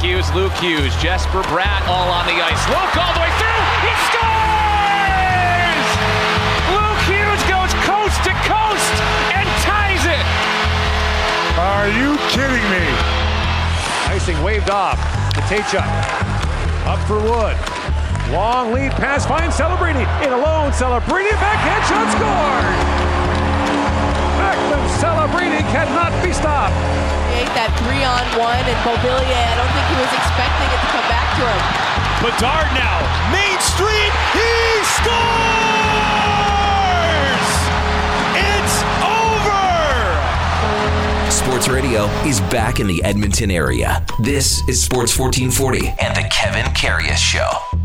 Hughes, 0.00 0.32
Luke 0.32 0.52
Hughes, 0.54 0.96
Jesper 0.96 1.42
Bratt 1.52 1.86
all 1.86 2.08
on 2.08 2.24
the 2.24 2.32
ice. 2.40 2.64
Luke 2.72 2.96
all 2.96 3.12
the 3.12 3.20
way 3.20 3.28
through. 3.36 3.62
He 3.84 3.92
scores! 4.08 5.88
Luke 6.72 7.02
Hughes 7.04 7.42
goes 7.44 7.68
coast 7.84 8.16
to 8.24 8.32
coast 8.48 8.96
and 9.36 9.44
ties 9.60 10.00
it. 10.08 10.24
Are 11.60 11.88
you 11.92 12.16
kidding 12.32 12.64
me? 12.72 12.86
Icing 14.08 14.40
waved 14.42 14.70
off. 14.70 14.96
Mateychuk 15.36 15.84
up 16.88 16.98
for 17.04 17.20
Wood. 17.20 17.56
Long 18.32 18.72
lead 18.72 18.92
pass 18.92 19.26
finds 19.26 19.54
Celebrini. 19.54 20.08
In 20.24 20.32
alone, 20.32 20.72
Celebrini 20.72 21.36
backhand 21.36 21.84
shot 21.84 22.08
scored. 22.16 22.72
Macklin 24.40 24.80
Celebrini 24.96 25.60
cannot 25.68 26.24
be 26.24 26.32
stopped. 26.32 27.09
He 27.30 27.46
ate 27.46 27.54
that 27.54 27.70
three 27.86 28.02
on 28.02 28.26
one, 28.42 28.58
and 28.58 28.78
Beauvillier, 28.82 29.22
I 29.22 29.54
don't 29.54 29.70
think 29.70 29.86
he 29.86 29.94
was 30.02 30.10
expecting 30.10 30.66
it 30.66 30.80
to 30.82 30.88
come 30.90 31.06
back 31.06 31.30
to 31.38 31.46
him. 31.46 31.62
Bedard 32.26 32.66
now, 32.74 32.98
Main 33.30 33.58
Street, 33.62 34.10
he 34.34 34.50
scores! 34.98 36.10
It's 38.34 38.82
over! 39.06 39.62
Sports 41.30 41.68
Radio 41.68 42.06
is 42.26 42.40
back 42.50 42.80
in 42.80 42.86
the 42.88 43.02
Edmonton 43.04 43.50
area. 43.50 44.04
This 44.18 44.60
is 44.68 44.82
Sports 44.82 45.16
1440 45.16 45.94
and 46.00 46.16
the 46.16 46.28
Kevin 46.30 46.66
Karius 46.74 47.16
Show. 47.16 47.79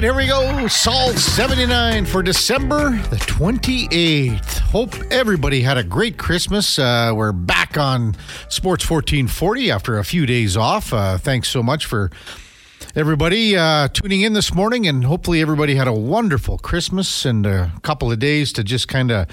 Right, 0.00 0.04
here 0.04 0.14
we 0.14 0.26
go. 0.26 0.66
Salt 0.66 1.16
79 1.16 2.06
for 2.06 2.22
December 2.22 2.90
the 3.10 3.16
28th. 3.16 4.58
Hope 4.60 4.94
everybody 5.10 5.60
had 5.60 5.76
a 5.76 5.84
great 5.84 6.16
Christmas. 6.16 6.78
Uh, 6.78 7.12
we're 7.14 7.32
back 7.32 7.76
on 7.76 8.14
Sports 8.48 8.88
1440 8.88 9.70
after 9.70 9.98
a 9.98 10.04
few 10.04 10.24
days 10.24 10.56
off. 10.56 10.94
Uh, 10.94 11.18
thanks 11.18 11.48
so 11.48 11.62
much 11.62 11.84
for 11.84 12.10
everybody 12.96 13.58
uh, 13.58 13.88
tuning 13.88 14.22
in 14.22 14.32
this 14.32 14.54
morning, 14.54 14.86
and 14.86 15.04
hopefully 15.04 15.42
everybody 15.42 15.74
had 15.74 15.86
a 15.86 15.92
wonderful 15.92 16.56
Christmas 16.56 17.26
and 17.26 17.44
a 17.44 17.70
couple 17.82 18.10
of 18.10 18.18
days 18.18 18.54
to 18.54 18.64
just 18.64 18.88
kind 18.88 19.10
of, 19.10 19.26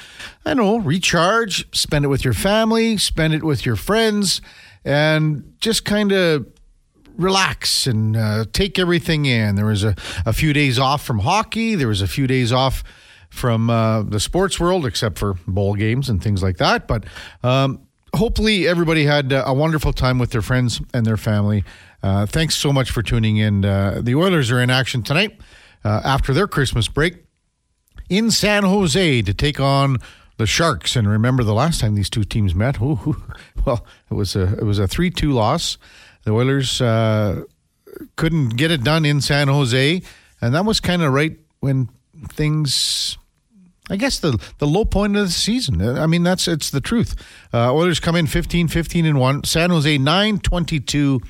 I 0.43 0.53
don't 0.53 0.57
know, 0.57 0.79
recharge, 0.79 1.65
spend 1.73 2.03
it 2.03 2.09
with 2.09 2.25
your 2.25 2.33
family, 2.33 2.97
spend 2.97 3.33
it 3.33 3.43
with 3.43 3.65
your 3.65 3.77
friends, 3.77 4.41
and 4.83 5.53
just 5.61 5.85
kind 5.85 6.11
of 6.11 6.45
relax 7.17 7.87
and 7.87 8.15
uh, 8.15 8.45
take 8.53 8.79
everything 8.79 9.25
in. 9.25 9.55
There 9.55 9.65
was 9.65 9.83
a, 9.83 9.95
a 10.25 10.33
few 10.33 10.53
days 10.53 10.79
off 10.79 11.05
from 11.05 11.19
hockey. 11.19 11.75
There 11.75 11.87
was 11.87 12.01
a 12.01 12.07
few 12.07 12.27
days 12.27 12.51
off 12.51 12.83
from 13.29 13.69
uh, 13.69 14.03
the 14.03 14.19
sports 14.19 14.59
world, 14.59 14.85
except 14.85 15.17
for 15.17 15.35
bowl 15.47 15.75
games 15.75 16.09
and 16.09 16.23
things 16.23 16.41
like 16.41 16.57
that. 16.57 16.87
But 16.87 17.05
um, 17.43 17.81
hopefully, 18.13 18.67
everybody 18.67 19.05
had 19.05 19.31
a 19.31 19.53
wonderful 19.53 19.93
time 19.93 20.19
with 20.19 20.31
their 20.31 20.41
friends 20.41 20.81
and 20.93 21.05
their 21.05 21.17
family. 21.17 21.63
Uh, 22.01 22.25
thanks 22.25 22.55
so 22.55 22.71
much 22.71 22.91
for 22.91 23.01
tuning 23.01 23.37
in. 23.37 23.65
Uh, 23.65 24.01
the 24.01 24.15
Oilers 24.15 24.51
are 24.51 24.61
in 24.61 24.69
action 24.69 25.03
tonight 25.03 25.39
uh, 25.83 26.01
after 26.03 26.33
their 26.33 26.47
Christmas 26.47 26.87
break 26.87 27.23
in 28.09 28.31
San 28.31 28.63
Jose 28.63 29.21
to 29.21 29.33
take 29.33 29.59
on 29.59 29.97
the 30.37 30.45
Sharks. 30.45 30.95
And 30.95 31.09
remember, 31.09 31.43
the 31.43 31.53
last 31.53 31.81
time 31.81 31.95
these 31.95 32.09
two 32.09 32.23
teams 32.23 32.55
met, 32.55 32.79
ooh, 32.81 33.21
well, 33.65 33.85
it 34.09 34.13
was 34.13 34.35
a 34.35 34.57
it 34.57 34.63
was 34.63 34.79
a 34.79 34.87
three 34.87 35.09
two 35.09 35.31
loss. 35.31 35.77
The 36.27 36.33
Oilers 36.33 36.81
uh, 36.81 37.43
couldn't 38.17 38.57
get 38.57 38.69
it 38.69 38.83
done 38.83 39.05
in 39.05 39.21
San 39.21 39.47
Jose, 39.47 40.01
and 40.41 40.53
that 40.53 40.65
was 40.65 40.81
kind 40.81 41.01
of 41.01 41.13
right 41.13 41.37
when 41.61 41.87
things. 42.27 43.17
I 43.89 43.95
guess 43.95 44.19
the 44.19 44.37
the 44.57 44.67
low 44.67 44.83
point 44.83 45.15
of 45.15 45.27
the 45.27 45.31
season. 45.31 45.81
I 45.81 46.05
mean, 46.05 46.23
that's 46.23 46.49
it's 46.49 46.69
the 46.69 46.81
truth. 46.81 47.15
Uh, 47.53 47.73
Oilers 47.73 48.01
come 48.01 48.17
in 48.17 48.27
15, 48.27 48.67
15 48.67 49.05
and 49.05 49.17
one. 49.17 49.45
San 49.45 49.69
Jose 49.69 49.97
9, 49.97 50.39
22 50.39 51.21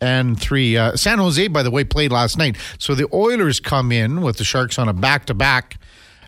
and 0.00 0.40
three. 0.40 0.78
Uh, 0.78 0.96
San 0.96 1.18
Jose, 1.18 1.46
by 1.48 1.62
the 1.62 1.70
way, 1.70 1.84
played 1.84 2.10
last 2.10 2.38
night. 2.38 2.56
So 2.78 2.94
the 2.94 3.06
Oilers 3.12 3.60
come 3.60 3.92
in 3.92 4.22
with 4.22 4.38
the 4.38 4.44
Sharks 4.44 4.78
on 4.78 4.88
a 4.88 4.94
back 4.94 5.26
to 5.26 5.34
back. 5.34 5.76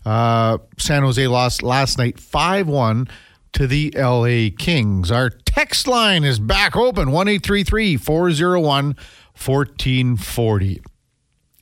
San 0.04 1.02
Jose 1.02 1.26
lost 1.26 1.62
last 1.62 1.96
night 1.96 2.20
5 2.20 2.68
1 2.68 3.08
to 3.52 3.66
the 3.66 3.92
LA 3.96 4.48
Kings. 4.56 5.10
Our 5.10 5.30
text 5.30 5.86
line 5.86 6.24
is 6.24 6.38
back 6.38 6.76
open 6.76 7.10
1 7.12 7.40
401 7.40 8.96
1440. 9.44 10.82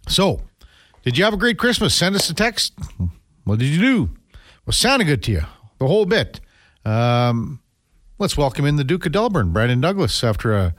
So, 0.08 0.42
did 1.02 1.18
you 1.18 1.24
have 1.24 1.34
a 1.34 1.38
great 1.38 1.58
Christmas? 1.58 1.94
Send 1.94 2.16
us 2.16 2.28
a 2.30 2.34
text. 2.34 2.74
What 3.44 3.58
did 3.58 3.68
you 3.68 3.80
do? 3.80 4.10
Was 4.66 4.76
Santa 4.76 5.04
good 5.04 5.22
to 5.24 5.32
you? 5.32 5.42
The 5.78 5.86
whole 5.86 6.04
bit. 6.04 6.40
Um, 6.84 7.60
let's 8.18 8.36
welcome 8.36 8.64
in 8.64 8.76
the 8.76 8.84
Duke 8.84 9.06
of 9.06 9.12
Delburne, 9.12 9.52
Brandon 9.52 9.80
Douglas, 9.80 10.22
after 10.22 10.54
a 10.54 10.74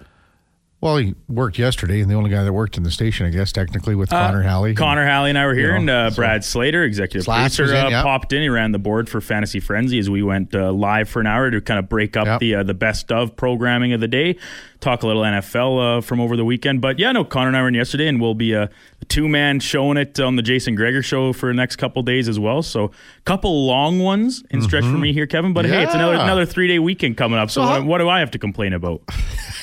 well, 0.81 0.95
he 0.97 1.13
worked 1.27 1.57
yesterday, 1.59 1.99
and 1.99 2.09
the 2.09 2.15
only 2.15 2.29
guy 2.29 2.43
that 2.43 2.53
worked 2.53 2.77
in 2.77 2.83
the 2.83 2.91
station, 2.91 3.25
I 3.25 3.31
guess, 3.31 3.51
technically 3.51 3.95
with 3.95 4.09
Connor 4.09 4.41
Halley. 4.43 4.71
Uh, 4.71 4.75
Connor 4.75 5.05
Halley 5.05 5.29
and 5.29 5.37
I 5.37 5.45
were 5.45 5.53
here, 5.53 5.71
know, 5.71 5.77
and 5.77 5.89
uh, 5.89 6.09
so- 6.09 6.15
Brad 6.15 6.43
Slater, 6.45 6.83
executive 6.83 7.25
Slash 7.25 7.57
producer, 7.57 7.75
in, 7.77 7.85
uh, 7.87 7.89
yeah. 7.89 8.01
popped 8.03 8.31
in. 8.31 8.41
He 8.41 8.49
ran 8.49 8.71
the 8.71 8.79
board 8.79 9.09
for 9.09 9.19
Fantasy 9.19 9.59
Frenzy 9.59 9.99
as 9.99 10.09
we 10.09 10.23
went 10.23 10.55
uh, 10.55 10.71
live 10.71 11.09
for 11.09 11.19
an 11.19 11.27
hour 11.27 11.51
to 11.51 11.59
kind 11.59 11.79
of 11.79 11.89
break 11.89 12.15
up 12.15 12.27
Yep. 12.27 12.39
the 12.39 12.55
uh, 12.55 12.63
the 12.63 12.73
best 12.73 13.11
of 13.11 13.35
programming 13.35 13.91
of 13.91 13.99
the 13.99 14.07
day, 14.07 14.37
talk 14.79 15.03
a 15.03 15.07
little 15.07 15.23
NFL 15.23 15.97
uh, 15.97 16.01
from 16.01 16.21
over 16.21 16.37
the 16.37 16.45
weekend. 16.45 16.79
But 16.79 16.97
yeah, 16.97 17.11
no, 17.11 17.25
Connor 17.25 17.49
and 17.49 17.57
I 17.57 17.61
were 17.61 17.67
in 17.67 17.73
yesterday, 17.73 18.07
and 18.07 18.21
we'll 18.21 18.33
be 18.33 18.53
a 18.53 18.69
two 19.09 19.27
man 19.27 19.59
showing 19.59 19.97
it 19.97 20.17
on 20.19 20.37
the 20.37 20.41
Jason 20.41 20.75
Gregor 20.75 21.01
show 21.03 21.33
for 21.33 21.47
the 21.47 21.53
next 21.55 21.75
couple 21.75 22.01
days 22.03 22.29
as 22.29 22.39
well. 22.39 22.63
So, 22.63 22.85
a 22.85 22.91
couple 23.25 23.65
long 23.65 23.99
ones 23.99 24.43
in 24.49 24.61
stretch 24.61 24.83
for 24.85 24.97
me 24.97 25.11
here, 25.11 25.27
Kevin. 25.27 25.51
But 25.51 25.65
hey, 25.65 25.83
it's 25.83 25.93
another 25.93 26.13
Mm-hmm. 26.13 26.23
Another 26.23 26.45
three 26.45 26.67
day 26.69 26.79
weekend 26.79 27.17
coming 27.17 27.37
up. 27.37 27.49
So, 27.51 27.63
So 27.65 27.69
what, 27.69 27.85
what 27.85 27.97
do 27.97 28.07
I 28.07 28.19
have 28.19 28.31
to 28.31 28.39
complain 28.39 28.71
about? 28.73 29.01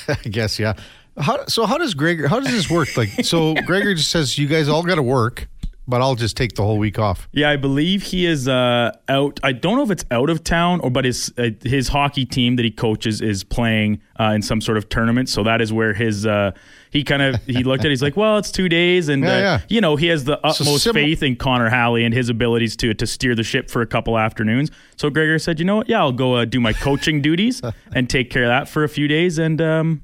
I 0.25 0.29
guess, 0.29 0.59
yeah. 0.59 0.73
How, 1.17 1.45
so 1.47 1.65
how 1.65 1.77
does 1.77 1.93
Gregor? 1.93 2.27
How 2.27 2.39
does 2.39 2.51
this 2.51 2.69
work? 2.69 2.95
Like, 2.95 3.09
so 3.25 3.55
Gregor 3.65 3.95
just 3.95 4.11
says 4.11 4.37
you 4.37 4.47
guys 4.47 4.67
all 4.67 4.83
got 4.83 4.95
to 4.95 5.03
work, 5.03 5.47
but 5.87 6.01
I'll 6.01 6.15
just 6.15 6.37
take 6.37 6.53
the 6.55 6.63
whole 6.63 6.77
week 6.77 6.99
off. 6.99 7.27
Yeah, 7.31 7.49
I 7.49 7.55
believe 7.55 8.03
he 8.03 8.25
is 8.25 8.47
uh, 8.47 8.91
out. 9.09 9.39
I 9.41 9.51
don't 9.51 9.77
know 9.77 9.83
if 9.83 9.89
it's 9.91 10.05
out 10.11 10.29
of 10.29 10.43
town 10.43 10.79
or, 10.81 10.91
but 10.91 11.05
his 11.05 11.33
uh, 11.37 11.49
his 11.63 11.87
hockey 11.87 12.25
team 12.25 12.55
that 12.57 12.65
he 12.65 12.71
coaches 12.71 13.21
is 13.21 13.43
playing 13.43 14.01
uh, 14.19 14.31
in 14.35 14.41
some 14.43 14.61
sort 14.61 14.77
of 14.77 14.89
tournament. 14.89 15.29
So 15.29 15.43
that 15.43 15.59
is 15.59 15.73
where 15.73 15.93
his 15.93 16.25
uh, 16.25 16.51
he 16.91 17.03
kind 17.03 17.21
of 17.21 17.41
he 17.45 17.63
looked 17.63 17.81
at. 17.81 17.87
it, 17.87 17.89
He's 17.91 18.01
like, 18.01 18.15
well, 18.17 18.37
it's 18.37 18.51
two 18.51 18.69
days, 18.69 19.09
and 19.09 19.23
Yeah, 19.23 19.29
uh, 19.29 19.37
yeah. 19.39 19.59
you 19.69 19.81
know 19.81 19.95
he 19.95 20.07
has 20.07 20.23
the 20.23 20.37
utmost 20.45 20.83
sim- 20.83 20.93
faith 20.93 21.21
in 21.23 21.35
Connor 21.35 21.69
Halley 21.69 22.03
and 22.05 22.13
his 22.13 22.29
abilities 22.29 22.75
to 22.77 22.93
to 22.93 23.05
steer 23.07 23.35
the 23.35 23.43
ship 23.43 23.69
for 23.69 23.81
a 23.81 23.87
couple 23.87 24.17
afternoons. 24.17 24.71
So 24.95 25.09
Gregor 25.09 25.39
said, 25.39 25.59
you 25.59 25.65
know 25.65 25.77
what? 25.77 25.89
Yeah, 25.89 25.99
I'll 25.99 26.11
go 26.11 26.35
uh, 26.35 26.45
do 26.45 26.59
my 26.59 26.73
coaching 26.73 27.21
duties 27.21 27.61
and 27.93 28.09
take 28.09 28.29
care 28.29 28.43
of 28.43 28.49
that 28.49 28.69
for 28.69 28.83
a 28.83 28.89
few 28.89 29.07
days. 29.07 29.37
And 29.37 29.61
um, 29.61 30.01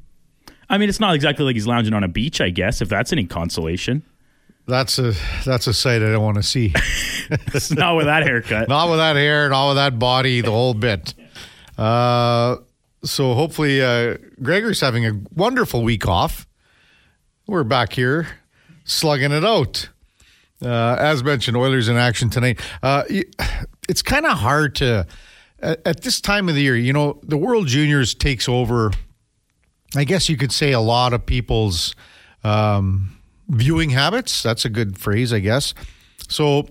I 0.69 0.77
mean, 0.77 0.89
it's 0.89 0.99
not 0.99 1.15
exactly 1.15 1.45
like 1.45 1.55
he's 1.55 1.67
lounging 1.67 1.93
on 1.93 2.03
a 2.03 2.07
beach, 2.07 2.41
I 2.41 2.49
guess, 2.49 2.81
if 2.81 2.89
that's 2.89 3.11
any 3.13 3.25
consolation. 3.25 4.03
That's 4.65 4.97
a 4.97 5.13
that's 5.45 5.67
a 5.67 5.73
sight 5.73 6.01
I 6.01 6.11
don't 6.11 6.23
want 6.23 6.37
to 6.37 6.43
see. 6.43 6.73
Not 7.71 7.95
with 7.97 8.05
that 8.05 8.23
haircut. 8.23 8.67
not 8.69 8.89
with 8.89 8.97
that 8.99 9.15
hair, 9.15 9.49
not 9.49 9.67
with 9.69 9.77
that 9.77 9.97
body, 9.99 10.39
the 10.41 10.51
whole 10.51 10.73
bit. 10.73 11.13
Uh, 11.77 12.57
so 13.03 13.33
hopefully, 13.33 13.81
uh, 13.81 14.17
Gregor's 14.41 14.79
having 14.81 15.05
a 15.05 15.19
wonderful 15.35 15.83
week 15.83 16.07
off. 16.07 16.47
We're 17.45 17.65
back 17.65 17.91
here 17.91 18.27
slugging 18.85 19.33
it 19.33 19.43
out. 19.43 19.89
Uh, 20.63 20.95
as 20.97 21.25
mentioned, 21.25 21.57
Oilers 21.57 21.89
in 21.89 21.97
action 21.97 22.29
tonight. 22.29 22.61
Uh, 22.81 23.03
it's 23.89 24.01
kind 24.01 24.25
of 24.25 24.37
hard 24.37 24.75
to 24.75 25.05
at, 25.59 25.85
at 25.85 26.01
this 26.03 26.21
time 26.21 26.47
of 26.47 26.55
the 26.55 26.61
year. 26.61 26.77
You 26.77 26.93
know, 26.93 27.19
the 27.21 27.35
World 27.35 27.67
Juniors 27.67 28.13
takes 28.13 28.47
over. 28.47 28.91
I 29.93 30.05
guess 30.05 30.29
you 30.29 30.37
could 30.37 30.53
say 30.53 30.71
a 30.71 30.79
lot 30.79 31.11
of 31.11 31.25
people's 31.25 31.95
um, 32.45 33.17
viewing 33.49 33.89
habits. 33.89 34.41
That's 34.41 34.63
a 34.63 34.69
good 34.69 34.97
phrase, 34.97 35.33
I 35.33 35.39
guess. 35.39 35.73
So 36.29 36.69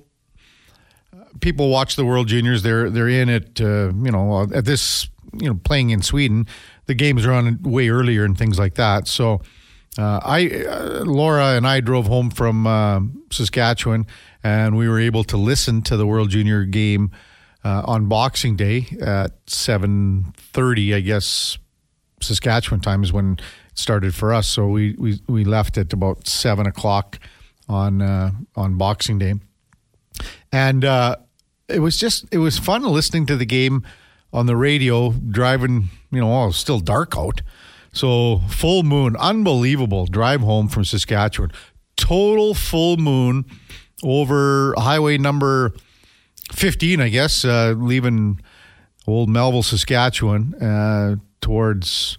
people 1.40 1.68
watch 1.68 1.96
the 1.96 2.06
World 2.06 2.28
Juniors. 2.28 2.62
They're 2.62 2.88
they're 2.88 3.10
in 3.10 3.28
it. 3.28 3.60
Uh, 3.60 3.92
you 4.02 4.10
know, 4.10 4.48
at 4.54 4.64
this 4.64 5.06
you 5.38 5.48
know 5.48 5.60
playing 5.64 5.90
in 5.90 6.00
Sweden, 6.00 6.46
the 6.86 6.94
games 6.94 7.26
are 7.26 7.32
on 7.32 7.62
way 7.62 7.90
earlier 7.90 8.24
and 8.24 8.38
things 8.38 8.58
like 8.58 8.76
that. 8.76 9.06
So. 9.06 9.42
Uh, 9.98 10.20
I, 10.22 10.48
uh, 10.48 11.04
Laura 11.04 11.56
and 11.56 11.66
I 11.66 11.80
drove 11.80 12.06
home 12.06 12.30
from 12.30 12.66
uh, 12.66 13.00
Saskatchewan, 13.30 14.06
and 14.42 14.76
we 14.76 14.88
were 14.88 14.98
able 14.98 15.22
to 15.24 15.36
listen 15.36 15.82
to 15.82 15.96
the 15.96 16.06
World 16.06 16.30
Junior 16.30 16.64
game 16.64 17.10
uh, 17.62 17.82
on 17.84 18.06
Boxing 18.06 18.56
Day 18.56 18.86
at 19.02 19.32
seven 19.46 20.32
thirty. 20.36 20.94
I 20.94 21.00
guess 21.00 21.58
Saskatchewan 22.20 22.80
time 22.80 23.02
is 23.02 23.12
when 23.12 23.34
it 23.34 23.42
started 23.74 24.14
for 24.14 24.32
us. 24.32 24.48
So 24.48 24.66
we 24.66 24.94
we, 24.98 25.20
we 25.28 25.44
left 25.44 25.76
at 25.76 25.92
about 25.92 26.26
seven 26.26 26.66
o'clock 26.66 27.18
on 27.68 28.00
uh, 28.00 28.30
on 28.56 28.78
Boxing 28.78 29.18
Day, 29.18 29.34
and 30.50 30.86
uh, 30.86 31.16
it 31.68 31.80
was 31.80 31.98
just 31.98 32.24
it 32.32 32.38
was 32.38 32.58
fun 32.58 32.82
listening 32.82 33.26
to 33.26 33.36
the 33.36 33.46
game 33.46 33.82
on 34.32 34.46
the 34.46 34.56
radio 34.56 35.10
driving. 35.12 35.90
You 36.10 36.20
know, 36.20 36.44
it 36.44 36.46
was 36.46 36.56
still 36.56 36.80
dark 36.80 37.16
out. 37.16 37.42
So 37.92 38.40
full 38.48 38.82
moon, 38.82 39.16
unbelievable 39.16 40.06
drive 40.06 40.40
home 40.40 40.68
from 40.68 40.84
Saskatchewan. 40.84 41.52
Total 41.96 42.54
full 42.54 42.96
moon 42.96 43.44
over 44.02 44.74
highway 44.76 45.18
number 45.18 45.72
15, 46.52 47.00
I 47.00 47.08
guess, 47.08 47.44
uh, 47.44 47.74
leaving 47.76 48.40
old 49.06 49.28
Melville, 49.28 49.62
Saskatchewan, 49.62 50.54
uh, 50.54 51.16
towards 51.40 52.18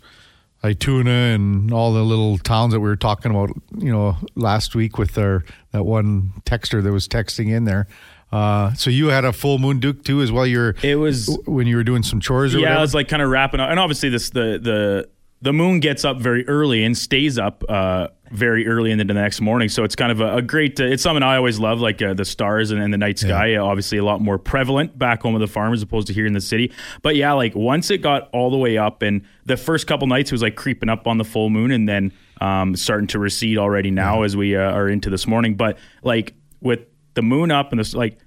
Ituna 0.64 1.36
and 1.36 1.74
all 1.74 1.92
the 1.92 2.04
little 2.04 2.38
towns 2.38 2.74
that 2.74 2.80
we 2.80 2.88
were 2.88 2.96
talking 2.96 3.31
about, 3.31 3.50
you 3.78 3.92
know, 3.92 4.16
last 4.36 4.76
week 4.76 4.98
with 4.98 5.18
our 5.18 5.44
that 5.72 5.84
one 5.84 6.31
texter 6.46 6.81
that 6.84 6.92
was 6.92 7.08
texting 7.08 7.50
in 7.52 7.66
there. 7.66 7.88
Uh, 8.31 8.74
so 8.74 8.90
you 8.90 9.08
had 9.08 9.26
a 9.26 9.34
full 9.34 9.60
moon 9.60 9.80
Duke 9.80 10.04
too, 10.04 10.22
as 10.22 10.31
well. 10.31 10.48
You're 10.48 10.76
It 10.81 10.96
was 10.96 11.38
when 11.46 11.68
you 11.68 11.76
were 11.76 11.84
doing 11.84 12.02
some 12.02 12.19
chores. 12.19 12.56
Or 12.56 12.60
yeah, 12.60 12.64
whatever? 12.66 12.80
I 12.80 12.81
was 12.81 12.94
like 12.96 13.08
kind 13.08 13.22
of 13.22 13.30
wrapping 13.30 13.60
up, 13.60 13.69
and 13.69 13.80
obviously 13.80 14.10
this 14.10 14.30
the 14.30 14.60
the 14.62 15.10
the 15.44 15.51
moon 15.51 15.81
gets 15.81 16.06
up 16.06 16.19
very 16.19 16.48
early 16.48 16.86
and 16.86 16.98
stays 16.98 17.38
up 17.38 17.66
uh, 17.68 18.07
very 18.31 18.66
early 18.66 18.92
into 18.92 19.04
the 19.04 19.13
next 19.13 19.42
morning. 19.42 19.68
So 19.68 19.84
it's 19.84 19.95
kind 19.95 20.10
of 20.10 20.22
a, 20.22 20.38
a 20.38 20.42
great. 20.42 20.80
Uh, 20.80 20.86
it's 20.86 21.04
something 21.04 21.22
I 21.22 21.36
always 21.36 21.60
love, 21.60 21.81
like 21.81 22.01
uh, 22.01 22.13
the 22.13 22.24
stars 22.24 22.72
and, 22.72 22.81
and 22.81 22.94
the 22.94 22.98
night 22.98 23.19
sky. 23.19 23.56
Uh, 23.56 23.63
obviously, 23.63 23.98
a 23.98 24.06
lot 24.06 24.22
more 24.22 24.38
prevalent 24.38 24.98
back 24.98 25.22
home 25.22 25.34
with 25.34 25.42
the 25.42 25.48
farm 25.48 25.74
as 25.74 25.81
opposed 25.81 26.07
to 26.07 26.13
here 26.13 26.25
in 26.25 26.31
the 26.31 26.40
city. 26.40 26.72
But 27.01 27.18
yeah, 27.18 27.34
like 27.34 27.56
once 27.56 27.92
it 27.92 27.98
got 27.98 28.30
all 28.31 28.51
the 28.51 28.57
way 28.57 28.78
up, 28.78 29.01
and 29.01 29.22
the 29.45 29.57
first 29.57 29.86
couple 29.86 30.07
nights 30.07 30.31
it 30.31 30.34
was 30.34 30.42
like 30.42 30.56
creeping 30.56 30.88
up 30.88 31.07
on 31.07 31.18
the 31.18 31.25
full 31.25 31.50
moon, 31.50 31.72
and 31.72 31.90
then 31.90 32.13
um, 32.40 32.74
starting 32.78 33.07
to 33.07 33.19
recede 33.19 33.57
already 33.57 33.92
now 33.92 34.22
as 34.22 34.38
we 34.38 34.56
uh, 34.56 34.72
are 34.72 34.88
into 34.88 35.10
this 35.10 35.28
morning. 35.28 35.56
But 35.56 35.78
like 36.04 36.36
with 36.62 36.88
the 37.16 37.22
moon 37.22 37.51
up 37.51 37.72
and 37.72 37.80
this 37.80 37.94
like. 37.94 38.18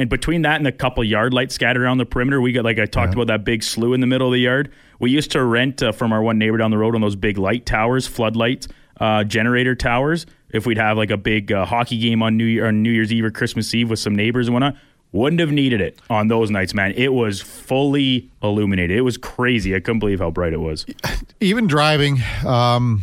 And 0.00 0.08
between 0.08 0.40
that 0.42 0.56
and 0.56 0.66
a 0.66 0.72
couple 0.72 1.04
yard 1.04 1.34
lights 1.34 1.54
scattered 1.54 1.82
around 1.82 1.98
the 1.98 2.06
perimeter, 2.06 2.40
we 2.40 2.52
got 2.52 2.64
like 2.64 2.78
I 2.78 2.86
talked 2.86 3.12
about 3.12 3.26
that 3.26 3.44
big 3.44 3.62
slough 3.62 3.92
in 3.92 4.00
the 4.00 4.06
middle 4.06 4.28
of 4.28 4.32
the 4.32 4.40
yard. 4.40 4.72
We 4.98 5.10
used 5.10 5.30
to 5.32 5.44
rent 5.44 5.82
uh, 5.82 5.92
from 5.92 6.10
our 6.10 6.22
one 6.22 6.38
neighbor 6.38 6.56
down 6.56 6.70
the 6.70 6.78
road 6.78 6.94
on 6.94 7.02
those 7.02 7.16
big 7.16 7.36
light 7.36 7.66
towers, 7.66 8.06
floodlights, 8.06 8.66
uh, 8.98 9.24
generator 9.24 9.74
towers. 9.74 10.24
If 10.48 10.64
we'd 10.64 10.78
have 10.78 10.96
like 10.96 11.10
a 11.10 11.18
big 11.18 11.52
uh, 11.52 11.66
hockey 11.66 11.98
game 11.98 12.22
on 12.22 12.38
New 12.38 12.46
Year 12.46 12.66
on 12.66 12.82
New 12.82 12.90
Year's 12.90 13.12
Eve 13.12 13.26
or 13.26 13.30
Christmas 13.30 13.74
Eve 13.74 13.90
with 13.90 13.98
some 13.98 14.16
neighbors 14.16 14.48
and 14.48 14.54
whatnot, 14.54 14.76
wouldn't 15.12 15.38
have 15.38 15.52
needed 15.52 15.82
it 15.82 16.00
on 16.08 16.28
those 16.28 16.50
nights, 16.50 16.72
man. 16.72 16.92
It 16.92 17.12
was 17.12 17.42
fully 17.42 18.30
illuminated. 18.42 18.96
It 18.96 19.02
was 19.02 19.18
crazy. 19.18 19.74
I 19.74 19.80
couldn't 19.80 19.98
believe 19.98 20.20
how 20.20 20.30
bright 20.30 20.54
it 20.54 20.60
was. 20.60 20.86
even 21.40 21.66
driving, 21.66 22.22
um, 22.46 23.02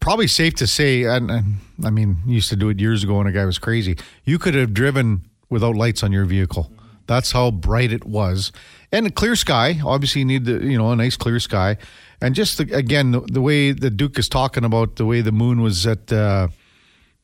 probably 0.00 0.26
safe 0.26 0.54
to 0.56 0.66
say, 0.66 1.04
and, 1.04 1.30
and 1.30 1.54
I 1.84 1.90
mean, 1.90 2.16
used 2.26 2.48
to 2.48 2.56
do 2.56 2.68
it 2.68 2.80
years 2.80 3.04
ago 3.04 3.18
when 3.18 3.28
a 3.28 3.32
guy 3.32 3.44
was 3.44 3.60
crazy. 3.60 3.96
You 4.24 4.40
could 4.40 4.54
have 4.54 4.74
driven 4.74 5.22
without 5.48 5.76
lights 5.76 6.02
on 6.02 6.12
your 6.12 6.24
vehicle. 6.24 6.70
That's 7.06 7.32
how 7.32 7.50
bright 7.50 7.92
it 7.92 8.04
was, 8.04 8.50
and 8.90 9.06
a 9.06 9.10
clear 9.10 9.36
sky. 9.36 9.80
Obviously, 9.84 10.20
you 10.20 10.24
need 10.24 10.44
the 10.44 10.64
you 10.64 10.76
know 10.76 10.90
a 10.90 10.96
nice 10.96 11.16
clear 11.16 11.38
sky, 11.38 11.76
and 12.20 12.34
just 12.34 12.58
the, 12.58 12.74
again 12.74 13.12
the, 13.12 13.20
the 13.20 13.40
way 13.40 13.72
the 13.72 13.90
Duke 13.90 14.18
is 14.18 14.28
talking 14.28 14.64
about 14.64 14.96
the 14.96 15.06
way 15.06 15.20
the 15.20 15.32
moon 15.32 15.60
was 15.62 15.86
at. 15.86 16.12
Uh, 16.12 16.48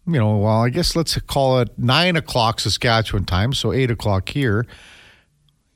you 0.07 0.19
know, 0.19 0.39
well, 0.39 0.63
I 0.63 0.69
guess 0.69 0.97
let's 0.97 1.17
call 1.21 1.61
it 1.61 1.79
nine 1.79 2.17
o'clock 2.17 2.59
Saskatchewan 2.59 3.25
time, 3.25 3.53
so 3.53 3.73
eight 3.73 3.91
o'clock 3.91 4.29
here. 4.29 4.67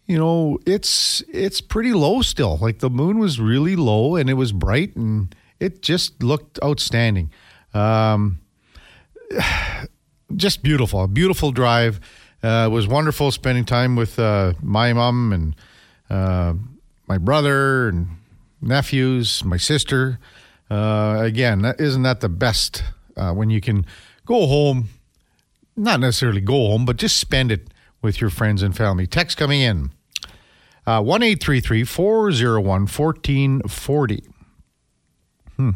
You 0.06 0.18
know, 0.18 0.58
it's 0.66 1.22
it's 1.32 1.60
pretty 1.60 1.92
low 1.92 2.22
still. 2.22 2.58
Like 2.58 2.78
the 2.80 2.90
moon 2.90 3.18
was 3.18 3.40
really 3.40 3.76
low 3.76 4.16
and 4.16 4.30
it 4.30 4.34
was 4.34 4.52
bright 4.52 4.94
and 4.96 5.34
it 5.60 5.82
just 5.82 6.22
looked 6.22 6.58
outstanding. 6.62 7.30
Um, 7.74 8.40
just 10.36 10.62
beautiful, 10.62 11.02
a 11.02 11.08
beautiful 11.08 11.52
drive. 11.52 12.00
Uh, 12.42 12.66
it 12.66 12.70
was 12.70 12.86
wonderful 12.86 13.30
spending 13.30 13.64
time 13.64 13.96
with 13.96 14.18
uh, 14.18 14.52
my 14.62 14.92
mom 14.92 15.32
and 15.32 15.56
uh, 16.10 16.54
my 17.08 17.18
brother 17.18 17.88
and 17.88 18.08
nephews, 18.60 19.44
my 19.44 19.56
sister. 19.56 20.18
Again, 20.70 21.64
isn't 21.78 22.02
that 22.02 22.20
the 22.20 22.28
best 22.28 22.82
when 23.14 23.50
you 23.50 23.60
can 23.60 23.86
go 24.24 24.46
home? 24.46 24.88
Not 25.76 26.00
necessarily 26.00 26.40
go 26.40 26.68
home, 26.68 26.84
but 26.84 26.96
just 26.96 27.18
spend 27.18 27.52
it 27.52 27.68
with 28.02 28.20
your 28.20 28.30
friends 28.30 28.62
and 28.62 28.76
family. 28.76 29.06
Text 29.06 29.36
coming 29.36 29.60
in 29.60 29.90
uh, 30.86 31.02
one 31.02 31.22
eight 31.22 31.42
three 31.42 31.60
three 31.60 31.84
four 31.84 32.32
zero 32.32 32.60
one 32.60 32.86
fourteen 32.86 33.60
forty. 33.62 34.24
Hmm. 35.56 35.70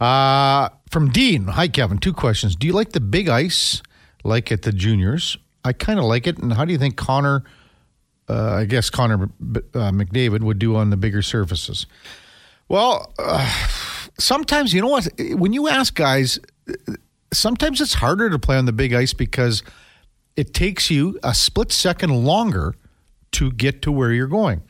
Uh, 0.00 0.68
from 0.90 1.10
Dean. 1.10 1.46
Hi, 1.48 1.68
Kevin. 1.68 1.98
Two 1.98 2.12
questions. 2.12 2.56
Do 2.56 2.66
you 2.66 2.72
like 2.72 2.92
the 2.92 3.00
big 3.00 3.28
ice 3.28 3.82
like 4.24 4.52
at 4.52 4.62
the 4.62 4.72
juniors? 4.72 5.38
I 5.64 5.72
kind 5.72 5.98
of 5.98 6.04
like 6.04 6.26
it. 6.26 6.38
And 6.38 6.52
how 6.52 6.64
do 6.64 6.72
you 6.72 6.78
think 6.78 6.96
Connor, 6.96 7.44
uh, 8.28 8.54
I 8.54 8.64
guess 8.64 8.90
Connor 8.90 9.24
uh, 9.24 9.90
McDavid, 9.92 10.40
would 10.42 10.58
do 10.58 10.76
on 10.76 10.90
the 10.90 10.96
bigger 10.96 11.22
surfaces? 11.22 11.86
Well, 12.68 13.12
uh, 13.18 13.48
sometimes, 14.18 14.72
you 14.72 14.80
know 14.80 14.88
what? 14.88 15.08
When 15.34 15.52
you 15.52 15.68
ask 15.68 15.94
guys, 15.94 16.38
sometimes 17.32 17.80
it's 17.80 17.94
harder 17.94 18.30
to 18.30 18.38
play 18.38 18.56
on 18.56 18.64
the 18.64 18.72
big 18.72 18.92
ice 18.92 19.12
because 19.12 19.62
it 20.36 20.54
takes 20.54 20.90
you 20.90 21.18
a 21.22 21.34
split 21.34 21.70
second 21.72 22.24
longer 22.24 22.74
to 23.32 23.52
get 23.52 23.82
to 23.82 23.92
where 23.92 24.12
you're 24.12 24.26
going. 24.26 24.62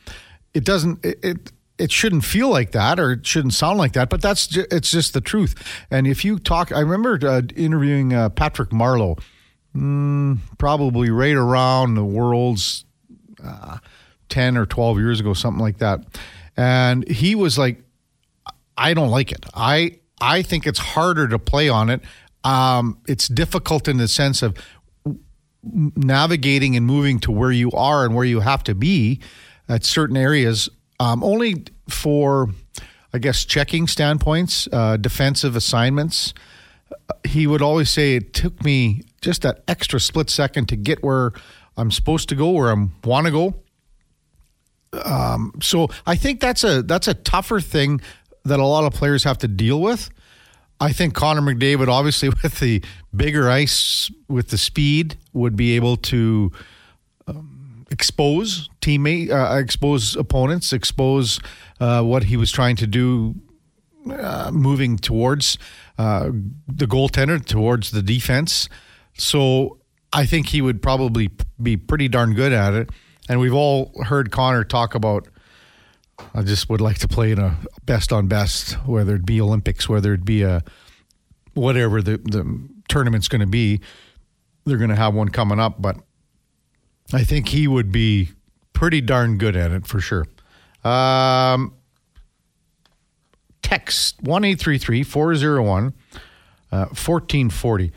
It 0.53 0.65
doesn't, 0.65 1.03
it, 1.05 1.19
it 1.23 1.51
it 1.79 1.91
shouldn't 1.91 2.23
feel 2.23 2.49
like 2.49 2.71
that 2.71 2.99
or 2.99 3.13
it 3.13 3.25
shouldn't 3.25 3.53
sound 3.53 3.77
like 3.77 3.93
that, 3.93 4.09
but 4.09 4.21
that's 4.21 4.47
ju- 4.47 4.65
it's 4.71 4.91
just 4.91 5.13
the 5.13 5.21
truth. 5.21 5.55
And 5.89 6.05
if 6.05 6.23
you 6.23 6.37
talk, 6.39 6.71
I 6.71 6.79
remember 6.79 7.19
uh, 7.27 7.41
interviewing 7.55 8.13
uh, 8.13 8.29
Patrick 8.29 8.69
Marleau, 8.69 9.19
mm, 9.75 10.39
probably 10.57 11.09
right 11.09 11.35
around 11.35 11.95
the 11.95 12.05
world's 12.05 12.85
uh, 13.43 13.77
ten 14.29 14.57
or 14.57 14.65
twelve 14.65 14.99
years 14.99 15.19
ago, 15.19 15.33
something 15.33 15.61
like 15.61 15.79
that, 15.79 16.01
and 16.57 17.07
he 17.07 17.35
was 17.35 17.57
like, 17.57 17.83
"I 18.77 18.93
don't 18.93 19.09
like 19.09 19.31
it. 19.31 19.45
I 19.53 19.99
I 20.21 20.41
think 20.41 20.65
it's 20.65 20.79
harder 20.79 21.27
to 21.27 21.39
play 21.39 21.69
on 21.69 21.89
it. 21.89 22.01
Um, 22.43 22.99
it's 23.07 23.27
difficult 23.27 23.87
in 23.87 23.97
the 23.97 24.07
sense 24.07 24.41
of 24.41 24.57
navigating 25.63 26.75
and 26.75 26.85
moving 26.85 27.19
to 27.19 27.31
where 27.31 27.51
you 27.51 27.71
are 27.71 28.05
and 28.05 28.15
where 28.15 28.25
you 28.25 28.41
have 28.41 28.63
to 28.63 28.75
be 28.75 29.19
at 29.69 29.85
certain 29.85 30.17
areas 30.17 30.69
um, 30.99 31.23
only 31.23 31.65
for, 31.89 32.49
I 33.13 33.19
guess, 33.19 33.45
checking 33.45 33.87
standpoints, 33.87 34.67
uh, 34.71 34.97
defensive 34.97 35.55
assignments. 35.55 36.33
He 37.25 37.47
would 37.47 37.61
always 37.61 37.89
say 37.89 38.15
it 38.15 38.33
took 38.33 38.63
me 38.63 39.01
just 39.23 39.41
that 39.41 39.63
extra 39.67 39.99
split 39.99 40.29
second 40.29 40.67
to 40.69 40.75
get 40.75 41.03
where 41.03 41.31
I'm 41.75 41.89
supposed 41.89 42.29
to 42.29 42.35
go, 42.35 42.51
where 42.51 42.71
I 42.71 42.87
want 43.03 43.25
to 43.25 43.31
go. 43.31 43.55
Um, 45.03 45.53
so 45.61 45.87
I 46.05 46.15
think 46.15 46.39
that's 46.39 46.63
a 46.63 46.83
that's 46.83 47.07
a 47.07 47.15
tougher 47.15 47.59
thing 47.59 48.01
that 48.45 48.59
a 48.59 48.65
lot 48.65 48.83
of 48.83 48.93
players 48.93 49.23
have 49.23 49.39
to 49.39 49.47
deal 49.47 49.81
with. 49.81 50.09
I 50.79 50.91
think 50.91 51.13
Connor 51.13 51.41
McDavid, 51.41 51.87
obviously 51.87 52.29
with 52.43 52.59
the 52.59 52.83
bigger 53.15 53.49
ice, 53.49 54.11
with 54.27 54.49
the 54.49 54.57
speed, 54.57 55.17
would 55.31 55.55
be 55.55 55.75
able 55.75 55.97
to 55.97 56.51
um, 57.25 57.85
expose 57.89 58.69
teammate, 58.81 59.31
uh, 59.31 59.57
expose 59.57 60.15
opponents, 60.15 60.73
expose 60.73 61.39
uh, 61.79 62.03
what 62.03 62.25
he 62.25 62.37
was 62.37 62.51
trying 62.51 62.75
to 62.75 62.87
do, 62.87 63.35
uh, 64.11 64.51
moving 64.51 64.97
towards 64.97 65.57
uh, 65.97 66.29
the 66.67 66.85
goaltender, 66.85 67.43
towards 67.43 67.91
the 67.91 68.01
defense. 68.01 68.67
So 69.15 69.79
I 70.11 70.25
think 70.25 70.47
he 70.49 70.61
would 70.61 70.81
probably 70.81 71.29
be 71.61 71.77
pretty 71.77 72.07
darn 72.07 72.33
good 72.33 72.53
at 72.53 72.73
it. 72.73 72.89
And 73.29 73.39
we've 73.39 73.53
all 73.53 73.91
heard 74.03 74.31
Connor 74.31 74.63
talk 74.63 74.95
about. 74.95 75.27
I 76.33 76.43
just 76.43 76.69
would 76.69 76.81
like 76.81 76.99
to 76.99 77.07
play 77.07 77.31
in 77.31 77.39
a 77.39 77.57
best 77.85 78.13
on 78.13 78.27
best, 78.27 78.73
whether 78.85 79.15
it 79.15 79.25
be 79.25 79.41
Olympics, 79.41 79.89
whether 79.89 80.13
it 80.13 80.23
be 80.23 80.43
a 80.43 80.63
whatever 81.53 82.01
the 82.01 82.17
the 82.17 82.69
tournament's 82.87 83.27
going 83.27 83.41
to 83.41 83.47
be. 83.47 83.81
They're 84.65 84.77
going 84.77 84.89
to 84.89 84.95
have 84.95 85.13
one 85.13 85.29
coming 85.29 85.59
up, 85.59 85.81
but 85.81 85.97
I 87.11 87.23
think 87.23 87.49
he 87.49 87.67
would 87.67 87.91
be 87.91 88.31
pretty 88.73 89.01
darn 89.01 89.37
good 89.37 89.55
at 89.55 89.71
it 89.71 89.87
for 89.87 89.99
sure. 89.99 90.25
Um, 90.83 91.73
text 93.61 94.21
1 94.21 94.43
401 94.57 95.93
1440. 96.69 97.91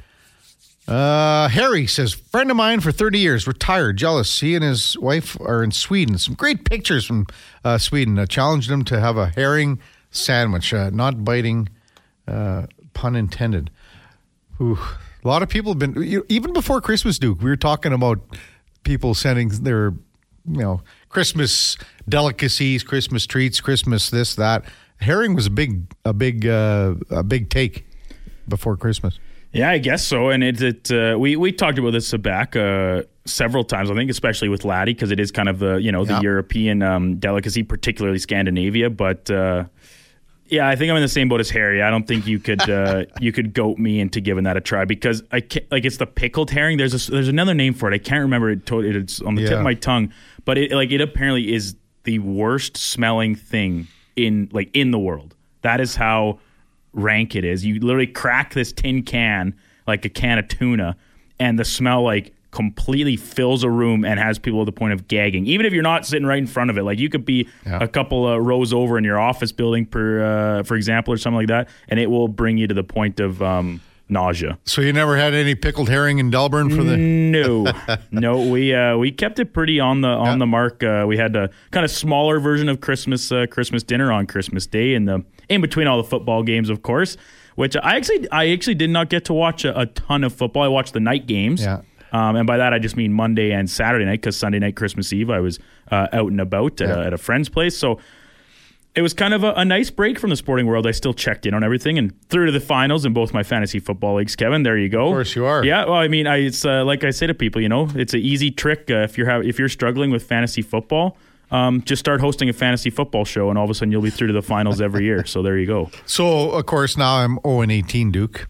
Uh, 0.88 1.48
Harry 1.48 1.86
says, 1.86 2.14
friend 2.14 2.50
of 2.50 2.56
mine 2.56 2.80
for 2.80 2.92
30 2.92 3.18
years, 3.18 3.46
retired, 3.46 3.96
jealous. 3.96 4.40
He 4.40 4.54
and 4.54 4.62
his 4.62 4.96
wife 4.98 5.36
are 5.40 5.64
in 5.64 5.72
Sweden. 5.72 6.16
Some 6.18 6.34
great 6.34 6.64
pictures 6.64 7.04
from 7.04 7.26
uh, 7.64 7.78
Sweden. 7.78 8.18
Uh, 8.18 8.26
challenged 8.26 8.70
him 8.70 8.84
to 8.84 9.00
have 9.00 9.16
a 9.16 9.26
herring 9.26 9.80
sandwich, 10.12 10.72
uh, 10.72 10.90
not 10.90 11.24
biting, 11.24 11.68
uh, 12.28 12.66
pun 12.94 13.16
intended. 13.16 13.70
Ooh, 14.60 14.78
a 15.24 15.28
lot 15.28 15.42
of 15.42 15.48
people 15.48 15.72
have 15.72 15.78
been, 15.80 16.00
you, 16.02 16.24
even 16.28 16.52
before 16.52 16.80
Christmas, 16.80 17.18
Duke, 17.18 17.40
we 17.42 17.50
were 17.50 17.56
talking 17.56 17.92
about 17.92 18.20
people 18.84 19.12
sending 19.12 19.48
their, 19.48 19.92
you 20.48 20.60
know, 20.60 20.82
Christmas 21.08 21.76
delicacies, 22.08 22.84
Christmas 22.84 23.26
treats, 23.26 23.60
Christmas 23.60 24.10
this, 24.10 24.36
that. 24.36 24.64
Herring 24.98 25.34
was 25.34 25.46
a 25.46 25.50
big, 25.50 25.82
a 26.04 26.12
big, 26.12 26.46
uh, 26.46 26.94
a 27.10 27.24
big 27.24 27.50
take 27.50 27.86
before 28.48 28.76
Christmas. 28.76 29.18
Yeah, 29.52 29.70
I 29.70 29.78
guess 29.78 30.04
so. 30.04 30.28
And 30.30 30.44
it, 30.44 30.60
it 30.60 30.90
uh, 30.92 31.16
we 31.18 31.36
we 31.36 31.52
talked 31.52 31.78
about 31.78 31.92
this 31.92 32.12
back 32.14 32.56
uh, 32.56 33.02
several 33.24 33.64
times. 33.64 33.90
I 33.90 33.94
think, 33.94 34.10
especially 34.10 34.48
with 34.48 34.64
Laddie, 34.64 34.92
because 34.94 35.10
it 35.10 35.18
is 35.20 35.30
kind 35.32 35.48
of 35.48 35.58
the 35.58 35.76
you 35.76 35.90
know 35.92 36.04
the 36.04 36.14
Yeah. 36.14 36.20
European 36.22 36.82
um, 36.82 37.16
delicacy, 37.16 37.62
particularly 37.62 38.18
Scandinavia. 38.18 38.90
But 38.90 39.30
uh, 39.30 39.64
Yeah, 40.48 40.68
I 40.68 40.76
think 40.76 40.90
I'm 40.90 40.96
in 40.96 41.02
the 41.02 41.08
same 41.08 41.28
boat 41.28 41.40
as 41.40 41.48
Harry. 41.50 41.82
I 41.82 41.90
don't 41.90 42.06
think 42.06 42.26
you 42.26 42.38
could 42.38 42.68
uh, 42.68 43.04
you 43.20 43.32
could 43.32 43.54
goat 43.54 43.78
me 43.78 43.98
into 44.00 44.20
giving 44.20 44.44
that 44.44 44.56
a 44.56 44.60
try 44.60 44.84
because 44.84 45.22
I 45.32 45.40
can't, 45.40 45.70
like 45.72 45.84
it's 45.86 45.96
the 45.96 46.06
pickled 46.06 46.50
herring. 46.50 46.76
There's 46.76 47.08
a, 47.08 47.10
there's 47.10 47.28
another 47.28 47.54
name 47.54 47.72
for 47.72 47.90
it. 47.90 47.94
I 47.94 47.98
can't 47.98 48.22
remember 48.22 48.50
it. 48.50 48.66
to- 48.66 48.80
It's 48.80 49.22
on 49.22 49.36
the 49.36 49.42
tip 49.46 49.58
of 49.58 49.64
my 49.64 49.74
tongue, 49.74 50.12
but 50.44 50.58
it 50.58 50.70
like 50.72 50.90
it 50.90 51.00
apparently 51.00 51.54
is 51.54 51.76
the 52.04 52.18
worst 52.18 52.76
smelling 52.76 53.34
thing 53.34 53.86
in 54.16 54.48
like 54.52 54.70
in 54.74 54.90
the 54.90 54.98
world. 54.98 55.34
That 55.62 55.80
is 55.80 55.96
how 55.96 56.38
rank 56.96 57.36
it 57.36 57.44
is. 57.44 57.64
You 57.64 57.78
literally 57.78 58.06
crack 58.08 58.54
this 58.54 58.72
tin 58.72 59.02
can 59.04 59.54
like 59.86 60.04
a 60.04 60.08
can 60.08 60.38
of 60.38 60.48
tuna, 60.48 60.96
and 61.38 61.56
the 61.58 61.64
smell 61.64 62.02
like 62.02 62.32
completely 62.50 63.16
fills 63.16 63.62
a 63.62 63.70
room 63.70 64.04
and 64.04 64.18
has 64.18 64.38
people 64.38 64.60
at 64.62 64.64
the 64.66 64.72
point 64.72 64.92
of 64.94 65.06
gagging. 65.08 65.46
Even 65.46 65.66
if 65.66 65.72
you're 65.74 65.82
not 65.82 66.06
sitting 66.06 66.26
right 66.26 66.38
in 66.38 66.46
front 66.46 66.70
of 66.70 66.78
it, 66.78 66.82
like 66.84 66.98
you 66.98 67.08
could 67.10 67.24
be 67.24 67.46
Yeah. 67.66 67.78
a 67.82 67.86
couple 67.88 68.26
of 68.26 68.42
rows 68.44 68.72
over 68.72 68.96
in 68.98 69.04
your 69.04 69.20
office 69.20 69.52
building, 69.52 69.84
per 69.86 70.22
uh, 70.58 70.62
for 70.64 70.74
example, 70.74 71.12
or 71.12 71.18
something 71.18 71.36
like 71.36 71.48
that, 71.48 71.68
and 71.88 72.00
it 72.00 72.10
will 72.10 72.28
bring 72.28 72.56
you 72.58 72.66
to 72.66 72.74
the 72.74 72.82
point 72.82 73.20
of 73.20 73.42
um, 73.42 73.80
nausea. 74.08 74.56
So 74.64 74.80
you 74.80 74.92
never 74.92 75.16
had 75.18 75.34
any 75.34 75.54
pickled 75.54 75.88
herring 75.90 76.18
in 76.18 76.30
Delburne 76.30 76.70
for 76.74 76.82
the. 76.82 76.96
No, 76.96 77.66
no, 78.10 78.40
we 78.50 78.74
uh, 78.74 78.96
we 78.96 79.12
kept 79.12 79.38
it 79.38 79.52
pretty 79.52 79.78
on 79.78 80.00
the 80.00 80.08
on 80.08 80.26
Yeah. 80.26 80.36
the 80.38 80.46
mark. 80.46 80.82
Uh, 80.82 81.04
we 81.06 81.16
had 81.18 81.36
a 81.36 81.50
kind 81.72 81.84
of 81.84 81.90
smaller 81.90 82.40
version 82.40 82.68
of 82.70 82.80
Christmas 82.80 83.30
uh, 83.30 83.46
Christmas 83.50 83.82
dinner 83.82 84.10
on 84.10 84.26
Christmas 84.26 84.66
Day, 84.66 84.94
in 84.94 85.04
the 85.04 85.22
in 85.48 85.60
between 85.60 85.86
all 85.86 85.96
the 85.96 86.08
football 86.08 86.42
games, 86.42 86.70
of 86.70 86.82
course. 86.82 87.16
Which 87.54 87.76
I 87.76 87.96
actually 87.96 88.30
I 88.30 88.50
actually 88.50 88.74
did 88.74 88.90
not 88.90 89.08
get 89.08 89.24
to 89.26 89.32
watch 89.32 89.64
a, 89.64 89.78
a 89.80 89.86
ton 89.86 90.24
of 90.24 90.34
football. 90.34 90.62
I 90.62 90.68
watched 90.68 90.92
the 90.92 91.00
night 91.00 91.26
games. 91.26 91.62
Yeah. 91.62 91.82
Um, 92.12 92.36
and 92.36 92.46
by 92.46 92.56
that 92.58 92.72
I 92.72 92.78
just 92.78 92.96
mean 92.96 93.12
Monday 93.12 93.50
and 93.50 93.68
Saturday 93.68 94.04
night 94.04 94.20
because 94.20 94.36
Sunday 94.36 94.58
night 94.58 94.76
Christmas 94.76 95.12
Eve 95.12 95.30
I 95.30 95.40
was 95.40 95.58
uh, 95.90 96.06
out 96.12 96.30
and 96.30 96.40
about 96.40 96.80
at, 96.80 96.90
a, 96.90 97.06
at 97.06 97.12
a 97.12 97.18
friend's 97.18 97.48
place. 97.48 97.76
So 97.76 97.98
it 98.94 99.02
was 99.02 99.12
kind 99.12 99.34
of 99.34 99.44
a, 99.44 99.52
a 99.52 99.64
nice 99.64 99.90
break 99.90 100.18
from 100.18 100.30
the 100.30 100.36
sporting 100.36 100.66
world. 100.66 100.86
I 100.86 100.90
still 100.90 101.12
checked 101.12 101.44
in 101.44 101.52
on 101.52 101.62
everything 101.62 101.98
and 101.98 102.14
through 102.28 102.46
to 102.46 102.52
the 102.52 102.60
finals 102.60 103.04
in 103.04 103.12
both 103.12 103.34
my 103.34 103.42
fantasy 103.42 103.78
football 103.78 104.16
leagues. 104.16 104.34
Kevin, 104.36 104.62
there 104.62 104.78
you 104.78 104.88
go. 104.88 105.08
Of 105.08 105.12
course 105.12 105.36
you 105.36 105.44
are. 105.44 105.64
Yeah. 105.64 105.84
Well, 105.84 105.94
I 105.94 106.08
mean, 106.08 106.26
I, 106.26 106.36
it's 106.36 106.64
uh, 106.64 106.84
like 106.84 107.04
I 107.04 107.10
say 107.10 107.26
to 107.26 107.34
people, 107.34 107.60
you 107.60 107.68
know, 107.68 107.88
it's 107.94 108.14
an 108.14 108.20
easy 108.20 108.50
trick 108.50 108.90
uh, 108.90 108.96
if 108.98 109.18
you're 109.18 109.28
ha- 109.30 109.40
if 109.44 109.58
you're 109.58 109.68
struggling 109.68 110.10
with 110.10 110.22
fantasy 110.22 110.62
football. 110.62 111.18
Um, 111.50 111.82
just 111.82 112.00
start 112.00 112.20
hosting 112.20 112.48
a 112.48 112.52
fantasy 112.52 112.90
football 112.90 113.24
show, 113.24 113.48
and 113.50 113.58
all 113.58 113.64
of 113.64 113.70
a 113.70 113.74
sudden 113.74 113.92
you'll 113.92 114.02
be 114.02 114.10
through 114.10 114.26
to 114.28 114.32
the 114.32 114.42
finals 114.42 114.80
every 114.80 115.04
year. 115.04 115.24
So 115.24 115.42
there 115.42 115.56
you 115.58 115.66
go. 115.66 115.90
So 116.06 116.50
of 116.50 116.66
course 116.66 116.96
now 116.96 117.16
I'm 117.18 117.38
0 117.46 117.60
and 117.62 117.72
18, 117.72 118.10
Duke. 118.10 118.48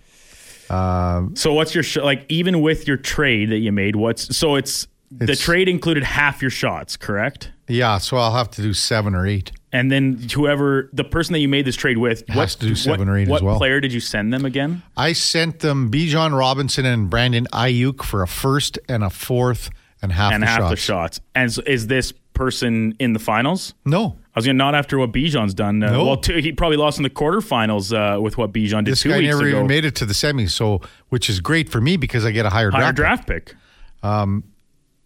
So 0.68 1.52
what's 1.52 1.74
your 1.74 1.84
sh- 1.84 1.96
like? 1.98 2.24
Even 2.28 2.60
with 2.60 2.86
your 2.88 2.96
trade 2.96 3.50
that 3.50 3.58
you 3.58 3.72
made, 3.72 3.96
what's 3.96 4.36
so 4.36 4.56
it's, 4.56 4.86
the 5.10 5.36
trade 5.36 5.68
included 5.68 6.02
half 6.04 6.42
your 6.42 6.50
shots, 6.50 6.96
correct? 6.96 7.50
Yeah, 7.68 7.98
so 7.98 8.16
I'll 8.16 8.34
have 8.34 8.50
to 8.52 8.62
do 8.62 8.72
seven 8.72 9.14
or 9.14 9.26
eight. 9.26 9.52
And 9.72 9.90
then 9.90 10.16
whoever 10.34 10.88
the 10.92 11.04
person 11.04 11.32
that 11.34 11.40
you 11.40 11.48
made 11.48 11.64
this 11.66 11.76
trade 11.76 11.98
with 11.98 12.26
Has 12.28 12.36
what, 12.36 12.48
to 12.60 12.66
do 12.68 12.74
seven 12.74 13.00
what, 13.08 13.08
or 13.12 13.16
eight 13.18 13.22
as 13.24 13.28
What 13.28 13.42
well. 13.42 13.58
player 13.58 13.80
did 13.80 13.92
you 13.92 14.00
send 14.00 14.32
them 14.32 14.44
again? 14.44 14.82
I 14.96 15.12
sent 15.12 15.58
them 15.60 15.90
Bijan 15.90 16.36
Robinson 16.36 16.86
and 16.86 17.10
Brandon 17.10 17.46
Aiyuk 17.52 18.02
for 18.02 18.22
a 18.22 18.28
first 18.28 18.78
and 18.88 19.04
a 19.04 19.10
fourth 19.10 19.68
and 20.00 20.12
half 20.12 20.32
and 20.32 20.42
the 20.42 20.46
half 20.46 20.58
shots. 20.60 20.70
the 20.70 20.76
shots. 20.76 21.20
And 21.34 21.52
so 21.52 21.62
is 21.66 21.88
this 21.88 22.12
person 22.36 22.94
in 23.00 23.12
the 23.14 23.18
finals? 23.18 23.74
No, 23.84 24.16
I 24.34 24.38
was 24.38 24.46
gonna 24.46 24.56
not 24.58 24.76
after 24.76 24.96
what 24.98 25.10
Bijan's 25.10 25.54
done. 25.54 25.82
Uh, 25.82 25.90
No. 25.90 26.04
Well, 26.04 26.16
two, 26.18 26.36
he 26.36 26.52
probably 26.52 26.76
lost 26.76 26.98
in 26.98 27.02
the 27.02 27.10
quarterfinals 27.10 27.92
uh, 27.92 28.20
with 28.20 28.38
what 28.38 28.52
Bijan 28.52 28.84
did 28.84 28.92
this 28.92 29.02
two 29.02 29.08
guy 29.08 29.18
weeks 29.18 29.30
never 29.34 29.48
ago. 29.48 29.56
even 29.56 29.66
made 29.66 29.84
it 29.84 29.96
to 29.96 30.06
the 30.06 30.12
semis. 30.14 30.50
So, 30.50 30.80
which 31.08 31.28
is 31.28 31.40
great 31.40 31.68
for 31.68 31.80
me 31.80 31.96
because 31.96 32.24
I 32.24 32.30
get 32.30 32.46
a 32.46 32.50
higher, 32.50 32.70
Higher 32.70 32.92
draft. 32.92 33.26
draft 33.26 33.28
pick. 33.28 33.54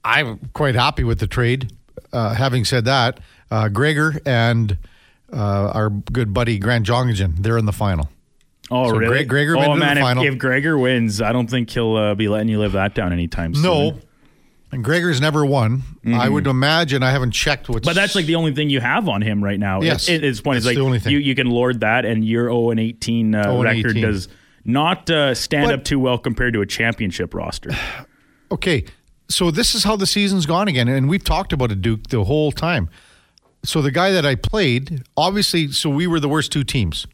I'm 0.04 0.38
quite 0.54 0.74
happy 0.74 1.04
with 1.04 1.18
the 1.20 1.26
trade. 1.26 1.72
Uh, 2.12 2.34
having 2.34 2.64
said 2.64 2.84
that, 2.86 3.20
uh, 3.50 3.68
Gregor 3.68 4.14
and 4.26 4.76
uh, 5.32 5.70
our 5.74 5.90
good 5.90 6.32
buddy 6.34 6.58
Grant 6.58 6.86
Jongajan, 6.86 7.36
they're 7.42 7.58
in 7.58 7.66
the 7.66 7.72
final. 7.72 8.08
Oh, 8.70 8.88
So 8.90 8.96
really? 8.96 9.14
Greg- 9.24 9.28
Gregor 9.28 9.56
oh 9.58 9.62
to 9.62 9.68
the 9.70 9.76
man, 9.76 10.18
if, 10.18 10.32
if 10.34 10.38
Gregor 10.38 10.78
wins, 10.78 11.20
I 11.20 11.32
don't 11.32 11.48
think 11.48 11.70
he'll 11.70 11.96
uh, 11.96 12.14
be 12.14 12.28
letting 12.28 12.48
you 12.48 12.58
live 12.58 12.72
that 12.72 12.94
down 12.94 13.12
anytime 13.12 13.54
soon. 13.54 13.62
No, 13.62 13.98
and 14.72 14.84
Gregor's 14.84 15.20
never 15.20 15.44
won. 15.44 15.82
I 16.06 16.28
would 16.28 16.46
imagine. 16.46 17.02
I 17.02 17.10
haven't 17.10 17.32
checked 17.32 17.68
what's. 17.68 17.80
Mm-hmm. 17.80 17.88
But 17.88 17.94
that's 17.96 18.14
like 18.14 18.26
the 18.26 18.36
only 18.36 18.54
thing 18.54 18.70
you 18.70 18.80
have 18.80 19.08
on 19.08 19.22
him 19.22 19.42
right 19.42 19.58
now. 19.58 19.80
Yes. 19.82 20.08
It, 20.08 20.22
it's 20.24 20.40
point 20.40 20.56
That's 20.56 20.66
like 20.66 20.76
the 20.76 20.82
only 20.82 20.98
thing. 20.98 21.12
you 21.12 21.18
you 21.18 21.34
can 21.34 21.48
lord 21.48 21.80
that, 21.80 22.04
and 22.04 22.24
your 22.24 22.44
0 22.44 22.70
and 22.70 22.80
18 22.80 23.34
uh, 23.34 23.42
0 23.42 23.54
and 23.54 23.64
record 23.64 23.90
18. 23.96 24.02
does 24.02 24.28
not 24.64 25.10
uh, 25.10 25.34
stand 25.34 25.66
But- 25.66 25.74
up 25.74 25.84
too 25.84 25.98
well 25.98 26.18
compared 26.18 26.54
to 26.54 26.60
a 26.60 26.66
championship 26.66 27.34
roster. 27.34 27.70
okay. 28.52 28.84
So 29.28 29.52
this 29.52 29.76
is 29.76 29.84
how 29.84 29.94
the 29.94 30.06
season's 30.08 30.44
gone 30.44 30.66
again, 30.66 30.88
and 30.88 31.08
we've 31.08 31.22
talked 31.22 31.52
about 31.52 31.70
it, 31.70 31.80
Duke, 31.80 32.08
the 32.08 32.24
whole 32.24 32.50
time. 32.50 32.90
So 33.64 33.80
the 33.80 33.92
guy 33.92 34.10
that 34.10 34.26
I 34.26 34.34
played, 34.34 35.04
obviously, 35.16 35.70
so 35.70 35.88
we 35.88 36.06
were 36.08 36.18
the 36.18 36.28
worst 36.28 36.50
two 36.50 36.64
teams. 36.64 37.06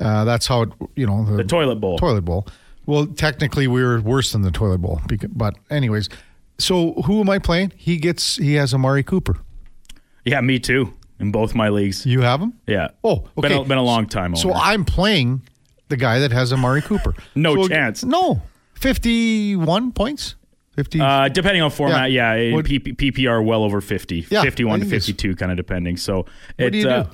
Uh, 0.00 0.24
that's 0.24 0.46
how 0.46 0.62
it, 0.62 0.68
you 0.94 1.06
know, 1.06 1.24
The 1.24 1.42
toilet 1.42 1.76
bowl. 1.76 1.98
Toilet 1.98 2.24
bowl. 2.24 2.46
Well, 2.86 3.06
technically, 3.06 3.66
we 3.66 3.82
were 3.82 4.00
worse 4.00 4.32
than 4.32 4.42
the 4.42 4.50
toilet 4.52 4.78
bowl. 4.78 5.00
But 5.30 5.56
anyways, 5.70 6.08
so 6.58 6.92
who 7.04 7.20
am 7.20 7.28
I 7.30 7.38
playing? 7.38 7.72
He 7.76 7.96
gets. 7.96 8.36
He 8.36 8.54
has 8.54 8.72
Amari 8.74 9.02
Cooper. 9.02 9.36
Yeah, 10.24 10.40
me 10.40 10.58
too. 10.58 10.92
In 11.20 11.30
both 11.30 11.54
my 11.54 11.68
leagues. 11.68 12.04
You 12.06 12.22
have 12.22 12.40
him. 12.40 12.54
Yeah. 12.66 12.88
Oh, 13.04 13.24
okay. 13.38 13.48
Been 13.48 13.52
a, 13.52 13.64
been 13.64 13.78
a 13.78 13.82
long 13.82 14.06
time. 14.06 14.34
So. 14.36 14.52
I'm 14.52 14.84
playing 14.84 15.42
the 15.88 15.96
guy 15.96 16.18
that 16.18 16.32
has 16.32 16.52
Amari 16.52 16.82
Cooper. 16.82 17.14
No 17.34 17.54
So- 17.54 17.68
chance. 17.68 18.04
No, 18.04 18.42
fifty-one 18.74 19.92
points. 19.92 20.34
Fifty. 20.74 21.00
Uh, 21.00 21.28
depending 21.28 21.62
on 21.62 21.70
format, 21.70 22.10
yeah, 22.10 22.34
P- 22.64 22.80
PPR 22.80 23.44
well 23.44 23.62
over 23.62 23.80
50, 23.80 24.26
Yeah, 24.28 24.42
51 24.42 24.80
to 24.80 24.86
52, 24.86 25.36
kind 25.36 25.52
of 25.52 25.56
depending. 25.56 25.96
So 25.96 26.26
What 26.58 26.72
do 26.72 26.78
you 26.78 26.88
uh, 26.88 27.02
do? 27.04 27.10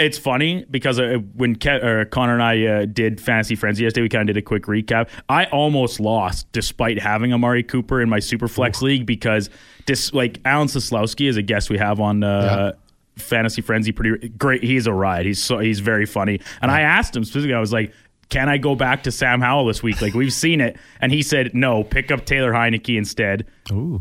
It's 0.00 0.18
funny 0.18 0.64
because 0.70 0.98
uh, 0.98 1.18
when 1.34 1.54
Ke- 1.56 1.82
or 1.82 2.06
Connor 2.06 2.32
and 2.34 2.42
I 2.42 2.64
uh, 2.64 2.84
did 2.86 3.20
Fantasy 3.20 3.54
Frenzy 3.54 3.84
yesterday, 3.84 4.02
we 4.02 4.08
kind 4.08 4.28
of 4.28 4.34
did 4.34 4.40
a 4.40 4.42
quick 4.44 4.64
recap. 4.64 5.08
I 5.28 5.44
almost 5.46 6.00
lost 6.00 6.50
despite 6.52 6.98
having 6.98 7.32
Amari 7.32 7.62
Cooper 7.62 8.00
in 8.00 8.08
my 8.08 8.18
Super 8.18 8.48
Superflex 8.48 8.80
league 8.80 9.04
because 9.06 9.50
dis- 9.84 10.12
like 10.14 10.40
Alan 10.46 10.68
Soslowski 10.68 11.28
is 11.28 11.36
a 11.36 11.42
guest 11.42 11.68
we 11.70 11.78
have 11.78 12.00
on. 12.00 12.24
Uh, 12.24 12.72
Fantasy 13.16 13.60
Frenzy, 13.60 13.92
pretty 13.92 14.30
great. 14.30 14.62
He's 14.64 14.86
a 14.86 14.92
ride. 14.94 15.26
He's 15.26 15.42
so 15.42 15.58
he's 15.58 15.80
very 15.80 16.06
funny. 16.06 16.40
And 16.62 16.70
I 16.70 16.80
asked 16.80 17.14
him 17.14 17.24
specifically. 17.24 17.52
I 17.54 17.60
was 17.60 17.72
like, 17.72 17.92
"Can 18.30 18.48
I 18.48 18.56
go 18.56 18.74
back 18.74 19.02
to 19.02 19.12
Sam 19.12 19.42
Howell 19.42 19.66
this 19.66 19.82
week? 19.82 20.00
Like 20.00 20.14
we've 20.14 20.32
seen 20.32 20.62
it." 20.62 20.78
And 21.02 21.12
he 21.12 21.20
said, 21.20 21.54
"No, 21.54 21.84
pick 21.84 22.10
up 22.10 22.24
Taylor 22.24 22.52
Heinicke 22.52 22.96
instead." 22.96 23.46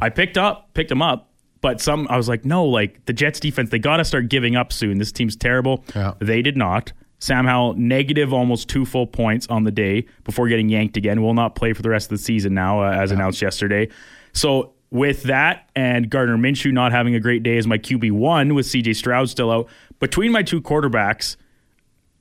I 0.01 0.09
picked 0.09 0.37
up, 0.37 0.73
picked 0.73 0.89
him 0.91 1.01
up, 1.01 1.28
but 1.61 1.81
some 1.81 2.07
I 2.09 2.17
was 2.17 2.29
like, 2.29 2.45
"No, 2.45 2.65
like 2.65 3.05
the 3.05 3.13
Jets 3.13 3.39
defense, 3.39 3.69
they 3.69 3.79
got 3.79 3.97
to 3.97 4.05
start 4.05 4.29
giving 4.29 4.55
up 4.55 4.71
soon. 4.71 4.97
This 4.97 5.11
team's 5.11 5.35
terrible." 5.35 5.83
Yeah. 5.95 6.13
They 6.19 6.41
did 6.41 6.57
not. 6.57 6.93
Sam 7.19 7.45
Howell 7.45 7.73
negative 7.73 8.33
almost 8.33 8.69
two 8.69 8.85
full 8.85 9.05
points 9.05 9.45
on 9.47 9.65
the 9.65 9.71
day 9.71 10.05
before 10.23 10.47
getting 10.47 10.69
yanked 10.69 10.95
again. 10.95 11.21
Will 11.21 11.33
not 11.33 11.53
play 11.55 11.73
for 11.73 11.81
the 11.81 11.89
rest 11.89 12.05
of 12.11 12.17
the 12.17 12.23
season 12.23 12.53
now, 12.53 12.81
uh, 12.81 12.91
as 12.91 13.11
announced 13.11 13.41
yesterday. 13.41 13.89
So 14.31 14.73
with 14.89 15.23
that 15.23 15.69
and 15.75 16.09
Gardner 16.09 16.37
Minshew 16.37 16.71
not 16.71 16.91
having 16.91 17.15
a 17.15 17.19
great 17.19 17.43
day 17.43 17.57
as 17.57 17.67
my 17.67 17.77
QB 17.77 18.11
one 18.13 18.55
with 18.55 18.65
CJ 18.65 18.95
Stroud 18.95 19.29
still 19.29 19.51
out, 19.51 19.67
between 19.99 20.31
my 20.31 20.43
two 20.43 20.61
quarterbacks, 20.61 21.35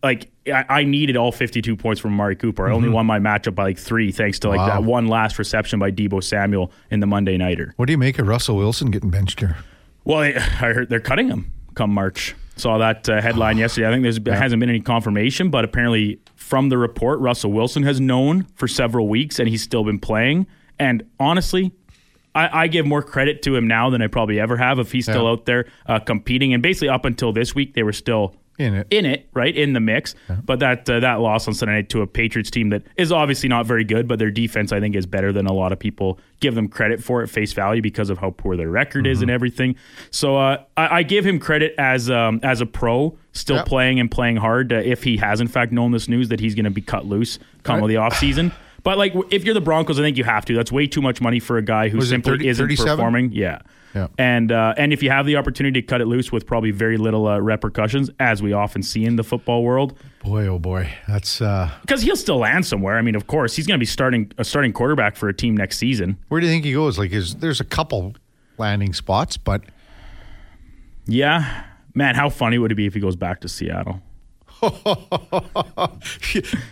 like 0.03 0.31
I, 0.47 0.65
I 0.69 0.85
needed 0.85 1.17
all 1.17 1.33
52 1.33 1.77
points 1.77 2.01
from 2.01 2.13
Amari 2.13 2.37
Cooper. 2.37 2.69
I 2.69 2.73
only 2.73 2.89
won 2.89 3.07
my 3.07 3.19
matchup 3.19 3.55
by 3.55 3.65
like 3.65 3.79
three 3.79 4.13
thanks 4.13 4.39
to 4.41 4.49
like 4.49 4.61
Mm-hmm. 4.61 4.69
Wow. 4.69 4.81
that 4.81 4.85
one 4.87 5.07
last 5.09 5.39
reception 5.39 5.79
by 5.79 5.91
Deebo 5.91 6.23
Samuel 6.23 6.71
in 6.91 7.01
the 7.01 7.07
Monday 7.07 7.37
nighter. 7.37 7.73
what 7.77 7.87
do 7.87 7.93
you 7.93 7.99
make 7.99 8.19
of 8.19 8.27
Russell 8.29 8.57
Wilson 8.57 8.91
getting 8.91 9.11
benched 9.11 9.41
here? 9.41 9.57
Well, 10.05 10.19
I 10.21 10.29
I 10.37 10.73
heard 10.73 10.89
they're 10.89 11.01
cutting 11.01 11.29
him 11.29 11.51
come 11.75 11.91
March. 11.93 12.35
Saw 12.57 12.79
that 12.79 13.09
uh, 13.09 13.21
headline 13.21 13.57
yesterday. 13.65 13.89
I 13.89 13.91
think 13.93 14.03
there's 14.03 14.19
hasn't 14.39 14.61
been 14.61 14.69
any 14.71 14.81
confirmation, 14.81 15.51
but 15.51 15.65
apparently 15.65 16.21
from 16.37 16.69
the 16.71 16.79
report, 16.79 17.21
Russell 17.21 17.53
Wilson 17.53 17.83
has 17.85 18.01
known 18.01 18.45
for 18.55 18.67
several 18.69 19.09
weeks, 19.09 19.39
and 19.39 19.49
he's 19.49 19.63
still 19.63 19.85
been 19.85 19.99
playing. 20.01 20.47
And 20.79 21.05
honestly, 21.21 21.73
I, 22.35 22.63
I 22.65 22.67
give 22.69 22.87
more 22.87 23.03
credit 23.03 23.43
to 23.43 23.55
him 23.57 23.67
now 23.69 23.91
than 23.91 24.01
I 24.03 24.07
probably 24.07 24.41
ever 24.41 24.57
have 24.57 24.79
if 24.79 24.93
he's 24.93 25.05
still 25.05 25.25
Yeah. 25.25 25.31
out 25.31 25.45
there 25.45 25.67
uh, 25.87 25.99
competing. 25.99 26.53
And 26.55 26.63
basically, 26.63 26.89
up 26.89 27.05
until 27.05 27.33
this 27.33 27.55
week, 27.55 27.75
they 27.75 27.83
were 27.83 27.93
still 27.93 28.35
In 28.59 28.75
it. 28.75 28.87
in 28.91 29.07
it, 29.07 29.29
right 29.35 29.57
in 29.57 29.73
the 29.73 29.81
mix. 29.81 30.15
But 30.45 30.59
that 30.59 30.89
uh, 30.91 31.01
that 31.01 31.21
loss 31.21 31.47
on 31.47 31.55
Sunday 31.55 31.75
night 31.77 31.89
to 31.91 32.03
a 32.03 32.07
Patriots 32.07 32.51
team 32.51 32.71
that 32.71 32.83
is 32.97 33.13
obviously 33.13 33.49
not 33.49 33.67
very 33.67 33.85
good, 33.85 34.09
but 34.09 34.19
their 34.19 34.31
defense 34.33 34.73
I 34.73 34.81
think 34.81 34.97
is 34.97 35.07
better 35.07 35.33
than 35.33 35.47
a 35.47 35.53
lot 35.53 35.71
of 35.73 35.79
people 35.79 36.19
give 36.41 36.55
them 36.57 36.69
credit 36.69 37.03
for 37.03 37.23
at 37.23 37.31
face 37.31 37.53
value 37.53 37.81
because 37.83 38.11
of 38.11 38.19
how 38.19 38.31
poor 38.31 38.57
their 38.57 38.69
record 38.71 39.07
is 39.07 39.19
Mm-hmm. 39.19 39.23
and 39.23 39.31
everything. 39.31 39.77
So 40.11 40.37
uh, 40.37 40.65
I, 40.77 40.99
I 40.99 41.03
give 41.05 41.25
him 41.25 41.39
credit 41.39 41.75
as 41.79 42.11
um, 42.11 42.41
as 42.43 42.61
a 42.61 42.67
pro, 42.67 43.17
still 43.33 43.57
Yep. 43.57 43.67
playing 43.67 44.01
and 44.01 44.11
playing 44.11 44.37
hard. 44.39 44.73
Uh, 44.73 44.77
if 44.77 45.05
he 45.05 45.17
has 45.19 45.41
in 45.41 45.49
fact 45.49 45.71
known 45.73 45.93
this 45.93 46.09
news 46.09 46.29
that 46.31 46.41
he's 46.41 46.55
going 46.55 46.65
to 46.65 46.71
be 46.71 46.83
cut 46.83 47.07
loose 47.07 47.39
come 47.63 47.81
Right. 47.81 47.87
the 47.89 47.95
offseason. 47.95 48.53
But 48.85 48.97
like, 48.97 49.13
if 49.31 49.45
you're 49.45 49.55
the 49.55 49.61
Broncos, 49.61 49.99
I 49.99 50.03
think 50.03 50.17
you 50.17 50.25
have 50.25 50.45
to. 50.47 50.55
That's 50.55 50.71
way 50.71 50.87
too 50.87 51.03
much 51.03 51.21
money 51.21 51.41
for 51.41 51.59
a 51.59 51.63
guy 51.63 51.89
who 51.89 51.99
Was 51.99 52.09
simply 52.11 52.31
30 52.39 52.49
isn't 52.49 52.65
37? 52.65 52.97
performing. 52.97 53.33
Yeah. 53.33 53.59
Yeah. 53.95 54.09
And 54.19 54.53
uh, 54.53 54.75
and 54.77 54.93
if 54.93 55.03
you 55.03 55.11
have 55.11 55.25
the 55.27 55.37
opportunity 55.37 55.81
to 55.81 55.87
cut 55.87 56.01
it 56.01 56.07
loose 56.07 56.31
with 56.31 56.47
probably 56.47 56.71
very 56.71 56.97
little 56.99 57.27
uh, 57.27 57.39
repercussions, 57.39 58.11
as 58.21 58.43
we 58.43 58.53
often 58.53 58.83
see 58.83 59.05
in 59.05 59.17
the 59.17 59.25
football 59.25 59.63
world, 59.65 59.99
Boy, 60.23 60.47
oh 60.47 60.59
boy, 60.59 60.91
that's 61.07 61.41
uh, 61.41 61.71
because 61.81 62.03
he'll 62.03 62.17
still 62.17 62.39
land 62.39 62.67
somewhere. 62.67 62.99
I 62.99 63.03
mean, 63.03 63.15
of 63.15 63.27
course, 63.27 63.57
he's 63.57 63.67
going 63.67 63.79
to 63.79 63.83
be 63.83 63.87
starting 63.87 64.31
a 64.37 64.45
starting 64.45 64.73
quarterback 64.73 65.17
for 65.17 65.29
a 65.29 65.35
team 65.35 65.57
next 65.57 65.79
season. 65.79 66.19
where 66.29 66.41
do 66.41 66.47
you 66.47 66.53
think 66.53 66.65
he 66.65 66.73
goes? 66.75 66.99
Like, 66.99 67.13
is 67.13 67.37
there's 67.37 67.61
a 67.61 67.65
couple 67.65 68.15
landing 68.59 68.93
spots, 68.93 69.37
but 69.37 69.63
Yeah, 71.07 71.65
man, 71.95 72.15
how 72.15 72.29
funny 72.29 72.59
would 72.59 72.73
it 72.73 72.75
be 72.75 72.87
if 72.87 72.95
he 72.95 73.01
goes 73.01 73.17
back 73.17 73.41
to 73.41 73.49
Seattle? 73.49 74.03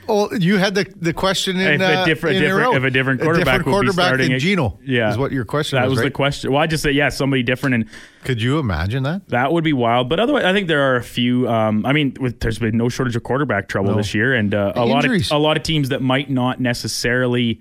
oh, 0.09 0.29
you 0.39 0.57
had 0.59 0.75
the, 0.75 0.87
the 0.97 1.13
question 1.13 1.57
in 1.59 1.75
if 1.75 1.81
a 1.81 1.85
uh, 2.01 2.05
different, 2.05 2.37
in 2.37 2.43
different 2.43 2.75
if 2.77 2.85
a 2.85 2.91
different 2.91 3.21
quarterback, 3.21 3.59
different 3.59 3.65
quarterback 3.65 3.77
would 3.77 3.87
be 3.87 3.93
starting 3.93 4.27
than 4.29 4.37
it- 4.37 4.41
Gino. 4.41 4.79
yeah, 4.85 5.11
is 5.11 5.19
what 5.19 5.33
your 5.33 5.45
question 5.45 5.77
That 5.81 5.89
was. 5.89 5.99
was 5.99 6.05
the 6.05 6.11
question. 6.11 6.53
Well, 6.53 6.63
I 6.63 6.67
just 6.67 6.83
said 6.83 6.95
yeah, 6.95 7.09
somebody 7.09 7.43
different, 7.43 7.75
and 7.75 7.89
Could 8.25 8.41
you 8.43 8.59
imagine 8.59 9.03
that? 9.05 9.29
that 9.29 9.53
would 9.53 9.65
be 9.65 9.73
wild. 9.73 10.09
But 10.09 10.21
otherwise, 10.21 10.45
I 10.45 10.53
think 10.53 10.69
there 10.69 10.93
are 10.93 10.97
a 10.97 11.03
few. 11.03 11.49
Um, 11.49 11.85
I 11.87 11.93
mean, 11.93 12.17
with, 12.21 12.41
there's 12.41 12.59
been 12.59 12.77
no 12.77 12.89
shortage 12.89 13.17
of 13.17 13.23
quarterback 13.23 13.69
trouble 13.69 13.93
No. 13.93 13.97
this 13.99 14.15
year, 14.15 14.35
and 14.35 14.55
uh, 14.55 14.73
a 14.75 14.85
lot 14.85 15.05
of 15.05 15.31
a 15.31 15.39
lot 15.39 15.57
of 15.57 15.63
teams 15.63 15.89
that 15.91 16.03
might 16.03 16.31
not 16.31 16.61
necessarily 16.61 17.61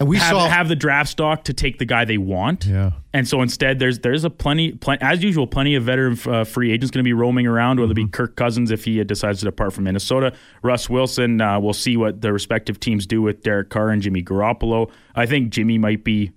And 0.00 0.08
we 0.08 0.16
have, 0.18 0.30
saw 0.30 0.48
have 0.48 0.68
the 0.68 0.74
draft 0.76 1.08
stock 1.10 1.44
to 1.44 1.52
take 1.52 1.78
the 1.78 1.84
guy 1.84 2.04
they 2.04 2.18
want. 2.18 2.66
Yeah. 2.66 2.92
And 3.12 3.28
so 3.28 3.42
instead, 3.42 3.78
there's 3.78 4.00
there's 4.00 4.24
a 4.24 4.30
plenty, 4.30 4.72
plenty 4.72 5.00
as 5.02 5.22
usual, 5.22 5.46
plenty 5.46 5.76
of 5.76 5.84
veteran 5.84 6.18
uh, 6.26 6.42
free 6.44 6.72
agents 6.72 6.90
going 6.90 7.02
to 7.04 7.08
be 7.08 7.12
roaming 7.12 7.46
around. 7.46 7.78
Whether 7.78 7.92
it 7.92 7.94
Mm-hmm. 7.96 8.06
be 8.06 8.10
Kirk 8.10 8.34
Cousins 8.36 8.70
if 8.72 8.84
he 8.84 9.02
decides 9.04 9.38
to 9.40 9.44
depart 9.44 9.72
from 9.72 9.84
Minnesota, 9.84 10.32
Russ 10.62 10.90
Wilson. 10.90 11.40
Uh, 11.40 11.60
we'll 11.60 11.72
see 11.74 11.96
what 11.96 12.20
the 12.22 12.32
respective 12.32 12.80
teams 12.80 13.06
do 13.06 13.22
with 13.22 13.42
Derek 13.44 13.70
Carr 13.70 13.90
and 13.90 14.02
Jimmy 14.02 14.22
Garoppolo. 14.22 14.90
I 15.14 15.26
think 15.26 15.50
Jimmy 15.50 15.78
might 15.78 16.02
be 16.02 16.32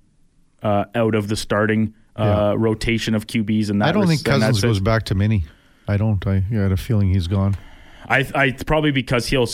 uh, 0.62 0.86
out 0.94 1.16
of 1.16 1.28
the 1.28 1.36
starting 1.36 1.96
uh, 2.16 2.24
Yeah. 2.24 2.54
rotation 2.58 3.16
of 3.16 3.26
QBs, 3.26 3.70
and 3.72 3.82
that 3.82 3.90
I 3.90 3.92
don't 3.92 4.02
res- 4.08 4.10
think 4.22 4.26
Cousins 4.26 4.42
that's 4.44 4.58
it. 4.64 4.68
goes 4.68 4.80
back 4.80 5.04
to 5.06 5.16
Mini. 5.16 5.46
I 5.88 5.98
don't. 5.98 6.26
I, 6.28 6.44
I 6.52 6.56
had 6.56 6.72
a 6.72 6.78
feeling 6.78 7.12
he's 7.14 7.28
gone. 7.28 7.56
I, 8.08 8.26
I 8.36 8.52
probably 8.52 8.92
because 8.92 9.26
he'll 9.28 9.48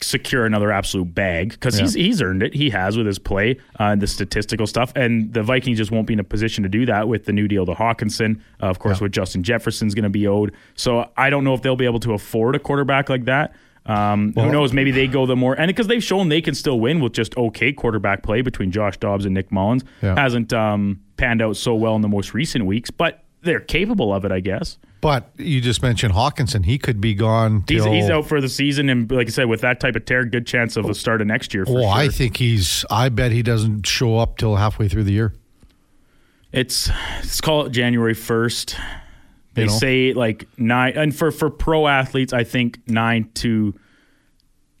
secure 0.00 0.44
another 0.44 0.70
absolute 0.70 1.14
bag 1.14 1.50
because 1.50 1.78
he's 1.78 1.94
he's 1.94 2.20
earned 2.20 2.42
it. 2.42 2.54
He 2.54 2.70
has 2.70 2.96
with 2.96 3.06
his 3.06 3.18
play 3.18 3.58
uh, 3.80 3.84
and 3.84 4.02
the 4.02 4.06
statistical 4.06 4.66
stuff, 4.66 4.92
and 4.96 5.32
the 5.32 5.42
Vikings 5.42 5.78
just 5.78 5.90
won't 5.90 6.06
be 6.06 6.14
in 6.14 6.20
a 6.20 6.24
position 6.24 6.62
to 6.62 6.68
do 6.68 6.86
that 6.86 7.08
with 7.08 7.24
the 7.24 7.32
new 7.32 7.48
deal 7.48 7.64
to 7.66 7.72
Hockenson. 7.72 8.40
Uh, 8.62 8.66
of 8.66 8.78
course, 8.78 9.00
with 9.00 9.12
Justin 9.12 9.42
Jefferson's 9.42 9.94
going 9.94 10.04
to 10.04 10.10
be 10.10 10.26
owed, 10.26 10.52
so 10.74 11.10
I 11.16 11.30
don't 11.30 11.44
know 11.44 11.54
if 11.54 11.62
they'll 11.62 11.76
be 11.76 11.86
able 11.86 12.00
to 12.00 12.12
afford 12.12 12.54
a 12.54 12.58
quarterback 12.58 13.08
like 13.08 13.24
that. 13.24 13.54
Um, 13.86 14.32
who 14.32 14.50
knows? 14.50 14.72
Maybe 14.72 14.90
they 14.90 15.06
go 15.06 15.26
the 15.26 15.36
more 15.36 15.54
and 15.54 15.68
because 15.68 15.88
they've 15.88 16.02
shown 16.02 16.28
they 16.30 16.40
can 16.40 16.54
still 16.54 16.80
win 16.80 17.00
with 17.00 17.12
just 17.12 17.36
okay 17.36 17.72
quarterback 17.72 18.22
play 18.22 18.40
between 18.40 18.70
Josh 18.70 18.96
Dobbs 18.96 19.26
and 19.26 19.34
Nick 19.34 19.50
Mullens. 19.50 19.84
Yeah. 20.02 20.14
Hasn't 20.18 20.52
um, 20.52 21.00
panned 21.16 21.42
out 21.42 21.56
so 21.56 21.74
well 21.74 21.94
in 21.94 22.02
the 22.02 22.08
most 22.08 22.32
recent 22.32 22.64
weeks, 22.64 22.90
but 22.90 23.23
they're 23.44 23.60
capable 23.60 24.12
of 24.12 24.24
it, 24.24 24.32
I 24.32 24.40
guess. 24.40 24.78
But 25.00 25.30
you 25.36 25.60
just 25.60 25.82
mentioned 25.82 26.14
Hockenson. 26.14 26.64
He 26.64 26.78
could 26.78 27.00
be 27.00 27.14
gone. 27.14 27.64
He's, 27.68 27.82
till- 27.82 27.92
he's 27.92 28.08
out 28.10 28.26
for 28.26 28.40
the 28.40 28.48
season, 28.48 28.88
and 28.88 29.10
like 29.12 29.26
I 29.26 29.30
said, 29.30 29.48
with 29.48 29.60
that 29.60 29.78
type 29.78 29.96
of 29.96 30.04
tear, 30.06 30.24
good 30.24 30.46
chance 30.46 30.76
of 30.78 30.86
a 30.88 30.94
start 30.94 31.20
of 31.20 31.26
next 31.26 31.52
year. 31.52 31.66
For 31.66 31.78
Oh, 31.78 31.82
sure. 31.82 31.90
I 31.92 32.08
think 32.08 32.38
he's. 32.38 32.84
I 32.90 33.10
bet 33.10 33.30
he 33.32 33.42
doesn't 33.42 33.86
show 33.86 34.16
up 34.18 34.38
till 34.38 34.56
halfway 34.56 34.88
through 34.88 35.04
the 35.04 35.12
year. 35.12 35.34
it's 36.52 36.88
let's 37.16 37.40
call 37.40 37.66
it 37.66 37.70
January 37.70 38.14
first. 38.14 38.76
They 39.54 39.62
You 39.62 39.68
know? 39.68 39.74
say 39.74 40.12
like 40.14 40.46
nine, 40.58 40.94
and 40.96 41.14
for 41.14 41.30
for 41.30 41.50
pro 41.50 41.86
athletes, 41.86 42.32
I 42.32 42.44
think 42.44 42.78
nine 42.88 43.28
to 43.34 43.74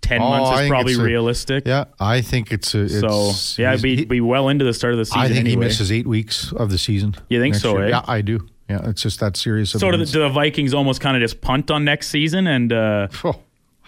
ten 0.00 0.20
Oh, 0.22 0.30
months 0.30 0.60
is 0.62 0.68
probably 0.68 0.94
a- 0.94 1.02
realistic. 1.02 1.64
Yeah, 1.66 1.84
I 2.00 2.22
think 2.22 2.50
it's. 2.52 2.74
A, 2.74 2.82
it's 2.84 3.00
So 3.00 3.62
yeah, 3.62 3.70
he's- 3.72 3.82
be 3.82 3.96
he- 3.96 4.04
be 4.04 4.20
well 4.20 4.48
into 4.48 4.64
the 4.64 4.72
start 4.74 4.94
of 4.94 4.98
the 4.98 5.04
season. 5.04 5.20
I 5.20 5.28
think 5.28 5.46
he 5.46 5.56
misses 5.56 5.92
eight 5.92 6.06
weeks 6.06 6.52
of 6.52 6.70
the 6.70 6.78
season. 6.78 7.14
You 7.28 7.40
think 7.40 7.54
so, 7.56 7.76
year. 7.76 7.86
eh? 7.86 7.88
Yeah, 7.90 8.02
I 8.06 8.20
do. 8.22 8.46
Yeah, 8.68 8.88
it's 8.88 9.02
just 9.02 9.20
that 9.20 9.36
serious. 9.36 9.74
of 9.74 9.80
So 9.80 9.90
do 9.90 9.98
the, 9.98 10.06
do 10.06 10.20
the 10.20 10.28
Vikings 10.30 10.72
almost 10.72 11.00
kind 11.00 11.16
of 11.16 11.20
just 11.20 11.40
punt 11.40 11.70
on 11.70 11.84
next 11.84 12.08
season 12.08 12.46
and 12.46 12.72
uh, 12.72 13.08
Oh, 13.24 13.40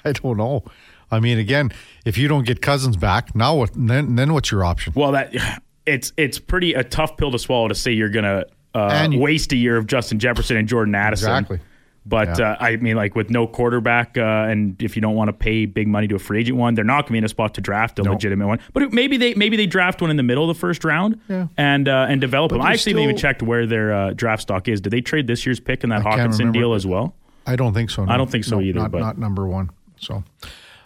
I 0.05 0.13
don't 0.13 0.37
know. 0.37 0.65
I 1.11 1.21
mean, 1.21 1.39
again, 1.39 1.71
if 2.05 2.19
you 2.19 2.29
don't 2.29 2.45
get 2.45 2.61
Cousins 2.61 2.97
back, 2.97 3.35
now 3.35 3.55
what? 3.57 3.71
Then 3.75 4.17
then 4.17 4.33
what's 4.35 4.51
your 4.51 4.65
option? 4.65 4.93
well 4.97 5.13
that 5.13 5.33
it's 5.87 6.13
it's 6.17 6.39
pretty 6.39 6.75
a 6.75 6.85
tough 6.85 7.17
pill 7.17 7.31
to 7.31 7.39
swallow 7.39 7.69
to 7.69 7.75
say 7.75 7.93
you're 7.93 8.09
gonna 8.11 8.45
uh, 8.75 8.89
And 8.93 9.19
waste 9.21 9.53
a 9.53 9.57
year 9.57 9.77
of 9.77 9.87
Justin 9.87 10.19
Jefferson 10.19 10.57
and 10.57 10.69
Jordan 10.69 10.95
Addison. 10.95 11.31
Exactly. 11.31 11.61
But 12.09 12.39
Yeah. 12.39 12.53
uh, 12.53 12.57
I 12.61 12.77
mean, 12.77 12.95
like 12.95 13.17
with 13.17 13.31
no 13.31 13.49
quarterback, 13.49 14.17
uh, 14.17 14.47
and 14.49 14.81
if 14.81 14.95
you 14.95 15.03
don't 15.03 15.17
want 15.17 15.27
to 15.29 15.33
pay 15.33 15.67
big 15.67 15.89
money 15.89 16.07
to 16.07 16.15
a 16.15 16.19
free 16.21 16.39
agent 16.41 16.57
one, 16.57 16.75
they're 16.75 16.85
not 16.85 16.99
going 17.03 17.07
to 17.07 17.13
be 17.13 17.19
in 17.19 17.25
a 17.25 17.29
spot 17.29 17.55
to 17.55 17.61
draft 17.61 17.99
a 17.99 18.03
No. 18.05 18.13
legitimate 18.13 18.47
one. 18.47 18.61
But 18.73 18.85
it- 18.85 18.93
maybe 18.93 19.17
they 19.17 19.35
maybe 19.35 19.57
they 19.57 19.67
draft 19.67 20.01
one 20.01 20.11
in 20.11 20.17
the 20.17 20.23
middle 20.23 20.49
of 20.49 20.57
the 20.57 20.61
first 20.61 20.85
round, 20.85 21.19
Yeah. 21.29 21.49
and 21.57 21.89
uh, 21.89 22.07
and 22.09 22.21
develop 22.21 22.51
But 22.51 22.59
them. 22.59 22.67
I 22.67 22.73
actually 22.75 22.93
haven't 22.93 23.03
even 23.05 23.17
checked 23.17 23.43
where 23.43 23.67
their 23.67 23.93
uh, 23.93 24.13
draft 24.13 24.43
stock 24.43 24.69
is. 24.69 24.81
Did 24.81 24.91
they 24.91 25.01
trade 25.01 25.27
this 25.27 25.45
year's 25.45 25.59
pick 25.59 25.83
in 25.83 25.91
that 25.91 26.07
I 26.07 26.11
Hockenson 26.17 26.53
deal 26.53 26.75
as 26.75 26.87
well? 26.87 27.15
I 27.45 27.57
don't 27.57 27.75
think 27.75 27.91
so. 27.91 28.05
no. 28.05 28.13
I 28.13 28.17
don't 28.17 28.31
think 28.31 28.45
so 28.45 28.57
No, 28.57 28.63
either, 28.63 28.81
Not, 28.81 28.91
but- 28.93 29.01
not 29.01 29.19
number 29.19 29.47
one. 29.47 29.71
So, 29.99 30.23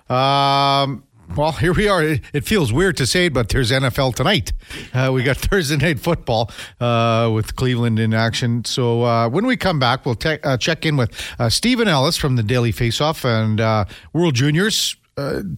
um, 0.08 1.02
well, 1.36 1.52
here 1.52 1.72
we 1.72 1.88
are. 1.88 2.02
It, 2.02 2.44
feels 2.44 2.72
weird 2.72 2.96
to 2.96 3.06
say 3.06 3.28
but 3.28 3.48
there's 3.48 3.70
NFL 3.70 4.14
tonight. 4.14 4.52
Uh, 4.92 5.10
we 5.12 5.22
got 5.22 5.36
Thursday 5.38 5.76
night 5.76 6.00
football 6.00 6.50
uh, 6.80 7.30
with 7.32 7.56
Cleveland 7.56 7.98
in 7.98 8.12
action. 8.12 8.64
So 8.64 9.02
uh, 9.02 9.28
when 9.28 9.46
we 9.46 9.56
come 9.56 9.78
back, 9.78 10.04
we'll 10.04 10.16
te- 10.16 10.40
uh, 10.42 10.56
check 10.56 10.84
in 10.84 10.96
with 10.96 11.12
uh, 11.38 11.48
Steven 11.48 11.88
Ellis 11.88 12.16
from 12.16 12.36
the 12.36 12.42
Daily 12.42 12.72
Faceoff 12.72 13.24
and 13.24 13.60
uh, 13.60 13.84
World 14.12 14.34
Juniors. 14.34 14.96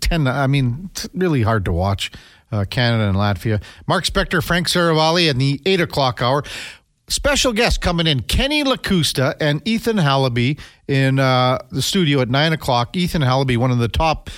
Ten. 0.01 0.27
I 0.27 0.49
mean, 0.49 0.91
it's 0.91 1.09
really 1.15 1.43
hard 1.43 1.65
to 1.67 1.73
watch. 1.73 2.11
Canada 2.69 3.09
and 3.09 3.17
Latvia. 3.17 3.63
Mark 3.87 4.05
Spector, 4.05 4.45
Frank 4.45 4.67
Seravalli, 4.67 5.31
in 5.31 5.39
the 5.39 5.61
eight 5.65 5.81
o'clock 5.81 6.21
hour. 6.21 6.43
Special 7.07 7.53
guest 7.53 7.81
coming 7.81 8.09
in, 8.09 8.23
Kenny 8.23 8.65
Lacusta 8.65 9.37
and 9.41 9.67
Ethan 9.67 9.99
Hallaby 9.99 10.59
in 10.89 11.17
the 11.17 11.81
studio 11.81 12.21
at 12.21 12.29
nine 12.29 12.53
o'clock. 12.53 12.97
Ethan 12.97 13.23
Hallaby, 13.23 13.57
one 13.57 13.71
of 13.71 13.79
the 13.79 13.89
top 13.89 14.31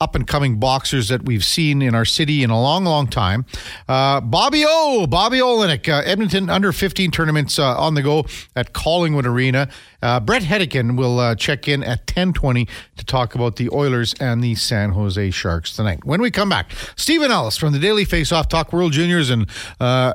up 0.00 0.14
and 0.14 0.26
coming 0.26 0.58
boxers 0.58 1.08
that 1.08 1.26
we've 1.26 1.44
seen 1.44 1.82
in 1.82 1.94
our 1.94 2.06
city 2.06 2.42
in 2.42 2.48
a 2.48 2.58
long, 2.58 2.84
long 2.84 3.06
time. 3.06 3.44
Uh, 3.86 4.18
Bobby 4.18 4.64
O, 4.66 5.06
Bobby 5.06 5.38
Olenek, 5.38 5.90
uh, 5.90 6.00
Edmonton 6.06 6.48
under 6.48 6.72
15 6.72 7.10
tournaments 7.10 7.58
uh, 7.58 7.76
on 7.78 7.92
the 7.92 8.00
go 8.00 8.24
at 8.56 8.72
Collingwood 8.72 9.26
Arena. 9.26 9.68
Uh, 10.00 10.18
Bret 10.18 10.42
Hedican 10.42 10.96
will 10.96 11.20
uh, 11.20 11.34
check 11.34 11.68
in 11.68 11.82
at 11.84 12.06
10:20 12.06 12.66
to 12.96 13.04
talk 13.04 13.34
about 13.34 13.56
the 13.56 13.68
Oilers 13.70 14.14
and 14.14 14.42
the 14.42 14.54
San 14.54 14.92
Jose 14.92 15.30
Sharks 15.32 15.76
tonight. 15.76 16.02
When 16.06 16.22
we 16.22 16.30
come 16.30 16.48
back, 16.48 16.72
Steven 16.96 17.30
Ellis 17.30 17.58
from 17.58 17.74
the 17.74 17.78
Daily 17.78 18.06
Faceoff 18.06 18.48
Talk 18.48 18.72
World 18.72 18.92
Juniors 18.92 19.28
and. 19.28 19.46
Uh, 19.78 20.14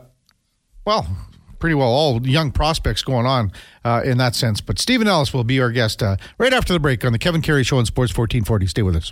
well, 0.86 1.08
pretty 1.58 1.74
well 1.74 1.88
all 1.88 2.28
young 2.28 2.52
prospects 2.52 3.02
going 3.02 3.26
on 3.26 3.52
uh, 3.84 4.02
in 4.06 4.19
that 4.19 4.36
sense. 4.36 4.62
But 4.62 4.78
Steven 4.78 5.08
Ellis 5.08 5.34
will 5.34 5.43
be 5.43 5.60
our 5.60 5.71
guest 5.71 6.04
uh, 6.04 6.17
right 6.38 6.54
after 6.54 6.74
the 6.74 6.80
break 6.80 7.04
on 7.04 7.12
the 7.12 7.17
Kevin 7.17 7.41
Carey 7.41 7.63
Show 7.63 7.78
on 7.78 7.88
Sports 7.88 8.15
1440. 8.15 8.67
Stay 8.67 8.84
with 8.84 8.95
us. 8.95 9.12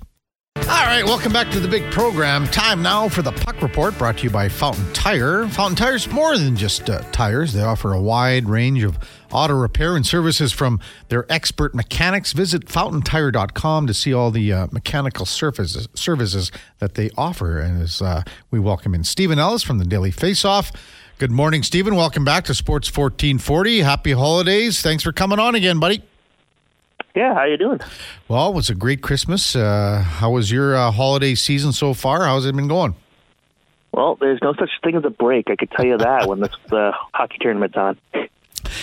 All 0.55 0.99
right, 0.99 1.03
welcome 1.03 1.33
back 1.33 1.49
to 1.51 1.59
the 1.59 1.67
big 1.67 1.89
program. 1.91 2.45
Time 2.45 2.83
now 2.83 3.09
for 3.09 3.23
the 3.23 3.31
Puck 3.31 3.61
Report 3.63 3.97
brought 3.97 4.19
to 4.19 4.25
you 4.25 4.29
by 4.29 4.49
Fountain 4.49 4.85
Tire. 4.93 5.47
Fountain 5.47 5.75
Tire's 5.75 6.07
more 6.11 6.37
than 6.37 6.55
just 6.55 6.91
uh, 6.91 7.01
tires, 7.11 7.53
they 7.53 7.63
offer 7.63 7.91
a 7.91 7.99
wide 7.99 8.47
range 8.47 8.83
of 8.83 8.99
auto 9.31 9.55
repair 9.55 9.95
and 9.95 10.05
services 10.05 10.51
from 10.51 10.79
their 11.09 11.25
expert 11.31 11.73
mechanics. 11.73 12.33
Visit 12.33 12.69
fountaintire.com 12.69 13.87
to 13.87 13.93
see 13.95 14.13
all 14.13 14.29
the 14.29 14.53
uh, 14.53 14.67
mechanical 14.71 15.25
services, 15.25 15.87
services 15.95 16.51
that 16.77 16.93
they 16.93 17.09
offer. 17.17 17.59
And 17.59 17.81
as 17.81 17.99
uh, 17.99 18.21
we 18.51 18.59
welcome 18.59 18.93
in 18.93 19.03
Steven 19.03 19.39
Ellis 19.39 19.63
from 19.63 19.79
the 19.79 19.85
Daily 19.85 20.11
Face 20.11 20.45
Off. 20.45 20.71
Good 21.17 21.31
morning, 21.31 21.63
Steven. 21.63 21.95
Welcome 21.95 22.25
back 22.25 22.45
to 22.45 22.53
Sports 22.53 22.89
1440. 22.95 23.79
Happy 23.79 24.11
holidays. 24.11 24.81
Thanks 24.83 25.03
for 25.03 25.11
coming 25.11 25.39
on 25.39 25.55
again, 25.55 25.79
buddy. 25.79 26.03
Yeah, 27.15 27.35
how 27.35 27.43
you 27.43 27.57
doing? 27.57 27.79
Well, 28.27 28.49
it 28.49 28.55
was 28.55 28.69
a 28.69 28.75
great 28.75 29.01
Christmas. 29.01 29.55
Uh, 29.55 30.03
how 30.03 30.31
was 30.31 30.51
your 30.51 30.75
uh, 30.75 30.89
holiday 30.91 31.35
season 31.35 31.71
so 31.71 31.93
far? 31.93 32.23
How's 32.23 32.45
it 32.45 32.55
been 32.55 32.67
going? 32.67 32.95
Well, 33.91 34.15
there's 34.15 34.39
no 34.41 34.53
such 34.53 34.71
thing 34.83 34.95
as 34.95 35.05
a 35.05 35.11
break. 35.11 35.51
I 35.51 35.55
could 35.55 35.69
tell 35.69 35.85
you 35.85 35.97
that 35.97 36.27
when 36.27 36.39
this, 36.39 36.49
the 36.69 36.91
hockey 37.13 37.37
tournament's 37.39 37.77
on. 37.77 37.99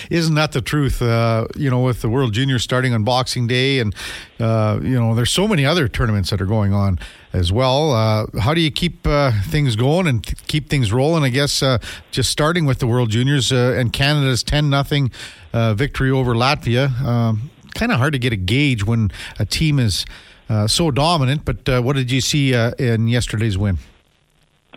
Isn't 0.09 0.37
that 0.37 0.53
the 0.53 0.61
truth? 0.61 1.03
Uh, 1.03 1.47
you 1.57 1.69
know, 1.71 1.81
with 1.81 2.03
the 2.03 2.09
World 2.09 2.33
Juniors 2.33 2.63
starting 2.63 2.95
on 2.95 3.03
Boxing 3.03 3.49
Day, 3.49 3.81
and 3.81 3.95
uh, 4.39 4.79
you 4.81 5.01
know, 5.01 5.17
there's 5.17 5.31
so 5.31 5.49
many 5.49 5.67
other 5.67 5.89
tournaments 5.89 6.31
that 6.31 6.41
are 6.41 6.47
going 6.47 6.73
on 6.73 7.01
as 7.33 7.53
well. 7.53 7.93
Uh, 7.93 8.27
how 8.41 8.55
do 8.55 8.61
you 8.61 8.71
keep 8.71 9.05
uh, 9.07 9.33
things 9.47 9.75
going 9.75 10.07
and 10.07 10.23
th- 10.23 10.47
keep 10.47 10.69
things 10.69 10.93
rolling? 10.93 11.25
I 11.25 11.29
guess 11.31 11.63
uh, 11.63 11.79
just 12.13 12.31
starting 12.31 12.67
with 12.67 12.79
the 12.79 12.87
World 12.87 13.11
Juniors 13.11 13.51
uh, 13.51 13.75
and 13.77 13.93
Canada's 13.93 14.45
ten 14.45 14.71
nothing 14.71 15.11
uh, 15.53 15.75
victory 15.75 16.11
over 16.11 16.35
Latvia. 16.35 17.01
Um, 17.01 17.51
kind 17.75 17.93
of 17.93 17.99
hard 17.99 18.13
to 18.13 18.19
get 18.19 18.33
a 18.33 18.37
gauge 18.37 18.85
when 18.85 19.11
a 19.39 19.45
team 19.45 19.79
is 19.79 20.05
uh, 20.49 20.67
so 20.67 20.91
dominant. 20.91 21.45
But 21.45 21.69
uh, 21.69 21.81
what 21.83 21.97
did 21.97 22.11
you 22.11 22.21
see 22.21 22.55
uh, 22.55 22.73
in 22.73 23.09
yesterday's 23.09 23.57
win? 23.57 23.79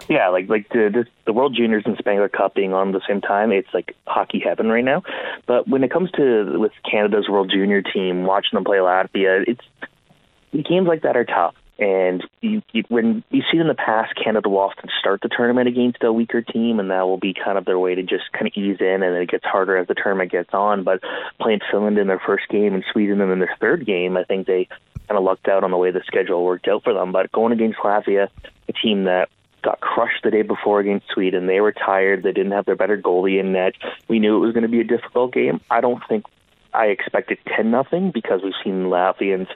Yeah, 0.09 0.29
like 0.29 0.49
like 0.49 0.67
the 0.69 1.05
the 1.25 1.33
World 1.33 1.55
Juniors 1.55 1.83
and 1.85 1.97
Spengler 1.97 2.27
Cup 2.29 2.55
being 2.55 2.73
on 2.73 2.89
at 2.89 2.93
the 2.93 3.01
same 3.07 3.21
time, 3.21 3.51
it's 3.51 3.73
like 3.73 3.95
hockey 4.05 4.39
heaven 4.39 4.67
right 4.67 4.83
now. 4.83 5.03
But 5.45 5.67
when 5.67 5.83
it 5.83 5.91
comes 5.91 6.11
to 6.11 6.59
with 6.59 6.73
Canada's 6.89 7.29
World 7.29 7.51
Junior 7.53 7.81
team, 7.81 8.23
watching 8.23 8.57
them 8.57 8.65
play 8.65 8.77
Latvia, 8.77 9.45
it's 9.47 10.67
games 10.67 10.87
like 10.87 11.03
that 11.03 11.15
are 11.15 11.25
tough. 11.25 11.55
And 11.83 12.25
you, 12.39 12.61
you, 12.71 12.83
when 12.87 13.25
you 13.29 13.43
see 13.51 13.57
in 13.57 13.67
the 13.67 13.73
past, 13.73 14.13
Canada 14.15 14.47
will 14.47 14.59
often 14.59 14.89
start 14.99 15.19
the 15.21 15.27
tournament 15.27 15.67
against 15.67 16.01
a 16.01 16.13
weaker 16.13 16.41
team, 16.41 16.79
and 16.79 16.89
that 16.91 17.01
will 17.01 17.17
be 17.17 17.33
kind 17.33 17.57
of 17.57 17.65
their 17.65 17.77
way 17.77 17.93
to 17.93 18.03
just 18.03 18.31
kind 18.31 18.47
of 18.47 18.53
ease 18.55 18.77
in, 18.79 19.03
and 19.03 19.13
then 19.13 19.21
it 19.21 19.29
gets 19.29 19.43
harder 19.43 19.75
as 19.75 19.87
the 19.87 19.93
tournament 19.93 20.31
gets 20.31 20.53
on. 20.53 20.85
But 20.85 21.01
playing 21.41 21.59
Finland 21.69 21.97
in 21.97 22.07
their 22.07 22.21
first 22.25 22.47
game 22.47 22.73
and 22.73 22.85
Sweden 22.93 23.19
in 23.19 23.39
their 23.39 23.57
third 23.59 23.85
game, 23.85 24.15
I 24.15 24.23
think 24.23 24.47
they 24.47 24.69
kind 25.09 25.17
of 25.17 25.25
lucked 25.25 25.49
out 25.49 25.65
on 25.65 25.71
the 25.71 25.77
way 25.77 25.91
the 25.91 26.03
schedule 26.07 26.45
worked 26.45 26.69
out 26.69 26.85
for 26.85 26.93
them. 26.93 27.11
But 27.11 27.33
going 27.33 27.51
against 27.51 27.79
Latvia, 27.79 28.29
a 28.69 28.73
team 28.73 29.03
that 29.03 29.27
got 29.61 29.81
crushed 29.81 30.23
the 30.23 30.31
day 30.31 30.43
before 30.43 30.79
against 30.79 31.07
Sweden. 31.13 31.47
They 31.47 31.59
were 31.59 31.73
tired. 31.73 32.23
They 32.23 32.31
didn't 32.31 32.53
have 32.53 32.65
their 32.65 32.77
better 32.77 32.97
goalie 32.97 33.41
in 33.41 33.51
net. 33.51 33.73
We 34.07 34.19
knew 34.19 34.37
it 34.37 34.45
was 34.45 34.53
going 34.53 34.63
to 34.63 34.69
be 34.69 34.79
a 34.79 34.85
difficult 34.85 35.33
game. 35.33 35.59
I 35.69 35.81
don't 35.81 36.01
think 36.07 36.25
I 36.73 36.87
expected 36.87 37.37
10 37.55 37.71
nothing 37.71 38.11
because 38.11 38.41
we've 38.43 38.53
seen 38.63 38.85
Latvians 38.85 39.47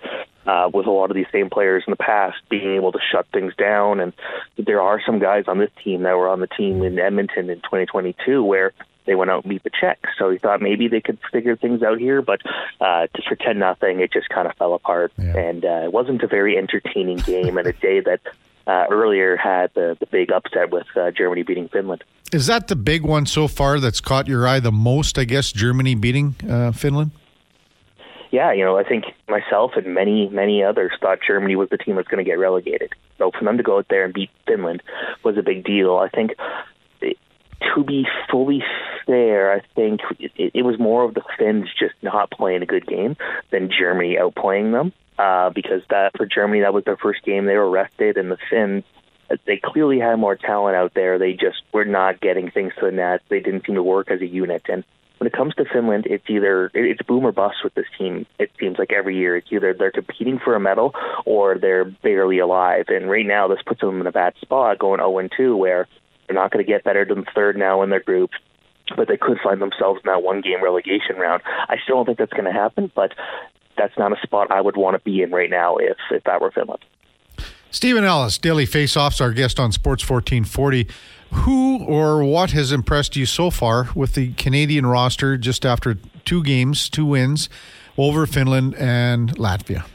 uh, 0.45 0.69
with 0.73 0.85
a 0.85 0.91
lot 0.91 1.09
of 1.09 1.15
these 1.15 1.27
same 1.31 1.49
players 1.49 1.83
in 1.85 1.91
the 1.91 1.97
past 1.97 2.37
being 2.49 2.75
able 2.75 2.91
to 2.91 2.99
shut 3.11 3.27
things 3.33 3.53
down. 3.55 3.99
And 3.99 4.13
there 4.57 4.81
are 4.81 5.01
some 5.05 5.19
guys 5.19 5.45
on 5.47 5.57
this 5.57 5.71
team 5.83 6.03
that 6.03 6.15
were 6.15 6.29
on 6.29 6.39
the 6.39 6.47
team 6.47 6.83
in 6.83 6.97
Edmonton 6.99 7.49
in 7.49 7.57
2022 7.57 8.43
where 8.43 8.73
they 9.05 9.15
went 9.15 9.31
out 9.31 9.43
and 9.43 9.49
beat 9.49 9.63
the 9.63 9.69
Czechs. 9.69 10.09
So 10.19 10.29
he 10.29 10.37
thought 10.37 10.61
maybe 10.61 10.87
they 10.87 11.01
could 11.01 11.17
figure 11.31 11.55
things 11.55 11.81
out 11.81 11.97
here, 11.97 12.21
but 12.21 12.41
uh, 12.79 13.07
just 13.15 13.27
for 13.27 13.35
10 13.35 13.57
nothing, 13.57 13.99
it 14.01 14.11
just 14.11 14.29
kind 14.29 14.47
of 14.47 14.55
fell 14.55 14.73
apart. 14.73 15.11
Yeah. 15.17 15.37
And 15.37 15.65
uh, 15.65 15.81
it 15.85 15.93
wasn't 15.93 16.21
a 16.23 16.27
very 16.27 16.57
entertaining 16.57 17.17
game 17.17 17.57
and 17.57 17.67
a 17.67 17.73
day 17.73 18.01
that 18.01 18.21
uh, 18.67 18.85
earlier 18.91 19.37
had 19.37 19.71
the, 19.73 19.97
the 19.99 20.05
big 20.07 20.31
upset 20.31 20.71
with 20.71 20.85
uh, 20.95 21.11
Germany 21.11 21.43
beating 21.43 21.69
Finland. 21.69 22.03
Is 22.33 22.47
that 22.47 22.67
the 22.67 22.75
big 22.75 23.03
one 23.03 23.25
so 23.25 23.47
far 23.47 23.79
that's 23.79 24.01
caught 24.01 24.27
your 24.27 24.45
eye 24.47 24.59
the 24.59 24.71
most? 24.71 25.17
I 25.17 25.23
guess 25.23 25.51
Germany 25.51 25.95
beating 25.95 26.35
uh, 26.49 26.73
Finland. 26.73 27.11
yeah, 28.31 28.51
you 28.51 28.63
know, 28.63 28.77
I 28.77 28.83
think 28.83 29.05
myself 29.29 29.71
and 29.75 29.93
many, 29.93 30.29
many 30.29 30.63
others 30.63 30.91
thought 30.99 31.19
Germany 31.25 31.55
was 31.55 31.69
the 31.69 31.77
team 31.77 31.95
that's 31.95 32.07
going 32.07 32.23
to 32.23 32.29
get 32.29 32.37
relegated. 32.37 32.91
So 33.17 33.31
for 33.31 33.43
them 33.43 33.57
to 33.57 33.63
go 33.63 33.77
out 33.77 33.87
there 33.89 34.03
and 34.03 34.13
beat 34.13 34.29
Finland 34.45 34.83
was 35.23 35.37
a 35.37 35.41
big 35.43 35.63
deal. 35.63 35.97
I 35.97 36.09
think, 36.09 36.31
to 37.75 37.83
be 37.83 38.05
fully 38.31 38.63
fair, 39.05 39.53
I 39.53 39.61
think 39.75 40.01
it, 40.19 40.51
it 40.53 40.63
was 40.63 40.79
more 40.79 41.03
of 41.03 41.13
the 41.13 41.23
Finns 41.37 41.67
just 41.77 41.95
not 42.01 42.31
playing 42.31 42.61
a 42.61 42.65
good 42.65 42.85
game 42.85 43.15
than 43.51 43.69
Germany 43.69 44.17
outplaying 44.19 44.71
them. 44.71 44.93
Uh, 45.17 45.49
because 45.49 45.81
that 45.89 46.11
for 46.15 46.27
Germany, 46.27 46.61
that 46.61 46.75
was 46.75 46.83
their 46.83 46.97
first 46.97 47.23
game. 47.23 47.45
They 47.45 47.55
were 47.55 47.69
rested, 47.69 48.17
and 48.17 48.29
the 48.29 48.37
Finns 48.51 48.83
they 49.45 49.59
clearly 49.63 49.99
had 49.99 50.15
more 50.17 50.35
talent 50.35 50.75
out 50.75 50.93
there. 50.93 51.19
They 51.19 51.33
just 51.33 51.61
were 51.73 51.85
not 51.85 52.21
getting 52.21 52.49
things 52.49 52.73
to 52.79 52.85
the 52.85 52.91
net. 52.91 53.21
They 53.29 53.39
didn't 53.39 53.65
seem 53.65 53.75
to 53.75 53.83
work 53.83 54.09
as 54.09 54.21
a 54.21 54.27
unit. 54.27 54.63
And 54.69 54.83
when 55.17 55.27
it 55.27 55.33
comes 55.33 55.55
to 55.55 55.65
Finland, 55.65 56.05
it's 56.07 56.29
either 56.29 56.71
it's 56.73 57.01
boom 57.01 57.25
or 57.25 57.31
bust 57.31 57.57
with 57.63 57.73
this 57.73 57.87
team. 57.97 58.25
It 58.39 58.51
seems 58.59 58.77
like 58.77 58.93
every 58.93 59.17
year 59.17 59.35
it's 59.35 59.47
either 59.51 59.73
they're 59.73 59.91
competing 59.91 60.39
for 60.39 60.55
a 60.55 60.59
medal 60.59 60.93
or 61.25 61.57
they're 61.57 61.85
barely 61.85 62.39
alive. 62.39 62.85
And 62.89 63.09
right 63.09 63.25
now, 63.25 63.47
this 63.47 63.61
puts 63.65 63.81
them 63.81 63.99
in 63.99 64.07
a 64.07 64.11
bad 64.11 64.33
spot, 64.41 64.79
going 64.79 64.99
0 64.99 65.17
and 65.17 65.31
2, 65.35 65.57
where 65.57 65.87
they're 66.27 66.35
not 66.35 66.51
going 66.51 66.63
to 66.63 66.69
get 66.69 66.83
better 66.83 67.05
than 67.05 67.25
third 67.33 67.57
now 67.57 67.81
in 67.81 67.89
their 67.89 68.01
group. 68.01 68.31
But 68.95 69.07
they 69.07 69.17
could 69.17 69.37
find 69.43 69.61
themselves 69.61 69.99
in 70.03 70.09
that 70.11 70.23
one 70.23 70.41
game 70.41 70.63
relegation 70.63 71.17
round. 71.17 71.41
I 71.45 71.75
still 71.83 71.97
don't 71.97 72.05
think 72.05 72.19
that's 72.19 72.31
going 72.31 72.45
to 72.45 72.53
happen, 72.53 72.89
but 72.95 73.13
that's 73.77 73.97
not 73.97 74.13
a 74.13 74.21
spot 74.21 74.49
I 74.49 74.61
would 74.61 74.77
want 74.77 74.95
to 74.95 75.03
be 75.03 75.21
in 75.21 75.31
right 75.31 75.49
now 75.49 75.75
if 75.77 75.97
if 76.09 76.23
that 76.23 76.41
were 76.41 76.51
Finland. 76.51 76.83
Steven 77.69 78.05
Ellis, 78.05 78.37
Daily 78.37 78.65
Faceoffs, 78.65 79.19
our 79.19 79.33
guest 79.33 79.59
on 79.59 79.71
Sports 79.71 80.09
1440. 80.09 80.87
Who 81.33 81.83
or 81.83 82.23
what 82.23 82.51
has 82.51 82.71
impressed 82.71 83.17
you 83.17 83.25
so 83.25 83.49
far 83.51 83.89
with 83.93 84.13
the 84.13 84.31
Canadian 84.33 84.85
roster 84.85 85.37
just 85.37 85.65
after 85.65 85.97
two 86.23 86.41
games, 86.41 86.89
two 86.89 87.05
wins 87.05 87.49
over 87.97 88.25
Finland 88.25 88.75
and 88.75 89.35
Latvia? 89.37 89.85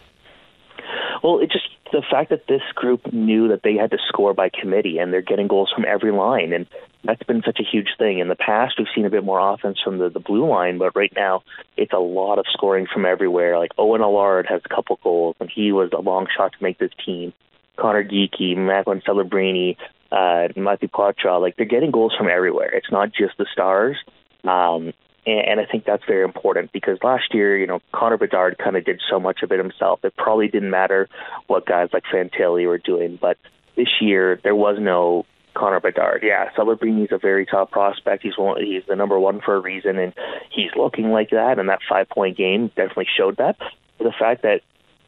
Well, 1.22 1.38
it 1.38 1.50
just 1.50 1.68
the 1.92 2.02
fact 2.10 2.30
that 2.30 2.46
this 2.48 2.62
group 2.74 3.12
knew 3.12 3.48
that 3.48 3.62
they 3.62 3.74
had 3.74 3.90
to 3.90 3.98
score 4.08 4.34
by 4.34 4.48
committee 4.48 4.98
and 4.98 5.12
they're 5.12 5.22
getting 5.22 5.46
goals 5.46 5.70
from 5.74 5.84
every 5.86 6.12
line 6.12 6.52
and 6.52 6.66
that's 7.04 7.22
been 7.24 7.42
such 7.44 7.58
a 7.58 7.64
huge 7.64 7.88
thing. 7.98 8.18
In 8.18 8.28
the 8.28 8.36
past 8.36 8.74
we've 8.78 8.86
seen 8.94 9.04
a 9.06 9.10
bit 9.10 9.24
more 9.24 9.38
offense 9.38 9.78
from 9.82 9.98
the, 9.98 10.08
the 10.08 10.20
blue 10.20 10.48
line, 10.48 10.78
but 10.78 10.96
right 10.96 11.12
now 11.14 11.42
it's 11.76 11.92
a 11.92 11.98
lot 11.98 12.38
of 12.38 12.46
scoring 12.52 12.86
from 12.92 13.06
everywhere. 13.06 13.58
Like 13.58 13.72
Owen 13.78 14.00
Allard 14.00 14.46
has 14.48 14.62
a 14.64 14.68
couple 14.68 14.98
goals 15.02 15.36
and 15.40 15.50
he 15.54 15.72
was 15.72 15.90
a 15.92 16.00
long 16.00 16.26
shot 16.34 16.52
to 16.52 16.62
make 16.62 16.78
this 16.78 16.92
team. 17.04 17.32
Conor 17.76 18.04
Geekie, 18.04 18.56
Macklin 18.56 19.02
Celebrini, 19.06 19.76
uh, 20.10 20.48
Matthew 20.56 20.88
Poitras, 20.88 21.40
like 21.40 21.56
they're 21.56 21.66
getting 21.66 21.90
goals 21.90 22.14
from 22.16 22.28
everywhere. 22.28 22.70
It's 22.74 22.90
not 22.90 23.12
just 23.12 23.36
the 23.38 23.46
stars. 23.52 23.96
Um, 24.44 24.92
and, 25.26 25.40
and 25.40 25.60
I 25.60 25.66
think 25.66 25.84
that's 25.84 26.04
very 26.06 26.24
important 26.24 26.72
because 26.72 26.98
last 27.02 27.34
year, 27.34 27.56
you 27.56 27.66
know, 27.66 27.80
Connor 27.92 28.18
Bedard 28.18 28.58
kind 28.58 28.76
of 28.76 28.84
did 28.84 29.00
so 29.10 29.20
much 29.20 29.42
of 29.42 29.52
it 29.52 29.58
himself. 29.58 30.00
It 30.04 30.16
probably 30.16 30.48
didn't 30.48 30.70
matter 30.70 31.08
what 31.46 31.66
guys 31.66 31.90
like 31.92 32.04
Fantilli 32.12 32.66
were 32.66 32.78
doing, 32.78 33.18
but 33.20 33.36
this 33.76 33.88
year 34.00 34.40
there 34.42 34.56
was 34.56 34.78
no 34.80 35.26
Connor 35.54 35.80
Bedard. 35.80 36.22
Yeah, 36.22 36.50
Celebrini's 36.56 37.12
a 37.12 37.18
very 37.18 37.46
top 37.46 37.70
prospect. 37.70 38.22
He's 38.22 38.38
one, 38.38 38.62
he's 38.62 38.82
the 38.88 38.96
number 38.96 39.18
one 39.18 39.40
for 39.40 39.56
a 39.56 39.60
reason, 39.60 39.98
and 39.98 40.12
he's 40.50 40.70
looking 40.76 41.10
like 41.10 41.30
that. 41.30 41.58
And 41.58 41.68
that 41.68 41.80
five 41.88 42.08
point 42.08 42.36
game 42.36 42.68
definitely 42.68 43.08
showed 43.16 43.36
that. 43.36 43.56
The 43.98 44.12
fact 44.18 44.42
that 44.42 44.60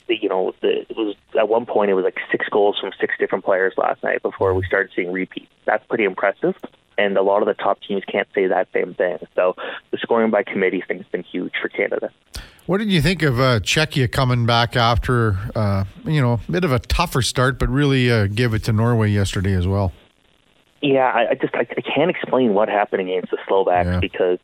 you 0.08 0.28
know, 0.28 0.52
the, 0.60 0.82
it 0.82 0.96
was 0.96 1.16
at 1.38 1.48
one 1.48 1.66
point 1.66 1.90
it 1.90 1.94
was 1.94 2.04
like 2.04 2.18
six 2.30 2.46
goals 2.50 2.78
from 2.78 2.90
six 3.00 3.14
different 3.18 3.44
players 3.44 3.72
last 3.76 4.02
night 4.02 4.22
before 4.22 4.54
we 4.54 4.64
started 4.66 4.92
seeing 4.94 5.12
repeats. 5.12 5.50
That's 5.64 5.84
pretty 5.86 6.04
impressive, 6.04 6.54
and 6.98 7.16
a 7.16 7.22
lot 7.22 7.42
of 7.42 7.46
the 7.48 7.54
top 7.54 7.80
teams 7.86 8.02
can't 8.10 8.28
say 8.34 8.46
that 8.46 8.68
same 8.72 8.94
thing. 8.94 9.18
So 9.34 9.54
the 9.90 9.98
scoring 9.98 10.30
by 10.30 10.42
committee 10.42 10.82
thing 10.86 10.98
has 10.98 11.06
been 11.08 11.22
huge 11.22 11.52
for 11.60 11.68
Canada. 11.68 12.10
What 12.66 12.78
did 12.78 12.90
you 12.90 13.02
think 13.02 13.22
of 13.22 13.38
uh, 13.38 13.60
Czechia 13.60 14.10
coming 14.10 14.46
back 14.46 14.74
after, 14.74 15.36
uh, 15.54 15.84
you 16.04 16.20
know, 16.22 16.40
a 16.48 16.52
bit 16.52 16.64
of 16.64 16.72
a 16.72 16.78
tougher 16.78 17.20
start, 17.20 17.58
but 17.58 17.68
really 17.68 18.10
uh, 18.10 18.26
give 18.26 18.54
it 18.54 18.64
to 18.64 18.72
Norway 18.72 19.10
yesterday 19.10 19.52
as 19.52 19.66
well? 19.66 19.92
Yeah, 20.80 21.10
I, 21.14 21.30
I 21.30 21.34
just 21.34 21.54
I, 21.54 21.60
I 21.60 21.80
can't 21.80 22.10
explain 22.10 22.54
what 22.54 22.68
happened 22.68 23.02
against 23.02 23.30
the 23.30 23.38
Slovaks 23.48 23.86
Yeah. 23.86 24.00
because 24.00 24.38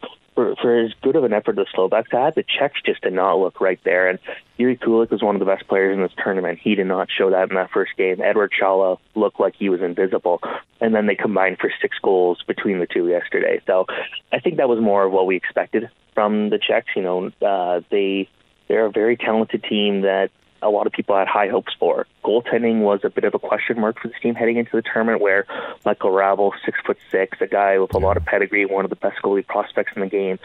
for 0.60 0.78
as 0.78 0.92
good 1.02 1.16
of 1.16 1.24
an 1.24 1.32
effort 1.32 1.56
the 1.56 1.66
Slovaks 1.74 2.10
had, 2.10 2.34
the 2.34 2.44
Czechs 2.44 2.80
just 2.84 3.02
did 3.02 3.12
not 3.12 3.38
look 3.38 3.60
right 3.60 3.80
there. 3.84 4.08
And 4.08 4.18
Jiri 4.58 4.78
Kulich 4.78 5.10
was 5.10 5.22
one 5.22 5.34
of 5.34 5.40
the 5.40 5.46
best 5.46 5.66
players 5.68 5.94
in 5.94 6.02
this 6.02 6.12
tournament. 6.22 6.58
He 6.62 6.74
did 6.74 6.86
not 6.86 7.08
show 7.10 7.30
that 7.30 7.50
in 7.50 7.56
that 7.56 7.70
first 7.70 7.92
game. 7.96 8.20
Edward 8.20 8.52
Chala 8.58 8.98
looked 9.14 9.40
like 9.40 9.54
he 9.56 9.68
was 9.68 9.80
invisible, 9.80 10.40
and 10.80 10.94
then 10.94 11.06
they 11.06 11.14
combined 11.14 11.58
for 11.58 11.72
six 11.80 11.96
goals 12.02 12.42
between 12.46 12.78
the 12.78 12.86
two 12.86 13.08
yesterday. 13.08 13.60
So 13.66 13.86
I 14.32 14.40
think 14.40 14.56
that 14.56 14.68
was 14.68 14.80
more 14.80 15.04
of 15.04 15.12
what 15.12 15.26
we 15.26 15.36
expected 15.36 15.90
from 16.14 16.50
the 16.50 16.58
Czechs. 16.58 16.88
You 16.96 17.02
know, 17.02 17.30
uh, 17.42 17.80
they 17.90 18.28
they're 18.68 18.86
a 18.86 18.90
very 18.90 19.16
talented 19.16 19.64
team 19.64 20.02
that 20.02 20.30
a 20.62 20.68
lot 20.68 20.86
of 20.86 20.92
people 20.92 21.16
had 21.16 21.28
high 21.28 21.48
hopes 21.48 21.72
for. 21.78 22.06
Goaltending 22.24 22.80
was 22.80 23.00
a 23.04 23.10
bit 23.10 23.24
of 23.24 23.34
a 23.34 23.38
question 23.38 23.80
mark 23.80 24.00
for 24.00 24.08
this 24.08 24.20
team 24.20 24.34
heading 24.34 24.56
into 24.56 24.72
the 24.72 24.82
tournament, 24.82 25.20
where 25.20 25.46
Michael 25.84 26.10
Hrabal, 26.10 26.52
six 26.64 26.78
foot 26.84 26.98
six, 27.10 27.38
a 27.40 27.46
guy 27.46 27.78
with 27.78 27.94
a 27.94 27.98
lot 27.98 28.16
of 28.16 28.24
pedigree, 28.24 28.66
one 28.66 28.84
of 28.84 28.90
the 28.90 28.96
best 28.96 29.20
goalie 29.22 29.46
prospects 29.46 29.92
in 29.94 30.02
the 30.02 30.08
game, 30.08 30.38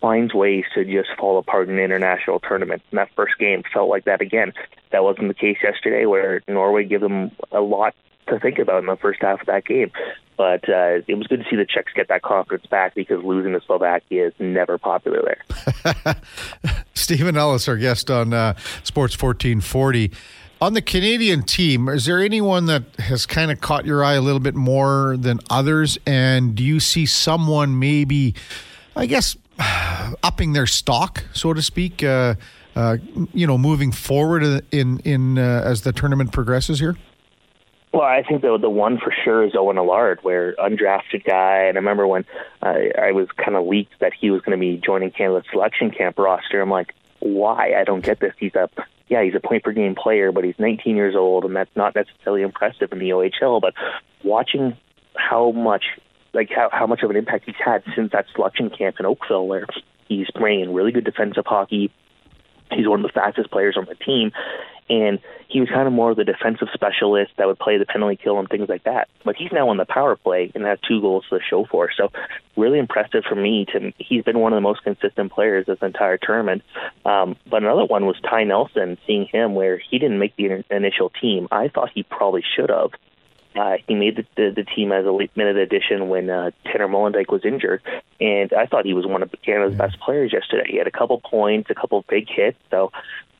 finds 0.00 0.34
ways 0.34 0.64
to 0.74 0.84
just 0.84 1.08
fall 1.18 1.38
apart 1.38 1.68
in 1.68 1.78
international 1.78 2.38
tournaments. 2.38 2.84
And 2.90 2.98
that 2.98 3.10
first 3.16 3.38
game 3.38 3.62
felt 3.72 3.88
like 3.88 4.04
that 4.04 4.20
again. 4.20 4.52
That 4.92 5.02
wasn't 5.02 5.28
the 5.28 5.34
case 5.34 5.58
yesterday, 5.62 6.06
where 6.06 6.42
Norway 6.46 6.84
gave 6.84 7.00
them 7.00 7.32
a 7.50 7.60
lot 7.60 7.94
to 8.28 8.38
think 8.38 8.58
about 8.58 8.80
in 8.80 8.86
the 8.86 8.96
first 8.96 9.20
half 9.22 9.40
of 9.40 9.46
that 9.46 9.64
game. 9.64 9.90
But 10.36 10.68
uh, 10.68 11.00
it 11.06 11.16
was 11.16 11.26
good 11.28 11.42
to 11.42 11.48
see 11.48 11.56
the 11.56 11.64
Czechs 11.64 11.92
get 11.94 12.08
that 12.08 12.22
confidence 12.22 12.66
back 12.66 12.94
because 12.94 13.24
losing 13.24 13.52
to 13.52 13.60
Slovakia 13.64 14.28
is 14.28 14.34
never 14.38 14.76
popular 14.76 15.22
there. 15.22 16.16
Steven 16.94 17.36
Ellis, 17.36 17.68
our 17.68 17.76
guest 17.76 18.10
on 18.10 18.34
uh, 18.34 18.54
Sports 18.82 19.20
1440. 19.20 20.12
On 20.60 20.72
the 20.72 20.82
Canadian 20.82 21.42
team, 21.42 21.88
is 21.88 22.06
there 22.06 22.20
anyone 22.22 22.66
that 22.66 22.84
has 22.98 23.26
kind 23.26 23.50
of 23.50 23.60
caught 23.60 23.84
your 23.84 24.02
eye 24.02 24.14
a 24.14 24.22
little 24.22 24.40
bit 24.40 24.54
more 24.54 25.16
than 25.18 25.38
others? 25.50 25.98
And 26.06 26.54
do 26.54 26.64
you 26.64 26.80
see 26.80 27.04
someone 27.04 27.78
maybe, 27.78 28.34
I 28.94 29.06
guess, 29.06 29.36
upping 30.22 30.54
their 30.54 30.66
stock, 30.66 31.24
so 31.32 31.52
to 31.52 31.62
speak, 31.62 32.02
uh, 32.02 32.36
uh, 32.74 32.96
you 33.32 33.46
know, 33.46 33.58
moving 33.58 33.92
forward 33.92 34.64
in 34.72 34.98
in 35.00 35.38
uh, 35.38 35.62
as 35.64 35.82
the 35.82 35.92
tournament 35.92 36.32
progresses 36.32 36.78
here? 36.80 36.96
Well, 37.92 38.02
I 38.02 38.22
think 38.22 38.42
the 38.42 38.58
the 38.58 38.70
one 38.70 38.98
for 38.98 39.14
sure 39.24 39.44
is 39.44 39.52
Owen 39.54 39.78
Allard, 39.78 40.18
where 40.22 40.54
undrafted 40.56 41.24
guy. 41.24 41.64
And 41.64 41.78
I 41.78 41.80
remember 41.80 42.06
when 42.06 42.24
uh, 42.62 42.74
I 43.00 43.12
was 43.12 43.28
kind 43.36 43.56
of 43.56 43.66
leaked 43.66 44.00
that 44.00 44.12
he 44.18 44.30
was 44.30 44.42
going 44.42 44.58
to 44.58 44.60
be 44.60 44.80
joining 44.84 45.10
Canada's 45.10 45.46
selection 45.50 45.90
camp 45.90 46.18
roster. 46.18 46.60
I'm 46.60 46.70
like, 46.70 46.92
why? 47.20 47.72
I 47.78 47.84
don't 47.84 48.04
get 48.04 48.20
this. 48.20 48.34
He's 48.38 48.54
a 48.54 48.68
yeah, 49.08 49.22
he's 49.22 49.34
a 49.34 49.40
point 49.40 49.62
per 49.62 49.72
game 49.72 49.94
player, 49.94 50.32
but 50.32 50.44
he's 50.44 50.58
19 50.58 50.96
years 50.96 51.14
old, 51.14 51.44
and 51.44 51.54
that's 51.54 51.74
not 51.76 51.94
necessarily 51.94 52.42
impressive 52.42 52.92
in 52.92 52.98
the 52.98 53.10
OHL. 53.10 53.60
But 53.60 53.74
watching 54.24 54.76
how 55.14 55.52
much 55.52 55.84
like 56.34 56.50
how, 56.54 56.68
how 56.72 56.86
much 56.86 57.02
of 57.02 57.10
an 57.10 57.16
impact 57.16 57.44
he's 57.46 57.54
had 57.64 57.82
since 57.94 58.12
that 58.12 58.26
selection 58.34 58.68
camp 58.68 58.96
in 58.98 59.06
Oakville, 59.06 59.46
where 59.46 59.66
he's 60.08 60.28
playing 60.34 60.74
really 60.74 60.92
good 60.92 61.04
defensive 61.04 61.46
hockey. 61.46 61.90
He's 62.70 62.88
one 62.88 63.04
of 63.04 63.06
the 63.06 63.12
fastest 63.12 63.50
players 63.50 63.76
on 63.76 63.86
the 63.86 63.94
team, 63.94 64.32
and 64.88 65.18
he 65.48 65.60
was 65.60 65.68
kind 65.68 65.86
of 65.86 65.92
more 65.92 66.10
of 66.10 66.16
the 66.16 66.24
defensive 66.24 66.68
specialist 66.74 67.32
that 67.38 67.46
would 67.46 67.58
play 67.58 67.78
the 67.78 67.86
penalty 67.86 68.16
kill 68.16 68.38
and 68.38 68.48
things 68.48 68.68
like 68.68 68.84
that. 68.84 69.08
But 69.24 69.36
he's 69.36 69.52
now 69.52 69.68
on 69.68 69.76
the 69.76 69.84
power 69.84 70.16
play 70.16 70.50
and 70.54 70.64
has 70.64 70.78
two 70.86 71.00
goals 71.00 71.24
to 71.30 71.38
show 71.40 71.64
for. 71.64 71.90
So 71.96 72.10
really 72.56 72.78
impressive 72.78 73.24
for 73.28 73.34
me. 73.34 73.66
To 73.72 73.92
he's 73.98 74.24
been 74.24 74.38
one 74.38 74.52
of 74.52 74.56
the 74.56 74.62
most 74.62 74.82
consistent 74.82 75.32
players 75.32 75.66
this 75.66 75.78
entire 75.82 76.18
tournament. 76.18 76.62
Um, 77.04 77.36
but 77.48 77.62
another 77.62 77.84
one 77.84 78.06
was 78.06 78.16
Ty 78.28 78.44
Nelson. 78.44 78.98
Seeing 79.06 79.26
him 79.26 79.54
where 79.54 79.78
he 79.78 79.98
didn't 79.98 80.18
make 80.18 80.36
the 80.36 80.64
initial 80.70 81.10
team, 81.10 81.48
I 81.50 81.68
thought 81.68 81.90
he 81.94 82.02
probably 82.02 82.42
should 82.56 82.70
have. 82.70 82.90
Uh, 83.56 83.76
he 83.88 83.94
made 83.94 84.16
the, 84.16 84.26
the, 84.36 84.52
the 84.54 84.64
team 84.64 84.92
as 84.92 85.06
a 85.06 85.10
late 85.10 85.34
minute 85.36 85.56
addition 85.56 86.08
when 86.08 86.28
uh, 86.28 86.50
Tanner 86.64 86.88
Molendyk 86.88 87.30
was 87.30 87.44
injured, 87.44 87.80
and 88.20 88.52
I 88.52 88.66
thought 88.66 88.84
he 88.84 88.92
was 88.92 89.06
one 89.06 89.22
of 89.22 89.34
Canada's 89.42 89.76
best 89.76 89.98
players 90.00 90.32
yesterday. 90.32 90.70
He 90.70 90.76
had 90.76 90.86
a 90.86 90.90
couple 90.90 91.20
points, 91.20 91.70
a 91.70 91.74
couple 91.74 92.04
big 92.08 92.28
hits, 92.28 92.58
so 92.70 92.92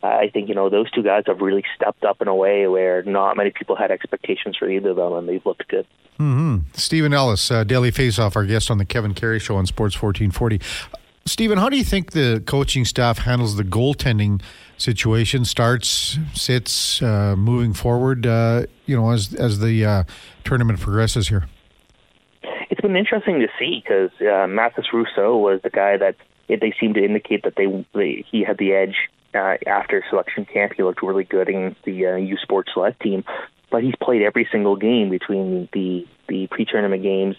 uh, 0.03 0.07
I 0.07 0.31
think 0.33 0.49
you 0.49 0.55
know 0.55 0.71
those 0.71 0.91
two 0.91 1.03
guys 1.03 1.25
have 1.27 1.41
really 1.41 1.65
stepped 1.75 2.05
up 2.05 2.23
in 2.23 2.29
a 2.29 2.35
way 2.35 2.67
where 2.67 3.03
not 3.03 3.37
many 3.37 3.51
people 3.51 3.77
had 3.77 3.91
expectations 3.91 4.57
for 4.57 4.71
either 4.71 4.91
of 4.91 4.97
them, 4.97 5.13
and 5.15 5.29
they've 5.29 5.45
looked 5.45 5.69
good. 5.69 5.87
Mm-hmm. 6.19 6.59
Steven 6.73 7.13
Ellis, 7.13 7.51
uh, 7.51 7.65
Daily 7.65 7.93
Faceoff, 7.93 8.37
our 8.37 8.45
guest 8.45 8.71
on 8.71 8.79
the 8.79 8.85
Kevin 8.85 9.13
Carey 9.13 9.39
Show 9.39 9.57
on 9.57 9.67
Sports 9.67 10.01
1440. 10.01 10.61
Steven, 11.27 11.59
how 11.59 11.69
do 11.69 11.77
you 11.77 11.85
think 11.85 12.13
the 12.13 12.43
coaching 12.47 12.85
staff 12.85 13.19
handles 13.19 13.57
the 13.57 13.65
goaltending 13.65 14.41
situation? 14.79 15.45
Starts, 15.45 16.19
sits, 16.35 17.03
uh, 17.03 17.35
moving 17.37 17.73
forward. 17.73 18.27
Uh, 18.27 18.67
you 18.87 18.97
know, 18.97 19.11
as 19.11 19.35
as 19.35 19.61
the 19.61 19.85
uh, 19.85 20.05
tournament 20.45 20.81
progresses 20.81 21.29
here. 21.29 21.47
It's 22.71 22.81
been 22.81 22.97
interesting 22.97 23.41
to 23.41 23.49
see 23.59 23.83
because 23.83 24.11
uh, 24.21 24.47
Mathis 24.47 24.87
Rousseau 24.93 25.37
was 25.37 25.61
the 25.62 25.71
guy 25.71 25.97
that 25.97 26.17
they 26.49 26.75
seemed 26.79 26.95
to 26.95 27.05
indicate 27.05 27.43
that 27.45 27.55
they, 27.57 27.85
they 27.95 28.25
he 28.31 28.43
had 28.43 28.59
the 28.59 28.73
edge 28.73 28.97
uh, 29.35 29.57
after 29.67 30.05
selection 30.09 30.45
camp. 30.45 30.73
He 30.77 30.83
looked 30.83 31.03
really 31.03 31.25
good 31.25 31.49
in 31.49 31.77
the 31.85 32.07
uh, 32.07 32.17
U 32.17 32.37
Sports 32.37 32.71
Select 32.73 33.01
team, 33.01 33.25
but 33.71 33.83
he's 33.83 33.95
played 34.01 34.23
every 34.23 34.49
single 34.51 34.77
game 34.77 35.11
between 35.11 35.69
the 35.73 36.07
the 36.29 36.49
pre-tournament 36.49 37.03
games 37.03 37.37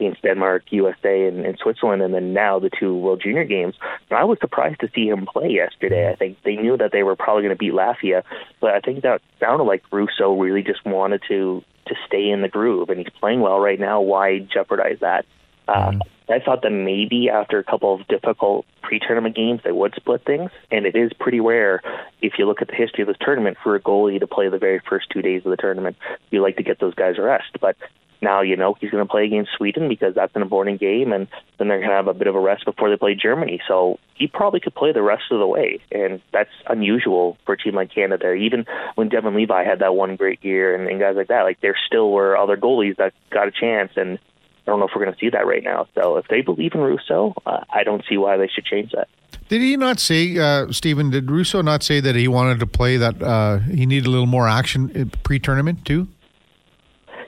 against 0.00 0.22
Denmark, 0.22 0.64
USA, 0.70 1.26
and, 1.26 1.44
and 1.44 1.58
Switzerland, 1.58 2.02
and 2.02 2.14
then 2.14 2.32
now 2.32 2.58
the 2.58 2.70
two 2.70 2.96
World 2.96 3.20
Junior 3.22 3.44
games. 3.44 3.74
And 4.08 4.18
I 4.18 4.24
was 4.24 4.38
surprised 4.40 4.80
to 4.80 4.90
see 4.94 5.08
him 5.08 5.26
play 5.26 5.50
yesterday. 5.50 6.10
I 6.10 6.16
think 6.16 6.38
they 6.44 6.56
knew 6.56 6.76
that 6.76 6.92
they 6.92 7.02
were 7.02 7.16
probably 7.16 7.42
going 7.42 7.54
to 7.54 7.58
beat 7.58 7.72
Latvia, 7.72 8.22
but 8.60 8.70
I 8.70 8.80
think 8.80 9.02
that 9.02 9.20
sounded 9.38 9.64
like 9.64 9.82
Rousseau 9.92 10.38
really 10.38 10.62
just 10.62 10.84
wanted 10.84 11.22
to 11.28 11.64
to 11.86 11.94
stay 12.06 12.30
in 12.30 12.40
the 12.40 12.48
groove, 12.48 12.88
and 12.88 12.98
he's 12.98 13.08
playing 13.18 13.40
well 13.40 13.58
right 13.58 13.80
now. 13.80 14.00
Why 14.00 14.38
jeopardize 14.38 14.98
that? 15.00 15.24
Uh, 15.66 15.90
mm. 15.90 16.00
I 16.28 16.38
thought 16.38 16.62
that 16.62 16.70
maybe 16.70 17.28
after 17.28 17.58
a 17.58 17.64
couple 17.64 17.94
of 17.94 18.06
difficult 18.06 18.64
pre-tournament 18.82 19.34
games, 19.34 19.62
they 19.64 19.72
would 19.72 19.94
split 19.96 20.24
things, 20.24 20.50
and 20.70 20.86
it 20.86 20.94
is 20.94 21.12
pretty 21.18 21.40
rare 21.40 21.82
if 22.22 22.34
you 22.38 22.46
look 22.46 22.62
at 22.62 22.68
the 22.68 22.74
history 22.74 23.02
of 23.02 23.08
this 23.08 23.16
tournament 23.20 23.56
for 23.62 23.74
a 23.74 23.80
goalie 23.80 24.20
to 24.20 24.28
play 24.28 24.48
the 24.48 24.58
very 24.58 24.80
first 24.88 25.10
two 25.10 25.22
days 25.22 25.42
of 25.44 25.50
the 25.50 25.56
tournament. 25.56 25.96
You 26.30 26.40
like 26.40 26.56
to 26.56 26.62
get 26.62 26.78
those 26.78 26.94
guys 26.94 27.18
rest, 27.18 27.58
but 27.60 27.76
now 28.22 28.42
you 28.42 28.56
know 28.56 28.74
he's 28.80 28.90
going 28.90 29.04
to 29.04 29.10
play 29.10 29.24
against 29.24 29.52
Sweden 29.56 29.88
because 29.88 30.14
that's 30.14 30.34
an 30.36 30.42
important 30.42 30.80
game, 30.80 31.12
and 31.12 31.26
then 31.58 31.68
they're 31.68 31.78
going 31.78 31.90
to 31.90 31.96
have 31.96 32.08
a 32.08 32.14
bit 32.14 32.26
of 32.26 32.34
a 32.34 32.40
rest 32.40 32.64
before 32.64 32.90
they 32.90 32.96
play 32.96 33.14
Germany. 33.14 33.60
So 33.66 33.98
he 34.14 34.26
probably 34.26 34.60
could 34.60 34.74
play 34.74 34.92
the 34.92 35.02
rest 35.02 35.24
of 35.30 35.38
the 35.38 35.46
way, 35.46 35.80
and 35.90 36.20
that's 36.32 36.50
unusual 36.68 37.38
for 37.46 37.54
a 37.54 37.58
team 37.58 37.74
like 37.74 37.94
Canada. 37.94 38.32
Even 38.32 38.66
when 38.94 39.08
Devon 39.08 39.34
Levi 39.34 39.64
had 39.64 39.78
that 39.80 39.94
one 39.94 40.16
great 40.16 40.44
year 40.44 40.74
and, 40.74 40.88
and 40.88 41.00
guys 41.00 41.16
like 41.16 41.28
that, 41.28 41.42
like 41.42 41.60
there 41.60 41.76
still 41.86 42.10
were 42.10 42.36
other 42.36 42.56
goalies 42.56 42.96
that 42.96 43.12
got 43.30 43.48
a 43.48 43.52
chance, 43.52 43.92
and 43.96 44.18
I 44.18 44.70
don't 44.70 44.80
know 44.80 44.86
if 44.86 44.92
we're 44.94 45.04
going 45.04 45.14
to 45.14 45.20
see 45.20 45.30
that 45.30 45.46
right 45.46 45.64
now. 45.64 45.86
So 45.94 46.16
if 46.16 46.28
they 46.28 46.42
believe 46.42 46.74
in 46.74 46.80
Rousseau, 46.80 47.34
uh, 47.46 47.64
I 47.72 47.84
don't 47.84 48.04
see 48.08 48.16
why 48.16 48.36
they 48.36 48.48
should 48.48 48.64
change 48.64 48.92
that. 48.92 49.08
Did 49.48 49.62
he 49.62 49.76
not 49.76 49.98
say, 49.98 50.38
uh, 50.38 50.70
Steven? 50.70 51.10
Did 51.10 51.28
Rousseau 51.28 51.60
not 51.60 51.82
say 51.82 51.98
that 52.00 52.14
he 52.14 52.28
wanted 52.28 52.60
to 52.60 52.66
play 52.66 52.96
that 52.98 53.20
uh, 53.20 53.58
he 53.58 53.84
needed 53.84 54.06
a 54.06 54.10
little 54.10 54.26
more 54.26 54.46
action 54.46 55.10
pre-tournament 55.24 55.84
too? 55.84 56.06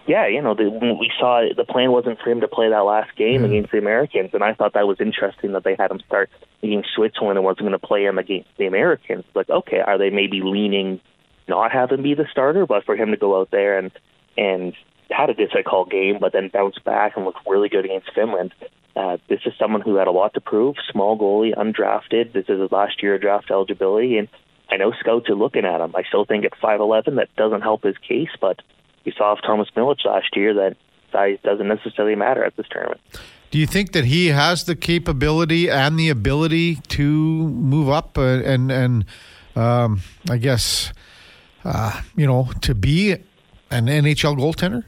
Yeah, 0.06 0.26
you 0.26 0.42
know, 0.42 0.54
the, 0.54 0.68
we 0.68 1.10
saw 1.18 1.42
the 1.56 1.64
plan 1.64 1.92
wasn't 1.92 2.18
for 2.20 2.30
him 2.30 2.40
to 2.40 2.48
play 2.48 2.68
that 2.70 2.80
last 2.80 3.14
game 3.16 3.42
mm. 3.42 3.46
against 3.46 3.72
the 3.72 3.78
Americans, 3.78 4.30
and 4.32 4.42
I 4.42 4.54
thought 4.54 4.74
that 4.74 4.86
was 4.86 5.00
interesting 5.00 5.52
that 5.52 5.64
they 5.64 5.76
had 5.78 5.90
him 5.90 6.00
start 6.06 6.30
against 6.62 6.90
Switzerland 6.94 7.38
and 7.38 7.44
wasn't 7.44 7.60
going 7.60 7.72
to 7.72 7.78
play 7.78 8.04
him 8.04 8.18
against 8.18 8.48
the 8.58 8.66
Americans. 8.66 9.24
Like, 9.34 9.48
okay, 9.48 9.78
are 9.78 9.98
they 9.98 10.10
maybe 10.10 10.40
leaning 10.42 11.00
not 11.48 11.72
have 11.72 11.90
him 11.90 12.02
be 12.02 12.14
the 12.14 12.26
starter, 12.30 12.66
but 12.66 12.84
for 12.84 12.96
him 12.96 13.10
to 13.10 13.16
go 13.16 13.40
out 13.40 13.50
there 13.50 13.78
and 13.78 13.90
and 14.36 14.74
had 15.10 15.30
a 15.30 15.34
difficult 15.34 15.90
game, 15.90 16.18
but 16.20 16.32
then 16.32 16.48
bounce 16.48 16.78
back 16.78 17.16
and 17.16 17.24
look 17.24 17.36
really 17.46 17.68
good 17.68 17.84
against 17.84 18.14
Finland. 18.14 18.54
Uh, 18.96 19.18
this 19.28 19.40
is 19.44 19.52
someone 19.58 19.80
who 19.82 19.96
had 19.96 20.08
a 20.08 20.12
lot 20.12 20.34
to 20.34 20.40
prove. 20.40 20.76
Small 20.90 21.18
goalie, 21.18 21.54
undrafted. 21.54 22.32
This 22.32 22.46
is 22.48 22.60
his 22.60 22.72
last 22.72 23.02
year 23.02 23.14
of 23.14 23.20
draft 23.20 23.50
eligibility, 23.50 24.16
and 24.16 24.28
I 24.70 24.76
know 24.76 24.92
scouts 24.92 25.28
are 25.28 25.34
looking 25.34 25.64
at 25.64 25.80
him. 25.80 25.94
I 25.94 26.02
still 26.04 26.24
think 26.24 26.44
at 26.44 26.52
5'11 26.52 27.16
that 27.16 27.34
doesn't 27.36 27.62
help 27.62 27.82
his 27.82 27.96
case, 27.98 28.30
but 28.40 28.60
you 29.04 29.12
saw 29.16 29.34
with 29.34 29.42
Thomas 29.42 29.68
Milic 29.76 30.04
last 30.04 30.36
year 30.36 30.54
that 30.54 30.76
size 31.12 31.38
doesn't 31.42 31.68
necessarily 31.68 32.16
matter 32.16 32.44
at 32.44 32.56
this 32.56 32.66
tournament. 32.70 33.00
Do 33.50 33.58
you 33.58 33.66
think 33.66 33.92
that 33.92 34.06
he 34.06 34.28
has 34.28 34.64
the 34.64 34.74
capability 34.74 35.68
and 35.68 35.98
the 35.98 36.08
ability 36.08 36.76
to 36.76 37.02
move 37.02 37.90
up 37.90 38.16
uh, 38.16 38.22
and 38.22 38.72
and 38.72 39.04
um, 39.54 40.00
I 40.30 40.38
guess 40.38 40.92
uh, 41.64 42.00
you 42.16 42.26
know 42.26 42.48
to 42.62 42.74
be 42.74 43.12
an 43.70 43.86
NHL 43.86 44.38
goaltender? 44.38 44.84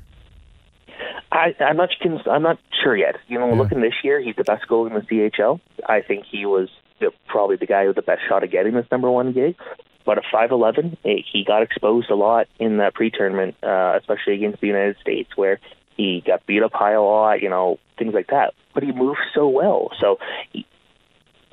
I, 1.31 1.55
I'm 1.61 1.77
not. 1.77 1.91
I'm 2.31 2.43
not 2.43 2.59
sure 2.83 2.97
yet. 2.97 3.17
You 3.27 3.39
know, 3.39 3.49
yeah. 3.49 3.55
looking 3.55 3.81
this 3.81 3.95
year, 4.05 4.21
he's 4.21 4.37
the 4.37 4.45
best 4.45 4.67
goalie 4.69 4.89
in 4.89 4.95
the 4.95 5.01
CHL. 5.01 5.61
I 5.87 6.01
think 6.01 6.25
he 6.31 6.47
was 6.47 6.69
the, 7.01 7.11
probably 7.27 7.57
the 7.57 7.67
guy 7.67 7.87
with 7.87 7.97
the 7.97 8.03
best 8.03 8.23
shot 8.29 8.45
of 8.45 8.51
getting 8.51 8.75
this 8.75 8.87
number 8.91 9.11
one 9.11 9.33
gig 9.33 9.57
but 10.05 10.19
a 10.19 10.23
5'11. 10.33 10.97
He 11.03 11.45
got 11.45 11.63
exposed 11.63 12.11
a 12.11 12.15
lot 12.15 12.47
in 12.59 12.79
that 12.79 12.95
pre-tournament, 12.95 13.57
uh, 13.63 13.99
especially 13.99 14.35
against 14.35 14.61
the 14.61 14.67
United 14.67 14.97
States, 15.01 15.31
where 15.37 15.61
he 15.97 16.23
got 16.27 16.47
beat 16.47 16.63
up 16.63 16.73
high 16.73 16.93
a 16.93 17.03
lot, 17.03 17.43
you 17.43 17.49
know, 17.49 17.79
things 17.99 18.15
like 18.15 18.29
that. 18.29 18.55
But 18.75 18.83
he 18.83 18.93
moves 18.93 19.21
so 19.35 19.49
well. 19.49 19.91
So 20.01 20.19
he, 20.53 20.67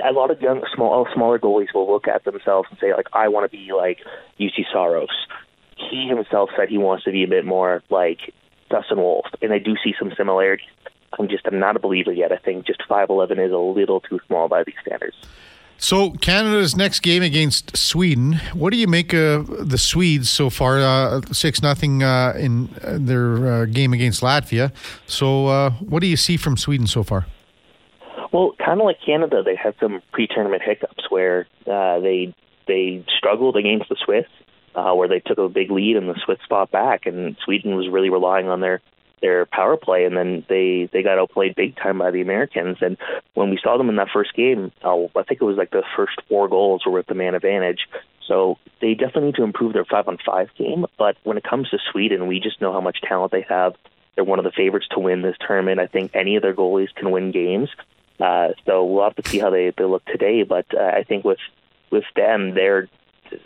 a 0.03 0.11
lot 0.11 0.31
of 0.31 0.41
young, 0.41 0.63
small, 0.73 1.07
smaller 1.13 1.39
goalies 1.39 1.73
will 1.73 1.91
look 1.91 2.07
at 2.07 2.23
themselves 2.23 2.67
and 2.69 2.79
say, 2.79 2.93
like, 2.93 3.07
I 3.13 3.27
want 3.27 3.49
to 3.49 3.55
be 3.55 3.71
like 3.73 3.99
Juuse 4.39 4.65
Saros. 4.71 5.09
He 5.77 6.07
himself 6.07 6.49
said 6.57 6.69
he 6.69 6.77
wants 6.77 7.05
to 7.05 7.11
be 7.11 7.23
a 7.23 7.27
bit 7.27 7.45
more 7.45 7.83
like 7.89 8.19
Dustin 8.69 8.97
Wolf, 8.97 9.25
and 9.41 9.51
I 9.51 9.59
do 9.59 9.75
see 9.83 9.93
some 9.99 10.11
similarities. 10.15 10.67
I'm 11.19 11.27
just 11.27 11.45
I'm 11.45 11.59
not 11.59 11.75
a 11.75 11.79
believer 11.79 12.13
yet. 12.13 12.31
I 12.31 12.37
think 12.37 12.65
just 12.65 12.81
5'11 12.89 13.45
is 13.45 13.51
a 13.51 13.57
little 13.57 13.99
too 13.99 14.19
small 14.27 14.47
by 14.47 14.63
these 14.63 14.75
standards. 14.85 15.17
So 15.81 16.11
Canada's 16.11 16.75
next 16.75 16.99
game 16.99 17.23
against 17.23 17.75
Sweden. 17.75 18.39
What 18.53 18.71
do 18.71 18.77
you 18.77 18.85
make 18.85 19.13
of 19.13 19.67
the 19.67 19.79
Swedes 19.79 20.29
so 20.29 20.51
far? 20.51 20.79
Uh, 20.79 21.21
six 21.31 21.59
uh, 21.59 21.67
nothing 21.67 22.03
uh, 22.03 22.35
in 22.37 22.69
uh, 22.83 22.99
their 22.99 23.63
uh, 23.63 23.65
game 23.65 23.91
against 23.91 24.21
Latvia. 24.21 24.71
So 25.07 25.47
uh, 25.47 25.71
what 25.71 26.01
do 26.01 26.07
you 26.07 26.17
see 26.17 26.37
from 26.37 26.55
Sweden 26.55 26.85
so 26.85 27.01
far? 27.01 27.25
Well, 28.31 28.53
kind 28.63 28.79
of 28.79 28.85
like 28.85 28.97
Canada, 29.03 29.41
they 29.43 29.55
had 29.55 29.73
some 29.79 30.03
pre-tournament 30.11 30.61
hiccups 30.63 31.09
where 31.09 31.47
they 31.65 32.33
they 32.67 33.03
struggled 33.17 33.57
against 33.57 33.89
the 33.89 33.95
Swiss, 34.05 34.27
where 34.75 35.07
they 35.07 35.19
took 35.19 35.39
a 35.39 35.49
big 35.49 35.71
lead 35.71 35.97
and 35.97 36.07
the 36.07 36.15
Swiss 36.23 36.37
fought 36.47 36.69
back, 36.69 37.07
and 37.07 37.35
Sweden 37.43 37.75
was 37.75 37.89
really 37.89 38.11
relying 38.11 38.49
on 38.49 38.61
their 38.61 38.81
their 39.21 39.45
power 39.45 39.77
play, 39.77 40.05
and 40.05 40.17
then 40.17 40.45
they 40.49 40.89
they 40.91 41.03
got 41.03 41.19
outplayed 41.19 41.55
big 41.55 41.75
time 41.75 41.99
by 41.99 42.11
the 42.11 42.21
Americans. 42.21 42.77
And 42.81 42.97
when 43.33 43.49
we 43.49 43.59
saw 43.61 43.77
them 43.77 43.89
in 43.89 43.95
that 43.97 44.09
first 44.13 44.33
game, 44.35 44.71
uh, 44.83 45.03
I 45.15 45.23
think 45.23 45.41
it 45.41 45.45
was 45.45 45.57
like 45.57 45.71
the 45.71 45.83
first 45.95 46.19
four 46.27 46.47
goals 46.47 46.85
were 46.85 46.91
with 46.91 47.07
the 47.07 47.15
man 47.15 47.35
advantage. 47.35 47.87
So 48.27 48.57
they 48.81 48.93
definitely 48.93 49.27
need 49.27 49.35
to 49.35 49.43
improve 49.43 49.73
their 49.73 49.85
five 49.85 50.07
on 50.07 50.17
five 50.25 50.49
game. 50.57 50.85
But 50.97 51.17
when 51.23 51.37
it 51.37 51.43
comes 51.43 51.69
to 51.69 51.77
Sweden, 51.91 52.27
we 52.27 52.39
just 52.39 52.61
know 52.61 52.73
how 52.73 52.81
much 52.81 53.01
talent 53.01 53.31
they 53.31 53.45
have. 53.47 53.73
They're 54.15 54.23
one 54.23 54.39
of 54.39 54.45
the 54.45 54.51
favorites 54.51 54.87
to 54.91 54.99
win 54.99 55.21
this 55.21 55.35
tournament. 55.45 55.79
I 55.79 55.87
think 55.87 56.11
any 56.13 56.35
of 56.35 56.41
their 56.41 56.53
goalies 56.53 56.93
can 56.95 57.11
win 57.11 57.31
games. 57.31 57.69
Uh, 58.19 58.49
so 58.65 58.85
we'll 58.85 59.03
have 59.03 59.15
to 59.15 59.27
see 59.27 59.39
how 59.39 59.49
they, 59.49 59.71
they 59.75 59.83
look 59.83 60.05
today. 60.05 60.43
But 60.43 60.65
uh, 60.73 60.83
I 60.83 61.03
think 61.03 61.25
with 61.25 61.39
with 61.91 62.05
them, 62.15 62.53
they're 62.53 62.87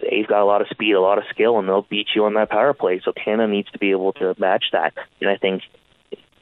they've 0.02 0.28
got 0.28 0.42
a 0.42 0.46
lot 0.46 0.62
of 0.62 0.68
speed, 0.70 0.94
a 0.94 1.02
lot 1.02 1.18
of 1.18 1.26
skill, 1.30 1.60
and 1.60 1.68
they'll 1.68 1.84
beat 1.84 2.08
you 2.16 2.26
on 2.26 2.34
that 2.36 2.50
power 2.50 2.74
play. 2.74 3.02
So 3.04 3.12
Canada 3.12 3.52
needs 3.52 3.70
to 3.72 3.80
be 3.80 3.92
able 3.92 4.14
to 4.14 4.36
match 4.38 4.66
that. 4.72 4.94
And 5.22 5.30
I 5.30 5.38
think 5.38 5.64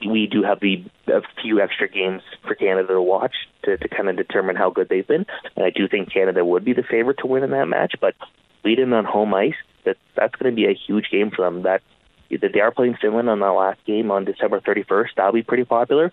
we 0.06 0.28
do 0.28 0.44
have 0.44 0.60
the 0.60 0.84
a 1.08 1.22
few 1.42 1.62
extra 1.62 1.88
games 1.88 2.22
for 2.46 2.56
Canada 2.56 2.90
to 2.90 3.02
watch 3.02 3.36
to, 3.64 3.78
to 3.78 3.88
kind 3.88 4.10
of 4.10 4.18
determine 4.18 4.56
how 4.56 4.70
good 4.70 4.90
they've 4.90 5.08
been. 5.08 5.26
And 5.56 5.66
I 5.66 5.70
do 5.70 5.88
think 5.88 6.12
Canada 6.12 6.44
would 6.44 6.66
be 6.66 6.74
the 6.74 6.84
favorite 6.84 7.20
to 7.20 7.28
win 7.28 7.44
in 7.44 7.52
that 7.52 7.68
match, 7.68 7.96
but 8.02 8.16
leading 8.64 8.94
on 8.94 9.06
home 9.06 9.34
ice, 9.34 9.56
that 9.86 9.98
that's 10.16 10.36
going 10.36 10.52
to 10.52 10.56
be 10.56 10.66
a 10.66 10.74
huge 10.74 11.10
game 11.12 11.32
for 11.32 11.46
them. 11.46 11.64
That 11.64 11.82
That 12.30 12.52
they 12.54 12.60
are 12.60 12.72
playing 12.72 12.98
Finland 13.02 13.30
on 13.30 13.40
that 13.40 13.48
last 13.48 13.80
game 13.86 14.12
on 14.12 14.26
December 14.26 14.60
31st. 14.60 15.10
That'll 15.16 15.34
be 15.34 15.44
pretty 15.44 15.66
popular 15.66 16.12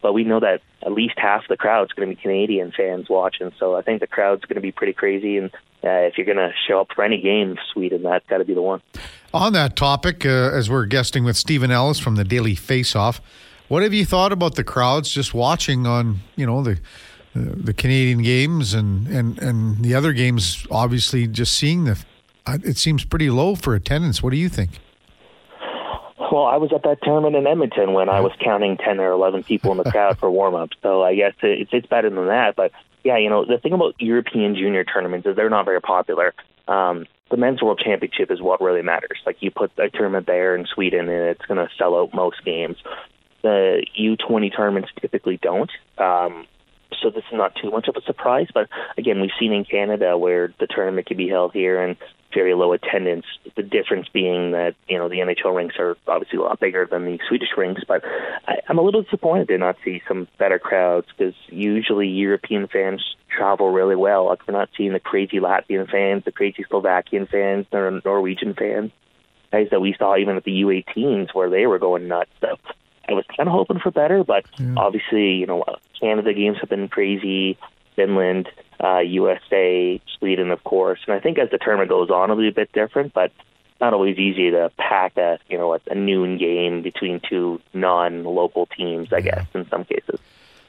but 0.00 0.12
we 0.12 0.24
know 0.24 0.40
that 0.40 0.60
at 0.82 0.92
least 0.92 1.14
half 1.18 1.42
the 1.48 1.56
crowd's 1.56 1.92
going 1.92 2.08
to 2.08 2.14
be 2.14 2.20
Canadian 2.20 2.72
fans 2.76 3.08
watching. 3.08 3.52
So 3.58 3.76
I 3.76 3.82
think 3.82 4.00
the 4.00 4.06
crowd's 4.06 4.44
going 4.44 4.56
to 4.56 4.60
be 4.60 4.72
pretty 4.72 4.92
crazy. 4.92 5.36
And 5.38 5.50
uh, 5.84 6.06
if 6.06 6.16
you're 6.16 6.26
going 6.26 6.38
to 6.38 6.52
show 6.66 6.80
up 6.80 6.88
for 6.94 7.04
any 7.04 7.20
game, 7.20 7.56
Sweden, 7.72 8.02
that's 8.02 8.26
got 8.28 8.38
to 8.38 8.44
be 8.44 8.54
the 8.54 8.62
one. 8.62 8.80
On 9.34 9.52
that 9.52 9.76
topic, 9.76 10.24
uh, 10.24 10.28
as 10.28 10.70
we're 10.70 10.86
guesting 10.86 11.24
with 11.24 11.36
Steven 11.36 11.70
Ellis 11.70 11.98
from 11.98 12.16
the 12.16 12.24
Daily 12.24 12.54
Faceoff, 12.54 13.20
what 13.68 13.82
have 13.82 13.92
you 13.92 14.06
thought 14.06 14.32
about 14.32 14.54
the 14.54 14.64
crowds 14.64 15.10
just 15.10 15.34
watching 15.34 15.86
on, 15.86 16.20
you 16.36 16.46
know, 16.46 16.62
the 16.62 16.80
uh, 17.36 17.54
the 17.54 17.74
Canadian 17.74 18.22
games 18.22 18.72
and, 18.72 19.06
and, 19.08 19.38
and 19.38 19.84
the 19.84 19.94
other 19.94 20.12
games? 20.12 20.66
Obviously, 20.70 21.26
just 21.26 21.54
seeing 21.54 21.84
the, 21.84 22.02
uh, 22.46 22.58
it 22.64 22.78
seems 22.78 23.04
pretty 23.04 23.28
low 23.28 23.54
for 23.54 23.74
attendance. 23.74 24.22
What 24.22 24.30
do 24.30 24.38
you 24.38 24.48
think? 24.48 24.80
Well, 26.30 26.44
I 26.44 26.56
was 26.56 26.72
at 26.74 26.82
that 26.82 27.02
tournament 27.02 27.36
in 27.36 27.46
Edmonton 27.46 27.92
when 27.92 28.08
I 28.08 28.20
was 28.20 28.32
counting 28.42 28.76
ten 28.76 29.00
or 29.00 29.10
eleven 29.12 29.42
people 29.42 29.72
in 29.72 29.78
the 29.78 29.90
crowd 29.90 30.18
for 30.18 30.30
warm 30.30 30.54
up. 30.54 30.70
So 30.82 31.02
I 31.02 31.14
guess 31.14 31.34
it's 31.42 31.70
it's 31.72 31.86
better 31.86 32.10
than 32.10 32.26
that. 32.26 32.56
But 32.56 32.72
yeah, 33.04 33.16
you 33.16 33.30
know 33.30 33.44
the 33.44 33.58
thing 33.58 33.72
about 33.72 33.94
European 33.98 34.54
junior 34.54 34.84
tournaments 34.84 35.26
is 35.26 35.36
they're 35.36 35.50
not 35.50 35.64
very 35.64 35.80
popular. 35.80 36.34
Um, 36.66 37.06
the 37.30 37.36
men's 37.36 37.62
world 37.62 37.80
championship 37.84 38.30
is 38.30 38.40
what 38.40 38.60
really 38.60 38.82
matters. 38.82 39.18
Like 39.24 39.36
you 39.40 39.50
put 39.50 39.72
a 39.78 39.90
tournament 39.90 40.26
there 40.26 40.54
in 40.54 40.66
Sweden, 40.66 41.08
and 41.08 41.28
it's 41.28 41.44
going 41.46 41.58
to 41.58 41.68
sell 41.78 41.96
out 41.96 42.14
most 42.14 42.44
games. 42.44 42.76
The 43.42 43.86
U20 43.98 44.54
tournaments 44.54 44.90
typically 45.00 45.38
don't. 45.40 45.70
Um, 45.98 46.46
so 47.00 47.10
this 47.10 47.24
is 47.30 47.36
not 47.36 47.54
too 47.54 47.70
much 47.70 47.86
of 47.88 47.96
a 47.96 48.02
surprise. 48.02 48.48
But 48.52 48.68
again, 48.96 49.20
we've 49.20 49.30
seen 49.38 49.52
in 49.52 49.64
Canada 49.64 50.16
where 50.16 50.52
the 50.58 50.66
tournament 50.66 51.06
can 51.06 51.16
be 51.16 51.28
held 51.28 51.52
here, 51.52 51.82
and 51.82 51.96
very 52.38 52.54
low 52.54 52.72
attendance. 52.72 53.26
The 53.56 53.64
difference 53.64 54.06
being 54.12 54.52
that 54.52 54.76
you 54.88 54.96
know 54.96 55.08
the 55.08 55.16
NHL 55.16 55.56
rinks 55.56 55.74
are 55.80 55.96
obviously 56.06 56.38
a 56.38 56.42
lot 56.42 56.60
bigger 56.60 56.86
than 56.88 57.04
the 57.04 57.18
Swedish 57.28 57.48
rinks, 57.56 57.82
but 57.86 58.04
I, 58.46 58.60
I'm 58.68 58.78
a 58.78 58.82
little 58.82 59.02
disappointed 59.02 59.48
to 59.48 59.58
not 59.58 59.76
see 59.84 60.00
some 60.06 60.28
better 60.38 60.60
crowds 60.60 61.08
because 61.16 61.34
usually 61.48 62.06
European 62.06 62.68
fans 62.68 63.02
travel 63.36 63.70
really 63.70 63.96
well. 63.96 64.26
Like 64.26 64.46
we're 64.46 64.54
not 64.54 64.70
seeing 64.76 64.92
the 64.92 65.00
crazy 65.00 65.38
Latvian 65.40 65.90
fans, 65.90 66.24
the 66.24 66.30
crazy 66.30 66.64
Slovakian 66.68 67.26
fans, 67.26 67.66
the 67.72 68.00
Norwegian 68.04 68.54
fans, 68.54 68.92
guys 69.50 69.66
that 69.72 69.80
we 69.80 69.96
saw 69.98 70.16
even 70.16 70.36
at 70.36 70.44
the 70.44 70.62
U18s 70.62 71.34
where 71.34 71.50
they 71.50 71.66
were 71.66 71.80
going 71.80 72.06
nuts. 72.06 72.30
So 72.40 72.56
I 73.08 73.14
was 73.14 73.24
kind 73.36 73.48
of 73.48 73.52
hoping 73.52 73.80
for 73.80 73.90
better, 73.90 74.22
but 74.22 74.44
yeah. 74.60 74.74
obviously, 74.76 75.32
you 75.32 75.46
know, 75.46 75.64
Canada 76.00 76.32
games 76.34 76.58
have 76.60 76.70
been 76.70 76.88
crazy. 76.88 77.58
Finland, 77.98 78.48
uh, 78.82 79.00
USA, 79.00 80.00
Sweden, 80.18 80.52
of 80.52 80.62
course. 80.62 81.00
And 81.08 81.16
I 81.16 81.18
think 81.18 81.36
as 81.38 81.50
the 81.50 81.58
tournament 81.58 81.90
goes 81.90 82.10
on, 82.10 82.30
it'll 82.30 82.40
be 82.40 82.48
a 82.48 82.52
bit 82.52 82.70
different, 82.72 83.12
but 83.12 83.32
not 83.80 83.92
always 83.92 84.18
easy 84.18 84.52
to 84.52 84.70
pack 84.78 85.16
a 85.16 85.38
you 85.48 85.58
know 85.58 85.74
a, 85.74 85.80
a 85.90 85.96
noon 85.96 86.38
game 86.38 86.82
between 86.82 87.20
two 87.28 87.60
non-local 87.74 88.66
teams. 88.66 89.12
I 89.12 89.20
guess 89.20 89.46
in 89.52 89.68
some 89.68 89.84
cases. 89.84 90.20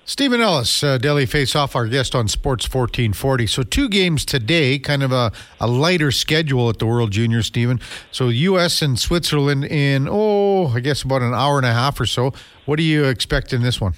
Steven 0.05 0.41
Ellis, 0.41 0.83
uh, 0.83 0.97
Daily 0.97 1.27
Faceoff, 1.27 1.75
our 1.75 1.85
guest 1.85 2.15
on 2.15 2.27
Sports 2.27 2.65
1440. 2.65 3.45
So, 3.45 3.61
two 3.61 3.87
games 3.87 4.25
today, 4.25 4.79
kind 4.79 5.03
of 5.03 5.11
a, 5.11 5.31
a 5.59 5.67
lighter 5.67 6.11
schedule 6.11 6.67
at 6.67 6.79
the 6.79 6.87
World 6.87 7.11
Junior, 7.11 7.43
Steven. 7.43 7.79
So, 8.11 8.29
U.S. 8.29 8.81
and 8.81 8.97
Switzerland 8.97 9.65
in, 9.65 10.07
oh, 10.09 10.69
I 10.69 10.79
guess 10.79 11.03
about 11.03 11.21
an 11.21 11.35
hour 11.35 11.57
and 11.57 11.65
a 11.67 11.73
half 11.73 11.99
or 11.99 12.07
so. 12.07 12.33
What 12.65 12.77
do 12.77 12.83
you 12.83 13.05
expect 13.05 13.53
in 13.53 13.61
this 13.61 13.79
one? 13.79 13.93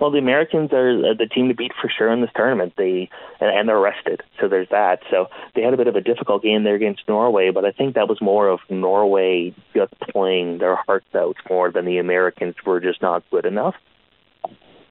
Well, 0.00 0.12
the 0.12 0.18
Americans 0.18 0.72
are 0.72 1.14
the 1.14 1.26
team 1.26 1.48
to 1.48 1.54
beat 1.54 1.72
for 1.80 1.90
sure 1.90 2.12
in 2.12 2.20
this 2.20 2.30
tournament. 2.36 2.74
They 2.76 3.10
and, 3.40 3.68
they're 3.68 3.78
rested, 3.78 4.22
so 4.40 4.48
there's 4.48 4.68
that. 4.70 5.00
So 5.10 5.26
they 5.54 5.62
had 5.62 5.74
a 5.74 5.76
bit 5.76 5.88
of 5.88 5.96
a 5.96 6.00
difficult 6.00 6.42
game 6.42 6.62
there 6.62 6.76
against 6.76 7.08
Norway, 7.08 7.50
but 7.50 7.64
I 7.64 7.72
think 7.72 7.94
that 7.94 8.08
was 8.08 8.20
more 8.20 8.48
of 8.48 8.60
Norway 8.68 9.54
just 9.74 9.92
playing 10.12 10.58
their 10.58 10.76
hearts 10.76 11.12
out 11.14 11.36
more 11.50 11.72
than 11.72 11.84
the 11.84 11.98
Americans 11.98 12.54
were 12.64 12.80
just 12.80 13.02
not 13.02 13.24
good 13.30 13.44
enough. 13.44 13.74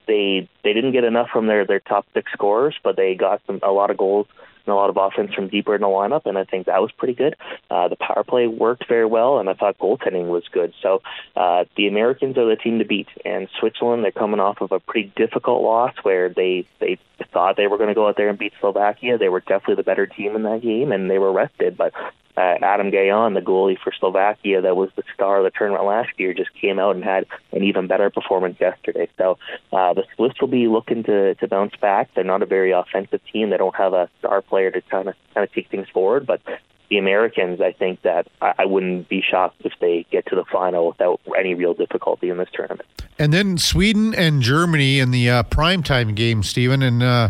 They 0.08 0.50
they 0.64 0.74
didn't 0.74 0.92
get 0.92 1.06
enough 1.06 1.30
from 1.32 1.48
their 1.48 1.66
their 1.66 1.80
top 1.80 2.06
six 2.14 2.32
scorers, 2.34 2.76
but 2.84 2.98
they 2.98 3.16
got 3.16 3.42
some 3.48 3.60
a 3.64 3.72
lot 3.72 3.92
of 3.92 3.98
goals 3.98 4.28
a 4.72 4.76
lot 4.76 4.90
of 4.90 4.98
offense 4.98 5.34
from 5.34 5.48
deeper 5.48 5.76
in 5.76 5.82
the 5.82 5.88
lineup, 5.88 6.26
and 6.26 6.38
I 6.38 6.44
think 6.44 6.66
that 6.66 6.82
was 6.82 6.92
pretty 6.92 7.14
good. 7.14 7.36
Uh, 7.70 7.88
the 7.88 7.96
power 7.96 8.24
play 8.24 8.48
worked 8.48 8.88
very 8.88 9.06
well, 9.06 9.40
and 9.40 9.50
I 9.50 9.54
thought 9.54 9.78
goaltending 9.78 10.28
was 10.28 10.44
good. 10.52 10.74
So 10.82 11.02
uh, 11.36 11.66
the 11.76 11.88
Americans 11.88 12.38
are 12.38 12.48
the 12.48 12.56
team 12.56 12.80
to 12.80 12.86
beat, 12.86 13.08
and 13.26 13.48
Switzerland 13.60 14.04
they're 14.04 14.12
coming 14.12 14.40
off 14.40 14.62
of 14.62 14.72
a 14.72 14.80
pretty 14.80 15.12
difficult 15.16 15.64
loss 15.64 15.96
where 16.04 16.30
they 16.30 16.66
they 16.80 16.98
thought 17.32 17.58
they 17.58 17.68
were 17.68 17.78
going 17.78 17.90
to 17.90 17.96
go 17.96 18.08
out 18.08 18.18
there 18.18 18.30
and 18.30 18.38
beat 18.38 18.54
Slovakia. 18.60 19.18
They 19.18 19.30
were 19.30 19.42
definitely 19.42 19.76
the 19.76 19.84
better 19.84 20.06
team 20.06 20.36
in 20.36 20.44
that 20.44 20.62
game, 20.62 20.92
and 20.92 21.10
they 21.10 21.20
were 21.20 21.32
rested, 21.32 21.78
but 21.78 21.94
uh, 22.38 22.56
Adam 22.62 22.92
Gajan, 22.92 23.34
the 23.34 23.42
goalie 23.42 23.78
for 23.84 23.92
Slovakia, 24.00 24.62
that 24.62 24.76
was 24.76 24.90
the 24.96 25.04
star 25.14 25.40
of 25.40 25.44
the 25.44 25.50
tournament 25.50 25.86
last 25.86 26.12
year, 26.18 26.34
just 26.34 26.54
came 26.54 26.78
out 26.78 26.96
and 26.96 27.04
had 27.04 27.26
an 27.52 27.64
even 27.64 27.88
better 27.88 28.10
performance 28.12 28.58
yesterday. 28.60 29.10
So 29.18 29.40
uh, 29.74 29.94
the 29.94 30.04
Swiss 30.16 30.34
will 30.40 30.48
be 30.48 30.68
looking 30.68 31.04
to 31.04 31.36
to 31.36 31.48
bounce 31.48 31.76
back. 31.82 32.14
They're 32.14 32.24
not 32.24 32.44
a 32.44 32.46
very 32.46 32.72
offensive 32.72 33.22
team. 33.32 33.50
They 33.50 33.58
don't 33.58 33.76
have 33.76 33.94
a 33.94 34.10
star 34.20 34.42
player 34.42 34.70
to 34.72 34.82
kind 34.82 35.10
of 35.10 35.16
kind 35.34 35.44
of 35.48 35.52
take 35.52 35.70
things 35.70 35.88
forward, 35.90 36.28
but 36.28 36.42
the 36.90 36.98
Americans, 36.98 37.60
I 37.60 37.74
think 37.74 38.04
that 38.04 38.28
I, 38.42 38.54
I 38.60 38.66
wouldn't 38.66 39.10
be 39.10 39.22
shocked 39.22 39.58
if 39.66 39.74
they 39.82 40.06
get 40.10 40.26
to 40.28 40.36
the 40.36 40.46
final 40.46 40.88
without 40.88 41.20
any 41.38 41.54
real 41.54 41.74
difficulty 41.74 42.30
in 42.30 42.38
this 42.38 42.48
tournament. 42.54 42.88
And 43.20 43.34
then 43.34 43.58
Sweden 43.58 44.14
and 44.14 44.42
Germany 44.42 45.00
in 45.00 45.12
the 45.12 45.30
uh, 45.30 45.44
primetime 45.44 46.16
game, 46.16 46.44
Steven, 46.44 46.84
and. 46.84 47.02
Uh, 47.02 47.30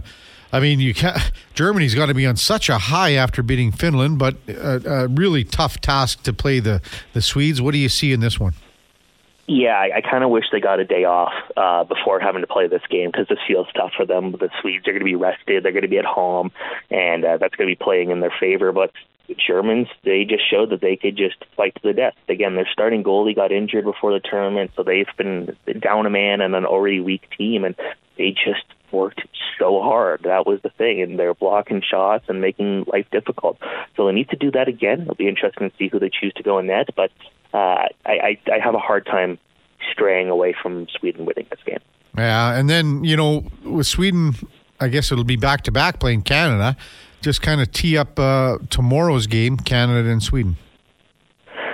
I 0.52 0.60
mean, 0.60 0.80
you 0.80 0.94
can't. 0.94 1.32
Germany's 1.54 1.96
got 1.96 2.08
to 2.08 2.14
be 2.14 2.26
on 2.26 2.38
such 2.38 2.70
a 2.70 2.78
high 2.78 3.14
after 3.14 3.44
beating 3.44 3.72
Finland, 3.72 4.20
but 4.20 4.36
a, 4.48 5.04
a, 5.04 5.08
really 5.08 5.44
tough 5.44 5.82
task 5.82 6.24
to 6.24 6.34
play 6.34 6.60
the 6.60 6.82
the 7.14 7.22
Swedes. 7.22 7.62
What 7.62 7.72
do 7.72 7.78
you 7.78 7.90
see 7.90 8.14
in 8.14 8.20
this 8.20 8.40
one? 8.40 8.54
Yeah, 9.50 9.78
I, 9.78 9.98
I 9.98 10.02
kind 10.02 10.26
of 10.26 10.30
wish 10.30 10.46
they 10.52 10.60
got 10.60 10.80
a 10.80 10.86
day 10.86 11.06
off 11.06 11.32
uh, 11.56 11.86
before 11.86 12.20
having 12.20 12.42
to 12.42 12.48
play 12.48 12.68
this 12.68 12.82
game 12.90 13.12
because 13.12 13.28
this 13.30 13.40
feels 13.48 13.68
tough 13.74 13.92
for 13.96 14.06
them. 14.06 14.34
The 14.34 14.50
Swedes 14.62 14.88
are 14.88 14.92
going 14.92 15.00
to 15.00 15.06
be 15.06 15.16
rested; 15.16 15.64
they're 15.64 15.72
going 15.72 15.84
to 15.84 15.90
be 15.90 16.00
at 16.00 16.06
home, 16.06 16.52
and 16.90 17.24
uh, 17.24 17.38
that's 17.38 17.56
going 17.56 17.70
to 17.70 17.76
be 17.76 17.82
playing 17.82 18.12
in 18.12 18.20
their 18.20 18.34
favor. 18.40 18.72
But 18.72 18.92
the 19.28 19.36
Germans, 19.36 19.88
they 20.04 20.24
just 20.26 20.50
showed 20.50 20.70
that 20.72 20.82
they 20.82 20.96
could 20.96 21.18
just 21.18 21.44
fight 21.56 21.76
to 21.76 21.82
the 21.84 21.94
death. 21.94 22.16
Again, 22.30 22.56
their 22.56 22.68
starting 22.72 23.04
goalie 23.04 23.36
got 23.36 23.52
injured 23.52 23.86
before 23.86 24.14
the 24.14 24.20
tournament, 24.20 24.72
so 24.76 24.84
they've 24.84 25.08
been 25.18 25.56
down 25.80 26.06
a 26.06 26.10
man 26.10 26.42
and 26.42 26.56
an 26.56 26.66
already 26.66 27.00
weak 27.00 27.30
team, 27.38 27.64
and 27.64 27.76
they 28.18 28.32
just 28.32 28.66
worked 28.92 29.22
so 29.60 29.82
hard. 29.82 30.22
That 30.24 30.46
was 30.46 30.60
the 30.62 30.70
thing, 30.70 31.02
and 31.02 31.18
they're 31.18 31.34
blocking 31.34 31.82
shots 31.82 32.26
and 32.28 32.42
making 32.42 32.86
life 32.92 33.06
difficult. 33.12 33.58
So 33.96 34.06
they 34.06 34.14
need 34.14 34.30
to 34.30 34.36
do 34.36 34.52
that 34.52 34.68
again. 34.68 35.02
It'll 35.02 35.16
be 35.16 35.28
interesting 35.28 35.70
to 35.70 35.76
see 35.78 35.88
who 35.88 36.00
they 36.00 36.10
choose 36.10 36.34
to 36.36 36.44
go 36.44 36.60
in 36.60 36.68
net, 36.68 36.90
but 36.96 37.12
uh, 37.54 37.58
I, 37.58 37.90
I, 38.06 38.40
I 38.54 38.60
have 38.64 38.76
a 38.76 38.80
hard 38.80 39.06
time 39.06 39.40
straying 39.92 40.30
away 40.30 40.56
from 40.62 40.88
Sweden 41.00 41.26
winning 41.26 41.48
this 41.50 41.60
game. 41.66 41.80
Yeah, 42.18 42.56
and 42.56 42.70
then 42.70 43.04
you 43.04 43.16
know 43.16 43.46
with 43.64 43.88
Sweden, 43.88 44.34
I 44.80 44.88
guess 44.88 45.12
it'll 45.12 45.24
be 45.24 45.36
back 45.36 45.62
to 45.64 45.72
back 45.72 46.00
playing 46.00 46.24
Canada. 46.24 46.76
Just 47.22 47.42
kind 47.42 47.62
of 47.62 47.72
tee 47.72 47.98
up 47.98 48.20
uh, 48.20 48.58
tomorrow's 48.70 49.28
game, 49.28 49.58
Canada 49.58 50.10
and 50.10 50.22
Sweden. 50.22 50.58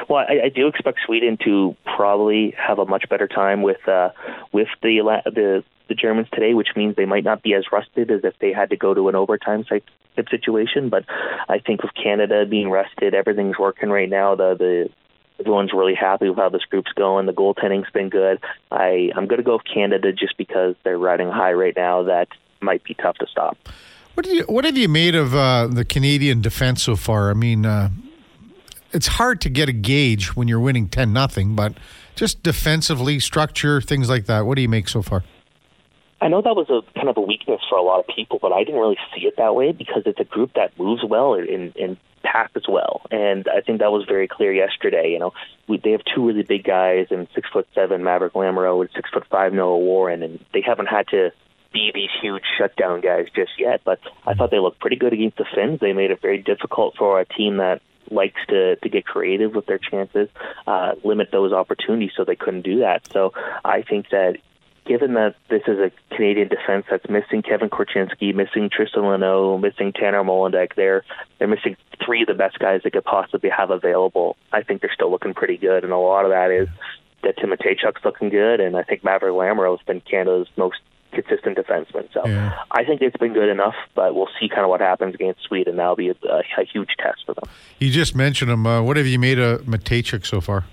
Well, 0.09 0.25
I, 0.27 0.45
I 0.45 0.49
do 0.49 0.67
expect 0.67 0.99
Sweden 1.05 1.37
to 1.45 1.75
probably 1.95 2.53
have 2.57 2.79
a 2.79 2.85
much 2.85 3.07
better 3.09 3.27
time 3.27 3.61
with 3.61 3.87
uh, 3.87 4.09
with 4.51 4.67
the 4.81 4.99
the 5.25 5.63
the 5.93 6.01
Germans 6.01 6.27
today, 6.33 6.53
which 6.53 6.69
means 6.75 6.95
they 6.95 7.05
might 7.05 7.23
not 7.23 7.43
be 7.43 7.53
as 7.53 7.65
rusted 7.71 8.09
as 8.09 8.21
if 8.23 8.33
they 8.39 8.51
had 8.51 8.69
to 8.71 8.77
go 8.77 8.93
to 8.93 9.09
an 9.09 9.15
overtime 9.15 9.63
type, 9.63 9.85
situation. 10.29 10.89
But 10.89 11.05
I 11.49 11.59
think 11.59 11.81
with 11.81 11.93
Canada 11.93 12.45
being 12.45 12.69
rested, 12.69 13.13
everything's 13.13 13.57
working 13.57 13.89
right 13.89 14.09
now. 14.09 14.35
The 14.35 14.55
the 14.57 14.89
everyone's 15.39 15.73
really 15.73 15.95
happy 15.95 16.29
with 16.29 16.37
how 16.37 16.49
this 16.49 16.63
group's 16.69 16.91
going. 16.93 17.25
The 17.25 17.33
goaltending's 17.33 17.89
been 17.91 18.09
good. 18.09 18.39
I 18.71 19.09
I'm 19.15 19.27
going 19.27 19.37
to 19.39 19.43
go 19.43 19.53
with 19.53 19.65
Canada 19.65 20.13
just 20.13 20.37
because 20.37 20.75
they're 20.83 20.97
riding 20.97 21.29
high 21.29 21.53
right 21.53 21.73
now. 21.75 22.03
That 22.03 22.27
might 22.61 22.83
be 22.83 22.93
tough 22.93 23.17
to 23.17 23.27
stop. 23.27 23.57
What, 24.13 24.27
you, 24.27 24.43
what 24.43 24.63
have 24.65 24.77
you 24.77 24.87
made 24.87 25.15
of 25.15 25.33
uh, 25.33 25.65
the 25.67 25.83
Canadian 25.83 26.41
defense 26.41 26.83
so 26.83 26.95
far? 26.95 27.31
I 27.31 27.33
mean, 27.33 27.65
uh, 27.65 27.89
it's 28.91 29.07
hard 29.07 29.41
to 29.41 29.49
get 29.49 29.69
a 29.69 29.73
gauge 29.73 30.35
when 30.35 30.47
you're 30.47 30.59
winning 30.59 30.87
ten 30.87 31.11
nothing, 31.11 31.55
but 31.55 31.73
just 32.15 32.43
defensively, 32.43 33.19
structure, 33.19 33.81
things 33.81 34.09
like 34.09 34.27
that. 34.27 34.45
What 34.45 34.55
do 34.55 34.61
you 34.61 34.69
make 34.69 34.87
so 34.87 35.01
far? 35.01 35.23
I 36.23 36.29
know 36.29 36.41
that 36.41 36.55
was 36.55 36.69
a 36.69 36.79
kind 36.97 37.09
of 37.09 37.17
a 37.17 37.21
weakness 37.21 37.59
for 37.69 37.77
a 37.77 37.81
lot 37.81 37.99
of 37.99 38.07
people, 38.07 38.39
but 38.41 38.53
I 38.53 38.63
didn't 38.63 38.79
really 38.79 38.97
see 39.13 39.27
it 39.27 39.35
that 39.35 39.55
way 39.55 39.73
because 39.73 40.03
it's 40.05 40.21
a 40.21 40.23
group 40.23 40.53
that 40.55 40.71
moves 40.79 41.03
well 41.03 41.33
and, 41.33 41.75
and 41.75 41.97
passes 42.23 42.63
well, 42.65 43.01
and 43.11 43.45
I 43.49 43.59
think 43.59 43.81
that 43.81 43.91
was 43.91 44.05
very 44.07 44.29
clear 44.29 44.53
yesterday. 44.53 45.11
You 45.11 45.19
know, 45.19 45.33
we, 45.67 45.81
they 45.83 45.91
have 45.91 45.99
two 46.15 46.25
really 46.25 46.43
big 46.43 46.63
guys, 46.63 47.07
and 47.11 47.27
six 47.35 47.49
foot 47.51 47.67
seven 47.75 48.05
Maverick 48.05 48.35
Lamoureux 48.35 48.79
and 48.79 48.89
six 48.95 49.09
foot 49.09 49.25
five 49.29 49.51
Noah 49.51 49.79
Warren, 49.79 50.23
and 50.23 50.39
they 50.53 50.61
haven't 50.61 50.85
had 50.85 51.09
to 51.09 51.31
be 51.73 51.91
these 51.93 52.09
huge 52.21 52.43
shutdown 52.57 53.01
guys 53.01 53.25
just 53.35 53.51
yet. 53.59 53.81
But 53.83 53.99
I 54.25 54.33
thought 54.33 54.49
they 54.49 54.59
looked 54.59 54.79
pretty 54.79 54.95
good 54.95 55.11
against 55.11 55.35
the 55.35 55.45
Finns. 55.53 55.81
They 55.81 55.91
made 55.91 56.11
it 56.11 56.21
very 56.21 56.41
difficult 56.41 56.95
for 56.97 57.19
a 57.19 57.25
team 57.25 57.57
that 57.57 57.81
likes 58.09 58.39
to 58.47 58.77
to 58.77 58.87
get 58.87 59.05
creative 59.05 59.53
with 59.53 59.65
their 59.65 59.77
chances, 59.79 60.29
uh, 60.67 60.93
limit 61.03 61.31
those 61.33 61.51
opportunities, 61.51 62.11
so 62.15 62.23
they 62.23 62.37
couldn't 62.37 62.61
do 62.61 62.79
that. 62.79 63.11
So 63.11 63.33
I 63.65 63.81
think 63.81 64.09
that 64.11 64.37
given 64.85 65.13
that 65.13 65.35
this 65.49 65.61
is 65.67 65.79
a 65.79 65.91
Canadian 66.15 66.49
defense 66.49 66.85
that's 66.89 67.09
missing 67.09 67.41
Kevin 67.41 67.69
Korchinski, 67.69 68.33
missing 68.33 68.69
Tristan 68.69 69.03
Luneau, 69.03 69.59
missing 69.61 69.93
Tanner 69.93 70.23
Molendyk, 70.23 70.75
they're 70.75 71.03
they're 71.39 71.47
missing 71.47 71.75
three 72.05 72.21
of 72.21 72.27
the 72.27 72.33
best 72.33 72.59
guys 72.59 72.81
they 72.83 72.89
could 72.89 73.05
possibly 73.05 73.49
have 73.49 73.71
available. 73.71 74.37
I 74.51 74.63
think 74.63 74.81
they're 74.81 74.93
still 74.93 75.11
looking 75.11 75.33
pretty 75.33 75.57
good, 75.57 75.83
and 75.83 75.93
a 75.93 75.97
lot 75.97 76.25
of 76.25 76.31
that 76.31 76.51
is 76.51 76.67
that 77.23 77.37
Timotejchuk's 77.37 78.03
looking 78.03 78.29
good, 78.29 78.59
and 78.59 78.75
I 78.75 78.83
think 78.83 79.03
Maverick 79.03 79.33
Lamoureux 79.33 79.77
has 79.77 79.85
been 79.85 80.01
Canada's 80.01 80.47
most 80.57 80.77
consistent 81.13 81.57
defenseman. 81.57 82.11
So 82.13 82.25
yeah. 82.25 82.53
I 82.71 82.83
think 82.83 83.01
it's 83.01 83.15
been 83.17 83.33
good 83.33 83.49
enough, 83.49 83.75
but 83.95 84.15
we'll 84.15 84.29
see 84.39 84.49
kind 84.49 84.63
of 84.63 84.69
what 84.69 84.81
happens 84.81 85.15
against 85.15 85.43
Sweden. 85.43 85.77
That'll 85.77 85.95
be 85.95 86.09
a, 86.09 86.15
a, 86.27 86.39
a 86.57 86.65
huge 86.65 86.89
test 86.99 87.23
for 87.25 87.33
them. 87.33 87.43
You 87.79 87.91
just 87.91 88.15
mentioned 88.15 88.51
him. 88.51 88.65
Uh, 88.65 88.81
what 88.81 88.97
have 88.97 89.07
you 89.07 89.19
made 89.19 89.39
of 89.39 89.61
Mateychuk 89.61 90.25
so 90.25 90.41
far? 90.41 90.65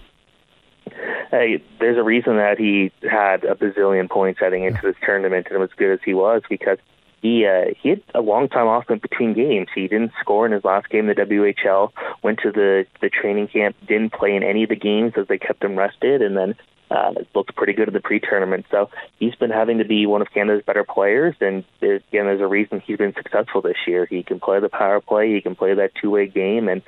Hey, 1.31 1.63
there's 1.79 1.99
a 1.99 2.03
reason 2.03 2.37
that 2.37 2.59
he 2.59 2.93
had 3.03 3.45
a 3.45 3.55
bazillion 3.55 4.09
points 4.11 4.41
heading 4.41 4.65
into 4.65 4.81
this 4.83 4.97
tournament 5.05 5.47
and 5.51 5.61
was 5.61 5.71
good 5.77 5.93
as 5.93 6.01
he 6.05 6.15
was 6.15 6.43
because 6.49 6.79
he 7.23 7.47
uh, 7.47 7.75
he 7.81 7.91
had 7.91 8.03
a 8.15 8.21
long 8.21 8.49
time 8.49 8.67
off 8.67 8.91
in 8.91 8.99
between 8.99 9.35
games. 9.35 9.69
He 9.75 9.89
didn't 9.89 10.13
score 10.21 10.47
in 10.47 10.53
his 10.53 10.65
last 10.65 10.89
game 10.89 11.09
in 11.09 11.15
the 11.15 11.23
WHL. 11.23 11.93
Went 12.23 12.41
to 12.41 12.51
the 12.51 12.87
the 13.01 13.11
training 13.11 13.49
camp, 13.49 13.77
didn't 13.87 14.13
play 14.13 14.35
in 14.35 14.43
any 14.43 14.63
of 14.63 14.71
the 14.71 14.77
games 14.77 15.13
as 15.17 15.27
they 15.29 15.39
kept 15.39 15.63
him 15.63 15.77
rested, 15.77 16.23
and 16.23 16.37
then 16.37 16.55
uh, 16.91 17.13
looked 17.35 17.55
pretty 17.55 17.73
good 17.73 17.89
in 17.89 17.95
the 17.95 18.01
pre-tournament. 18.01 18.67
So 18.71 18.91
he's 19.19 19.35
been 19.35 19.51
having 19.51 19.79
to 19.79 19.85
be 19.85 20.07
one 20.07 20.23
of 20.23 20.33
Canada's 20.33 20.65
better 20.65 20.85
players, 20.85 21.37
and 21.41 21.65
again, 21.81 22.03
there's 22.11 22.41
a 22.41 22.47
reason 22.47 22.81
he's 22.81 22.99
been 22.99 23.15
successful 23.15 23.61
this 23.61 23.77
year. 23.87 24.07
He 24.07 24.23
can 24.23 24.41
play 24.41 24.61
the 24.61 24.69
power 24.69 25.01
play, 25.01 25.35
he 25.35 25.41
can 25.41 25.55
play 25.55 25.75
that 25.75 25.93
two-way 26.01 26.27
game, 26.27 26.69
and 26.69 26.83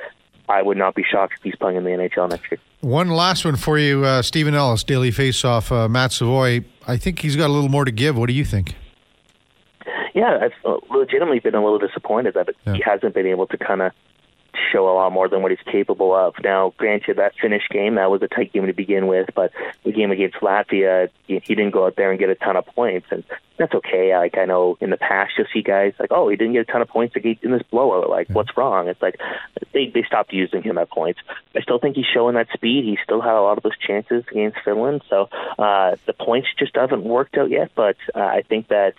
I 0.49 0.63
would 0.63 0.77
not 0.77 0.95
be 0.95 1.03
shocked 1.03 1.35
if 1.37 1.43
he's 1.43 1.57
playing 1.57 1.77
in 1.77 1.85
the 1.85 1.91
NHL 1.91 2.31
next 2.31 2.51
year. 2.51 2.61
One 2.81 3.09
last 3.09 3.45
one 3.45 3.57
for 3.57 3.79
you, 3.79 4.05
uh, 4.05 4.23
Steven 4.23 4.55
Ellis, 4.55 4.83
Daily 4.83 5.11
Faceoff, 5.11 5.71
uh, 5.71 5.89
Matt 5.89 6.13
Savoy. 6.13 6.65
I 6.87 6.97
think 6.97 7.21
he's 7.21 7.37
got 7.37 7.47
a 7.47 7.53
little 7.53 7.69
more 7.69 7.85
to 7.85 7.93
give. 7.93 8.17
What 8.17 8.27
do 8.27 8.33
you 8.33 8.45
think? 8.45 8.75
Yeah, 10.15 10.41
I've 10.43 10.53
uh, 10.65 10.79
legitimately 10.91 11.39
been 11.39 11.55
a 11.55 11.63
little 11.63 11.79
disappointed 11.79 12.35
that 12.35 12.51
yeah. 12.67 12.75
he 12.75 12.83
hasn't 12.85 13.15
been 13.15 13.27
able 13.27 13.47
to 13.47 13.57
kind 13.57 13.83
of 13.83 13.93
show 14.71 14.89
a 14.89 14.95
lot 14.95 15.13
more 15.13 15.29
than 15.29 15.43
what 15.43 15.51
he's 15.51 15.61
capable 15.71 16.15
of. 16.15 16.35
Now, 16.43 16.73
granted, 16.77 17.17
that 17.17 17.35
Finnish 17.41 17.69
game 17.71 17.97
that 17.97 18.11
was 18.11 18.23
a 18.23 18.29
tight 18.29 18.53
game 18.53 18.67
to 18.67 18.73
begin 18.73 19.07
with, 19.07 19.31
but 19.35 19.53
the 19.85 19.93
game 19.93 20.11
against 20.11 20.37
Latvia, 20.37 21.09
he 21.27 21.39
didn't 21.41 21.71
go 21.71 21.87
out 21.87 21.97
there 21.97 22.11
and 22.11 22.19
get 22.19 22.31
a 22.31 22.35
ton 22.35 22.57
of 22.57 22.67
points, 22.67 23.07
and 23.11 23.25
that's 23.59 23.75
okay. 23.75 24.17
Like 24.17 24.37
I 24.37 24.45
know 24.45 24.77
in 24.81 24.91
the 24.91 24.97
past, 24.97 25.33
you'll 25.37 25.47
see 25.53 25.63
guys 25.63 25.95
like, 25.99 26.13
oh, 26.13 26.29
he 26.29 26.37
didn't 26.37 26.55
get 26.55 26.69
a 26.69 26.73
ton 26.73 26.83
of 26.83 26.89
points 26.89 27.15
in 27.17 27.51
this 27.51 27.63
blowout. 27.71 28.11
Like, 28.11 28.29
what's 28.31 28.57
wrong? 28.57 28.89
It's 28.89 29.03
like 29.03 29.21
they 29.73 29.89
they 29.89 30.03
stopped 30.03 30.33
using 30.33 30.63
him 30.63 30.79
at 30.79 30.91
points. 30.91 31.21
I 31.55 31.61
still 31.61 31.79
think 31.79 31.97
he's 31.97 32.07
showing 32.13 32.35
that 32.35 32.49
speed. 32.53 32.85
He 32.85 32.99
still 33.05 33.21
had 33.21 33.35
a 33.35 33.43
lot 33.43 33.57
of 33.57 33.63
those 33.63 33.79
chances 33.79 34.25
against 34.31 34.59
Finland, 34.65 35.03
so 35.09 35.29
uh, 35.59 35.97
the 36.07 36.13
points 36.13 36.49
just 36.59 36.75
haven't 36.77 37.05
worked 37.05 37.37
out 37.37 37.51
yet. 37.51 37.71
But 37.75 37.97
uh, 38.15 38.21
I 38.21 38.43
think 38.43 38.69
that 38.69 38.95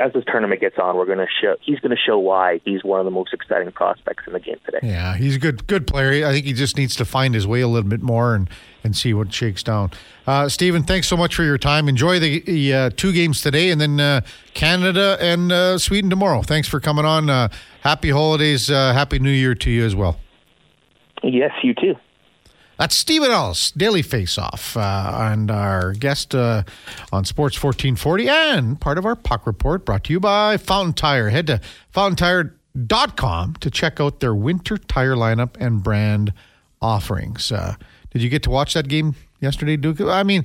as 0.00 0.12
this 0.12 0.24
tournament 0.26 0.60
gets 0.60 0.78
on, 0.78 0.96
we're 0.96 1.06
going 1.06 1.18
to 1.18 1.26
show 1.40 1.56
he's 1.60 1.78
going 1.80 1.90
to 1.90 1.96
show 1.96 2.18
why 2.18 2.60
he's 2.64 2.84
one 2.84 2.98
of 3.00 3.04
the 3.04 3.10
most 3.10 3.32
exciting 3.32 3.70
prospects 3.72 4.24
in 4.26 4.32
the 4.32 4.40
game 4.40 4.58
today. 4.64 4.80
Yeah, 4.82 5.16
he's 5.16 5.36
a 5.36 5.38
good 5.38 5.66
good 5.66 5.86
player. 5.86 6.26
I 6.26 6.32
think 6.32 6.46
he 6.46 6.52
just 6.52 6.76
needs 6.76 6.96
to 6.96 7.04
find 7.04 7.34
his 7.34 7.46
way 7.46 7.60
a 7.60 7.68
little 7.68 7.88
bit 7.88 8.02
more 8.02 8.34
and 8.34 8.48
and 8.84 8.96
see 8.96 9.12
what 9.12 9.32
shakes 9.32 9.62
down. 9.62 9.90
Uh, 10.26 10.48
Steven, 10.48 10.82
thanks 10.82 11.08
so 11.08 11.16
much 11.16 11.34
for 11.34 11.42
your 11.42 11.58
time. 11.58 11.88
Enjoy 11.88 12.18
the, 12.18 12.40
the 12.40 12.74
uh, 12.74 12.90
two 12.96 13.12
games 13.12 13.40
today, 13.42 13.70
and 13.70 13.80
then 13.80 13.98
uh, 13.98 14.20
Canada 14.54 15.18
and 15.20 15.50
uh, 15.50 15.78
Sweden 15.78 16.08
tomorrow. 16.10 16.42
Thanks 16.42 16.68
for 16.68 16.80
coming 16.80 17.04
on. 17.04 17.28
Uh, 17.28 17.48
happy 17.80 18.10
holidays, 18.10 18.70
uh, 18.70 18.92
happy 18.92 19.18
New 19.18 19.30
Year 19.30 19.54
to 19.56 19.70
you 19.70 19.84
as 19.84 19.96
well. 19.96 20.20
Yes, 21.22 21.50
you 21.62 21.74
too. 21.74 21.94
That's 22.78 22.94
Steven 22.94 23.32
Ellis, 23.32 23.72
Daily 23.72 24.04
Faceoff, 24.04 24.76
uh, 24.76 25.32
and 25.32 25.50
our 25.50 25.94
guest 25.94 26.32
uh, 26.32 26.62
on 27.12 27.24
Sports 27.24 27.60
1440 27.60 28.28
and 28.28 28.80
part 28.80 28.98
of 28.98 29.04
our 29.04 29.16
puck 29.16 29.48
report 29.48 29.84
brought 29.84 30.04
to 30.04 30.12
you 30.12 30.20
by 30.20 30.56
Fountain 30.58 30.92
Tire. 30.94 31.30
Head 31.30 31.48
to 31.48 31.60
fountaintire.com 31.90 33.54
to 33.56 33.70
check 33.70 34.00
out 34.00 34.20
their 34.20 34.32
winter 34.32 34.78
tire 34.78 35.16
lineup 35.16 35.56
and 35.58 35.82
brand 35.82 36.32
offerings. 36.80 37.50
Uh, 37.50 37.74
did 38.10 38.22
you 38.22 38.28
get 38.28 38.44
to 38.44 38.50
watch 38.50 38.74
that 38.74 38.86
game 38.86 39.16
yesterday, 39.40 39.76
Duke? 39.76 40.00
I 40.00 40.22
mean, 40.22 40.44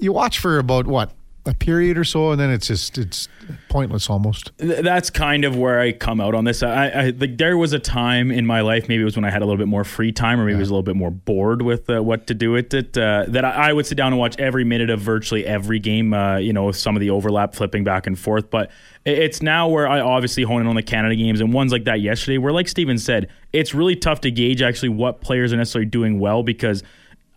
you 0.00 0.14
watch 0.14 0.38
for 0.38 0.58
about 0.58 0.86
what? 0.86 1.12
A 1.46 1.54
period 1.54 1.96
or 1.96 2.04
so, 2.04 2.32
and 2.32 2.40
then 2.40 2.50
it's 2.50 2.66
just 2.66 2.98
it's 2.98 3.26
pointless 3.70 4.10
almost. 4.10 4.52
That's 4.58 5.08
kind 5.08 5.46
of 5.46 5.56
where 5.56 5.80
I 5.80 5.92
come 5.92 6.20
out 6.20 6.34
on 6.34 6.44
this. 6.44 6.62
I, 6.62 6.88
I 6.88 7.04
like 7.16 7.38
there 7.38 7.56
was 7.56 7.72
a 7.72 7.78
time 7.78 8.30
in 8.30 8.44
my 8.44 8.60
life, 8.60 8.88
maybe 8.88 9.00
it 9.00 9.06
was 9.06 9.16
when 9.16 9.24
I 9.24 9.30
had 9.30 9.40
a 9.40 9.46
little 9.46 9.56
bit 9.56 9.66
more 9.66 9.82
free 9.82 10.12
time, 10.12 10.38
or 10.38 10.44
maybe 10.44 10.52
yeah. 10.52 10.58
I 10.58 10.60
was 10.60 10.68
a 10.68 10.72
little 10.72 10.82
bit 10.82 10.96
more 10.96 11.10
bored 11.10 11.62
with 11.62 11.88
uh, 11.88 12.02
what 12.02 12.26
to 12.26 12.34
do 12.34 12.52
with 12.52 12.74
it. 12.74 12.96
Uh, 12.96 13.24
that 13.28 13.46
I, 13.46 13.70
I, 13.70 13.72
would 13.72 13.86
sit 13.86 13.94
down 13.94 14.12
and 14.12 14.18
watch 14.18 14.38
every 14.38 14.64
minute 14.64 14.90
of 14.90 15.00
virtually 15.00 15.46
every 15.46 15.78
game. 15.78 16.12
Uh, 16.12 16.36
you 16.36 16.52
know, 16.52 16.72
some 16.72 16.94
of 16.94 17.00
the 17.00 17.08
overlap, 17.08 17.54
flipping 17.54 17.84
back 17.84 18.06
and 18.06 18.18
forth. 18.18 18.50
But 18.50 18.70
it's 19.06 19.40
now 19.40 19.66
where 19.68 19.88
I 19.88 20.00
obviously 20.00 20.42
hone 20.42 20.60
in 20.60 20.66
on 20.66 20.76
the 20.76 20.82
Canada 20.82 21.16
games 21.16 21.40
and 21.40 21.54
ones 21.54 21.72
like 21.72 21.84
that 21.84 22.02
yesterday, 22.02 22.36
where 22.36 22.52
like 22.52 22.68
Steven 22.68 22.98
said, 22.98 23.30
it's 23.54 23.74
really 23.74 23.96
tough 23.96 24.20
to 24.22 24.30
gauge 24.30 24.60
actually 24.60 24.90
what 24.90 25.22
players 25.22 25.54
are 25.54 25.56
necessarily 25.56 25.88
doing 25.88 26.18
well 26.18 26.42
because 26.42 26.82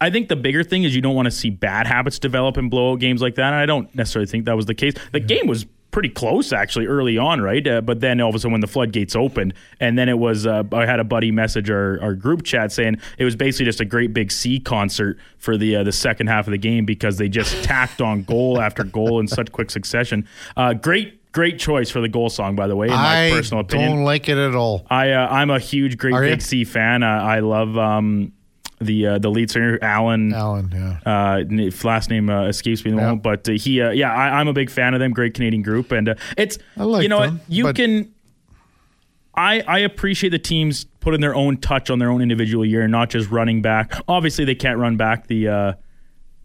I 0.03 0.09
think 0.09 0.27
the 0.27 0.35
bigger 0.35 0.65
thing 0.65 0.83
is 0.83 0.93
you 0.93 1.01
don't 1.01 1.15
want 1.15 1.27
to 1.27 1.31
see 1.31 1.49
bad 1.49 1.87
habits 1.87 2.19
develop 2.19 2.57
in 2.57 2.67
blowout 2.67 2.99
games 2.99 3.21
like 3.21 3.35
that. 3.35 3.45
And 3.45 3.55
I 3.55 3.65
don't 3.65 3.93
necessarily 3.95 4.27
think 4.27 4.43
that 4.45 4.55
was 4.57 4.65
the 4.65 4.75
case. 4.75 4.95
The 5.13 5.21
game 5.21 5.47
was 5.47 5.65
pretty 5.91 6.09
close 6.09 6.51
actually 6.51 6.87
early 6.87 7.17
on, 7.17 7.39
right? 7.39 7.65
Uh, 7.65 7.79
but 7.79 8.01
then 8.01 8.19
all 8.19 8.27
of 8.27 8.35
a 8.35 8.39
sudden 8.39 8.51
when 8.51 8.59
the 8.59 8.67
floodgates 8.67 9.15
opened, 9.15 9.53
and 9.79 9.97
then 9.97 10.09
it 10.09 10.17
was 10.19 10.45
uh, 10.45 10.63
I 10.73 10.85
had 10.85 10.99
a 10.99 11.05
buddy 11.05 11.31
message 11.31 11.69
our, 11.69 12.01
our 12.01 12.15
group 12.15 12.43
chat 12.43 12.73
saying 12.73 12.97
it 13.17 13.23
was 13.23 13.37
basically 13.37 13.65
just 13.65 13.79
a 13.79 13.85
great 13.85 14.13
big 14.13 14.29
Sea 14.29 14.59
concert 14.59 15.17
for 15.37 15.55
the 15.55 15.77
uh, 15.77 15.83
the 15.83 15.93
second 15.93 16.27
half 16.27 16.47
of 16.47 16.51
the 16.51 16.57
game 16.57 16.83
because 16.83 17.17
they 17.17 17.29
just 17.29 17.63
tacked 17.63 18.01
on 18.01 18.23
goal 18.23 18.59
after 18.59 18.83
goal 18.83 19.21
in 19.21 19.29
such 19.29 19.53
quick 19.53 19.71
succession. 19.71 20.27
Uh, 20.57 20.73
great. 20.73 21.21
Great 21.31 21.57
choice 21.57 21.89
for 21.89 21.99
the 21.99 22.07
goal 22.07 22.29
song, 22.29 22.55
by 22.55 22.67
the 22.67 22.75
way. 22.75 22.85
In 22.85 22.93
my 22.93 23.29
I 23.29 23.31
personal 23.31 23.61
opinion, 23.61 23.89
I 23.91 23.95
don't 23.95 24.03
like 24.03 24.29
it 24.29 24.37
at 24.37 24.53
all. 24.53 24.85
I 24.87 25.13
uh, 25.13 25.27
I'm 25.27 25.49
a 25.49 25.57
huge 25.57 25.97
Great 25.97 26.13
Are 26.13 26.21
Big 26.21 26.35
you? 26.35 26.41
Sea 26.41 26.63
fan. 26.63 27.01
Uh, 27.01 27.07
I 27.07 27.39
love 27.39 27.75
um, 27.75 28.33
the 28.84 29.07
uh, 29.07 29.17
the 29.19 29.29
lead 29.29 29.49
singer 29.51 29.79
Alan. 29.81 30.34
Alan, 30.34 30.71
yeah. 30.71 30.99
Uh, 31.05 31.69
last 31.84 32.09
name 32.09 32.29
uh, 32.29 32.47
escapes 32.47 32.84
me 32.86 32.91
the 32.91 32.97
moment, 32.97 33.23
but 33.23 33.47
uh, 33.49 33.53
he, 33.53 33.81
uh, 33.81 33.91
yeah, 33.91 34.11
I, 34.13 34.39
I'm 34.39 34.47
a 34.47 34.53
big 34.53 34.69
fan 34.69 34.93
of 34.93 34.99
them. 34.99 35.11
Great 35.11 35.34
Canadian 35.34 35.63
group, 35.63 35.91
and 35.91 36.09
uh, 36.09 36.15
it's 36.38 36.57
I 36.77 36.84
like 36.84 37.03
you 37.03 37.09
know 37.09 37.21
them, 37.21 37.41
you 37.47 37.63
but- 37.63 37.75
can. 37.75 38.13
I 39.36 39.61
I 39.67 39.79
appreciate 39.79 40.29
the 40.29 40.39
teams 40.39 40.86
putting 40.99 41.21
their 41.21 41.34
own 41.36 41.57
touch 41.57 41.89
on 41.89 41.97
their 41.99 42.11
own 42.11 42.21
individual 42.21 42.63
year, 42.65 42.84
and 42.84 42.91
not 42.91 43.09
just 43.09 43.31
running 43.31 43.61
back. 43.61 43.93
Obviously, 44.07 44.45
they 44.45 44.55
can't 44.55 44.77
run 44.79 44.97
back 44.97 45.27
the. 45.27 45.47
Uh, 45.47 45.73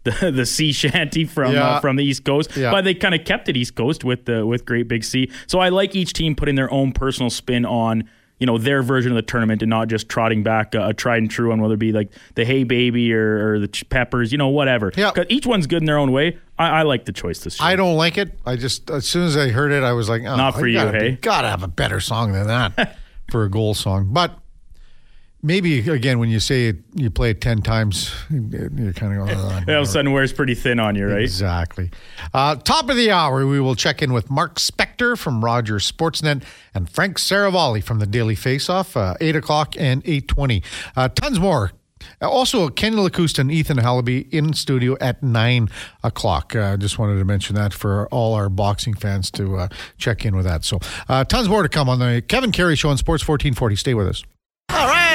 the, 0.05 0.31
the 0.31 0.45
sea 0.45 0.71
shanty 0.71 1.25
from 1.25 1.51
Yeah. 1.53 1.67
uh, 1.71 1.79
from 1.81 1.97
the 1.97 2.05
East 2.05 2.23
Coast, 2.23 2.55
Yeah. 2.55 2.71
but 2.71 2.85
they 2.85 2.93
kind 2.93 3.13
of 3.13 3.25
kept 3.25 3.49
it 3.49 3.57
East 3.57 3.75
Coast 3.75 4.05
with 4.05 4.23
the 4.25 4.45
with 4.45 4.63
Great 4.65 4.87
Big 4.87 5.03
Sea. 5.03 5.29
So 5.45 5.59
I 5.59 5.67
like 5.69 5.93
each 5.93 6.13
team 6.13 6.35
putting 6.37 6.55
their 6.55 6.71
own 6.71 6.93
personal 6.93 7.29
spin 7.29 7.65
on 7.65 8.09
you 8.39 8.45
know 8.47 8.57
their 8.57 8.81
version 8.81 9.11
of 9.11 9.15
the 9.15 9.21
tournament 9.21 9.61
and 9.61 9.69
not 9.69 9.87
just 9.87 10.09
trotting 10.09 10.43
back 10.43 10.73
a, 10.73 10.87
a 10.87 10.93
tried 10.93 11.17
and 11.17 11.29
true 11.31 11.49
one, 11.49 11.61
whether 11.61 11.73
it 11.75 11.77
be 11.79 11.91
like 11.91 12.11
the 12.35 12.45
Hey 12.45 12.63
Baby 12.63 13.13
or, 13.13 13.53
or 13.53 13.59
the 13.59 13.67
Ch- 13.67 13.87
Peppers, 13.89 14.31
you 14.31 14.37
know, 14.37 14.47
whatever. 14.47 14.91
Yeah. 14.95 15.11
each 15.29 15.45
one's 15.45 15.67
good 15.67 15.81
in 15.81 15.85
their 15.85 15.97
own 15.97 16.11
way. 16.11 16.37
I, 16.57 16.79
I 16.79 16.81
like 16.83 17.05
the 17.05 17.11
choice 17.13 17.39
this 17.39 17.59
year. 17.59 17.67
I 17.69 17.75
don't 17.75 17.95
like 17.95 18.17
it. 18.17 18.37
I 18.45 18.55
just 18.55 18.89
as 18.89 19.07
soon 19.07 19.25
as 19.25 19.37
I 19.37 19.49
heard 19.49 19.71
it, 19.71 19.83
I 19.83 19.93
was 19.93 20.09
like, 20.09 20.21
oh, 20.23 20.35
Not 20.35 20.55
for 20.55 20.65
I 20.65 20.69
you, 20.69 20.73
gotta, 20.73 20.99
hey? 20.99 21.11
Gotta 21.21 21.49
have 21.49 21.63
a 21.63 21.67
better 21.67 21.99
song 21.99 22.31
than 22.31 22.47
that 22.47 22.97
for 23.31 23.43
a 23.43 23.49
goal 23.49 23.73
song. 23.73 24.09
But 24.11 24.37
maybe 25.41 25.87
again, 25.89 26.19
when 26.19 26.29
you 26.29 26.39
say 26.39 26.67
it, 26.67 26.77
you 26.95 27.09
play 27.09 27.31
it 27.31 27.41
ten 27.41 27.61
times, 27.61 28.13
you're 28.29 28.93
kind 28.93 29.19
of 29.19 29.27
going. 29.27 29.29
Oh, 29.39 29.73
All 29.73 29.81
of 29.81 29.83
a 29.83 29.85
sudden, 29.85 30.11
wears 30.11 30.33
pretty 30.33 30.55
thin 30.55 30.79
on 30.79 30.95
you, 30.95 31.07
right? 31.07 31.21
Exactly. 31.21 31.91
Uh, 32.33 32.55
top 32.55 32.89
of 32.89 32.97
the 32.97 33.11
hour, 33.11 33.45
we 33.45 33.59
will 33.59 33.75
check 33.75 34.01
in 34.01 34.13
with 34.13 34.29
Mark 34.29 34.55
Spector 34.55 35.17
from 35.17 35.43
Rogers 35.43 35.89
Sportsnet 35.91 36.43
and 36.73 36.89
Frank 36.89 37.17
Seravalli 37.17 37.83
from 37.83 37.99
the 37.99 38.05
Daily 38.07 38.35
Faceoff, 38.35 38.95
uh, 38.95 39.15
8 39.21 39.35
o'clock 39.35 39.75
and 39.77 40.03
8.20. 40.03 40.63
Uh, 40.95 41.09
tons 41.09 41.39
more. 41.39 41.71
Also, 42.21 42.69
Kenny 42.69 42.95
Lacusta 42.95 43.39
and 43.39 43.51
Ethan 43.51 43.77
Hallaby 43.77 44.31
in 44.33 44.53
studio 44.53 44.95
at 45.01 45.21
9 45.21 45.69
o'clock. 46.03 46.55
Uh, 46.55 46.77
just 46.77 46.97
wanted 46.97 47.17
to 47.19 47.25
mention 47.25 47.55
that 47.55 47.73
for 47.73 48.07
all 48.07 48.33
our 48.35 48.49
boxing 48.49 48.93
fans 48.93 49.29
to 49.31 49.57
uh, 49.57 49.67
check 49.97 50.25
in 50.25 50.35
with 50.35 50.45
that. 50.45 50.63
So, 50.63 50.79
uh, 51.09 51.23
tons 51.25 51.49
more 51.49 51.61
to 51.61 51.69
come 51.69 51.89
on 51.89 51.99
the 51.99 52.23
Kevin 52.27 52.51
Karius 52.51 52.79
Show 52.79 52.89
on 52.89 52.97
Sports 52.97 53.27
1440. 53.27 53.75
Stay 53.75 53.93
with 53.93 54.07
us. 54.07 54.23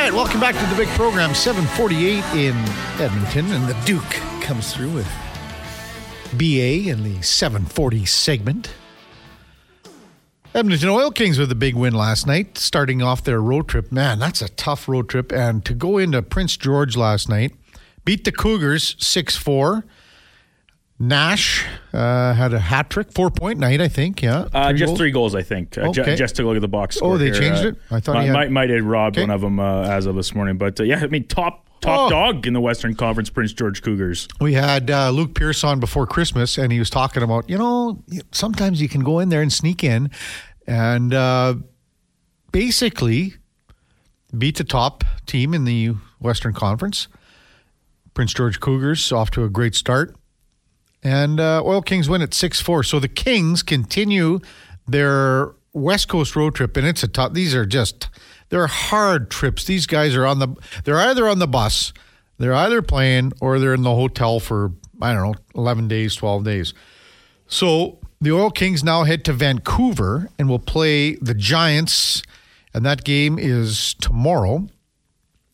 Right, 0.05 0.13
welcome 0.13 0.39
back 0.39 0.55
to 0.55 0.67
the 0.67 0.77
big 0.77 0.89
program, 0.89 1.35
748 1.35 2.23
in 2.39 2.55
Edmonton, 3.01 3.51
and 3.53 3.67
the 3.67 3.75
Duke 3.87 4.03
comes 4.43 4.71
through 4.71 4.91
with 4.91 5.11
BA 6.37 6.91
in 6.91 7.03
the 7.05 7.23
740 7.23 8.05
segment. 8.05 8.75
Edmonton 10.55 10.91
Oil 10.91 11.11
Kings 11.11 11.39
with 11.39 11.51
a 11.51 11.55
big 11.55 11.75
win 11.75 11.95
last 11.95 12.27
night, 12.27 12.59
starting 12.59 13.01
off 13.01 13.25
their 13.25 13.41
road 13.41 13.67
trip. 13.67 13.91
Man, 13.91 14.19
that's 14.19 14.43
a 14.43 14.51
tough 14.51 14.91
road 14.91 15.09
trip. 15.09 15.33
And 15.33 15.65
to 15.65 15.73
go 15.73 15.97
into 15.97 16.21
Prince 16.21 16.59
George 16.59 16.99
last 16.99 17.31
night, 17.31 17.55
beat 18.05 18.25
the 18.25 18.33
Cougars 18.33 18.97
6 18.99 19.39
4. 19.39 19.87
Nash 20.99 21.65
uh, 21.93 22.33
had 22.35 22.55
a 22.55 22.59
hat 22.61 22.89
trick, 22.89 23.13
four 23.13 23.31
point 23.31 23.59
night, 23.59 23.81
I 23.81 23.89
think. 23.89 24.23
Yeah. 24.23 24.47
Uh, 24.53 24.73
just 24.73 24.87
goals? 24.91 24.99
three 24.99 25.11
goals, 25.11 25.35
I 25.35 25.43
think. 25.43 25.77
Uh, 25.77 25.91
ju- 25.91 26.03
Okay. 26.03 26.15
just 26.15 26.37
to 26.37 26.45
look 26.45 26.55
at 26.57 26.63
the 26.63 26.69
box 26.69 26.97
score. 26.97 27.15
Oh, 27.15 27.19
they 27.19 27.27
here. 27.27 27.35
changed 27.35 27.65
Uh, 27.65 27.69
it? 27.69 27.77
I 27.91 28.01
thought 28.01 28.15
might, 28.15 28.21
he 28.23 28.27
had- 28.29 28.33
might, 28.35 28.51
might 28.53 28.71
have 28.71 28.85
robbed 28.85 29.17
Okay. 29.17 29.23
one 29.25 29.31
of 29.31 29.41
them 29.41 29.59
uh, 29.59 29.83
as 29.89 30.07
of 30.07 30.15
this 30.15 30.35
morning. 30.35 30.57
But 30.57 30.79
uh, 30.81 30.85
yeah, 30.85 31.01
I 31.03 31.07
mean, 31.09 31.27
top 31.27 31.69
top 31.81 32.07
Oh. 32.07 32.11
dog 32.11 32.47
in 32.47 32.53
the 32.55 32.61
Western 32.61 32.95
Conference, 32.95 33.29
Prince 33.29 33.53
George 33.53 33.83
Cougars. 33.83 34.29
We 34.41 34.55
had 34.55 34.89
uh, 34.91 35.11
Luke 35.11 35.35
Pearson 35.35 35.81
before 35.81 36.07
Christmas, 36.07 36.57
and 36.59 36.73
he 36.73 36.79
was 36.79 36.89
talking 36.91 37.23
about, 37.25 37.51
you 37.51 37.59
know, 37.59 38.03
sometimes 38.31 38.81
you 38.81 38.89
can 38.89 39.03
go 39.03 39.19
in 39.19 39.29
there 39.31 39.43
and 39.43 39.53
sneak 39.53 39.83
in 39.85 40.11
and 40.67 41.13
uh, 41.13 41.57
basically 42.53 43.35
beat 44.39 44.57
the 44.57 44.65
top 44.65 45.05
team 45.27 45.53
in 45.53 45.65
the 45.65 45.89
Western 46.21 46.55
Conference. 46.55 47.09
Prince 48.15 48.33
George 48.33 48.61
Cougars 48.61 49.11
off 49.13 49.31
to 49.33 49.43
a 49.45 49.49
great 49.51 49.75
start. 49.75 50.15
And 51.05 51.39
uh, 51.39 51.63
Oil 51.63 51.83
Kings 51.83 52.09
win 52.09 52.23
at 52.23 52.33
6 52.33 52.61
4. 52.61 52.83
So 52.83 52.99
the 52.99 53.09
Kings 53.09 53.63
continue 53.63 54.41
their 54.89 55.55
West 55.75 56.09
Coast 56.09 56.35
road 56.35 56.55
trip, 56.55 56.77
and 56.77 56.87
it's 56.87 57.03
a 57.03 57.09
tough, 57.09 57.35
these 57.35 57.55
are 57.55 57.67
just, 57.67 58.09
they're 58.49 58.67
hard 58.67 59.31
trips. 59.31 59.65
These 59.65 59.87
guys 59.87 60.15
are 60.15 60.25
on 60.25 60.39
the, 60.39 60.49
they're 60.85 60.99
either 60.99 61.29
on 61.29 61.41
the 61.41 61.49
bus, 61.49 61.93
they're 62.39 62.55
either 62.55 62.81
playing, 62.81 63.33
or 63.41 63.59
they're 63.59 63.75
in 63.75 63.83
the 63.83 63.95
hotel 63.95 64.41
for, 64.41 64.73
I 65.03 65.13
don't 65.13 65.23
know, 65.23 65.35
11 65.55 65.89
days, 65.89 66.15
12 66.15 66.45
days. 66.45 66.75
So 67.47 67.99
the 68.21 68.33
Oil 68.33 68.51
Kings 68.51 68.83
now 68.83 69.05
head 69.05 69.25
to 69.27 69.33
Vancouver 69.33 70.31
and 70.39 70.49
will 70.49 70.59
play 70.59 71.17
the 71.17 71.35
Giants, 71.35 72.23
and 72.73 72.85
that 72.87 73.05
game 73.05 73.39
is 73.39 73.95
tomorrow. 73.95 74.67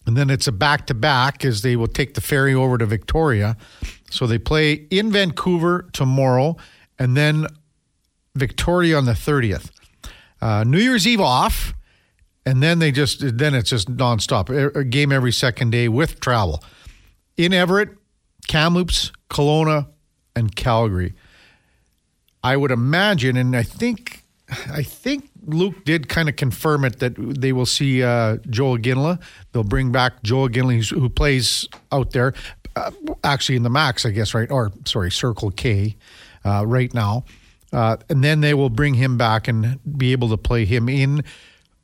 And 0.06 0.16
then 0.16 0.30
it's 0.30 0.46
a 0.46 0.52
back 0.52 0.86
to 0.86 0.94
back 0.94 1.44
as 1.44 1.62
they 1.62 1.76
will 1.76 1.86
take 1.86 2.14
the 2.14 2.20
ferry 2.20 2.54
over 2.54 2.78
to 2.78 2.86
Victoria. 2.86 3.56
So 4.10 4.26
they 4.26 4.38
play 4.38 4.72
in 4.90 5.10
Vancouver 5.10 5.88
tomorrow 5.92 6.56
and 6.98 7.16
then 7.16 7.46
Victoria 8.34 8.96
on 8.96 9.06
the 9.06 9.12
30th. 9.12 9.70
Uh, 10.40 10.64
New 10.64 10.78
Year's 10.78 11.06
Eve 11.06 11.20
off, 11.20 11.74
and 12.46 12.62
then 12.62 12.78
they 12.78 12.90
just 12.92 13.38
then 13.38 13.54
it's 13.54 13.70
just 13.70 13.94
nonstop. 13.94 14.74
A 14.74 14.84
game 14.84 15.12
every 15.12 15.32
second 15.32 15.70
day 15.70 15.88
with 15.88 16.20
travel. 16.20 16.62
In 17.36 17.52
Everett, 17.52 17.90
Kamloops, 18.48 19.12
Kelowna, 19.28 19.88
and 20.34 20.54
Calgary. 20.54 21.14
I 22.42 22.56
would 22.56 22.70
imagine, 22.70 23.36
and 23.36 23.54
I 23.54 23.62
think 23.62 24.24
I 24.72 24.82
think 24.82 25.30
Luke 25.46 25.84
did 25.84 26.08
kind 26.08 26.28
of 26.28 26.36
confirm 26.36 26.84
it 26.84 26.98
that 26.98 27.14
they 27.16 27.52
will 27.52 27.66
see 27.66 28.02
uh, 28.02 28.38
Joe 28.48 28.76
Ginla. 28.76 29.20
They'll 29.52 29.62
bring 29.64 29.92
back 29.92 30.22
Joel 30.22 30.48
Ginla, 30.48 30.90
who 30.90 31.08
plays 31.08 31.68
out 31.92 32.12
there, 32.12 32.34
uh, 32.76 32.90
actually 33.24 33.56
in 33.56 33.62
the 33.62 33.70
Max, 33.70 34.04
I 34.06 34.10
guess, 34.10 34.34
right? 34.34 34.50
Or 34.50 34.72
sorry, 34.84 35.10
Circle 35.10 35.50
K, 35.52 35.96
uh, 36.44 36.64
right 36.66 36.92
now. 36.94 37.24
Uh, 37.72 37.96
and 38.08 38.24
then 38.24 38.40
they 38.40 38.54
will 38.54 38.70
bring 38.70 38.94
him 38.94 39.16
back 39.16 39.46
and 39.46 39.78
be 39.96 40.12
able 40.12 40.28
to 40.28 40.36
play 40.36 40.64
him 40.64 40.88
in, 40.88 41.22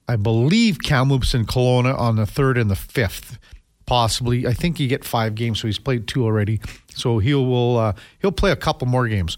I 0.09 0.17
believe, 0.17 0.79
Kamloops 0.83 1.33
and 1.35 1.47
Kelowna 1.47 1.97
on 1.97 2.17
the 2.17 2.27
third 2.27 2.59
and 2.59 2.71
the 2.71 2.77
fifth, 2.77 3.39
possibly. 3.87 4.47
I 4.47 4.53
think 4.53 4.81
you 4.81 4.89
get 4.89 5.05
five 5.05 5.35
games, 5.35 5.61
so 5.61 5.69
he's 5.69 5.79
played 5.79 6.09
two 6.09 6.25
already. 6.25 6.61
So 6.89 7.19
he 7.19 7.35
will 7.35 7.79
uh, 7.79 7.93
he'll 8.21 8.33
play 8.33 8.51
a 8.51 8.57
couple 8.57 8.89
more 8.89 9.07
games. 9.07 9.37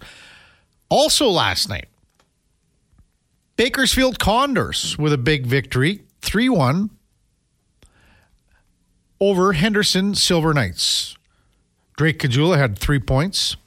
Also, 0.89 1.27
last 1.27 1.69
night, 1.69 1.87
Bakersfield 3.57 4.17
Condors 4.17 4.97
with 4.97 5.13
a 5.13 5.17
big 5.17 5.45
victory, 5.45 6.03
3 6.21 6.49
1 6.49 6.89
over 9.19 9.53
Henderson 9.53 10.15
Silver 10.15 10.53
Knights. 10.53 11.17
Drake 11.99 12.19
Caggiula 12.19 12.57
had 12.57 12.79
three 12.79 12.97
points. 12.97 13.57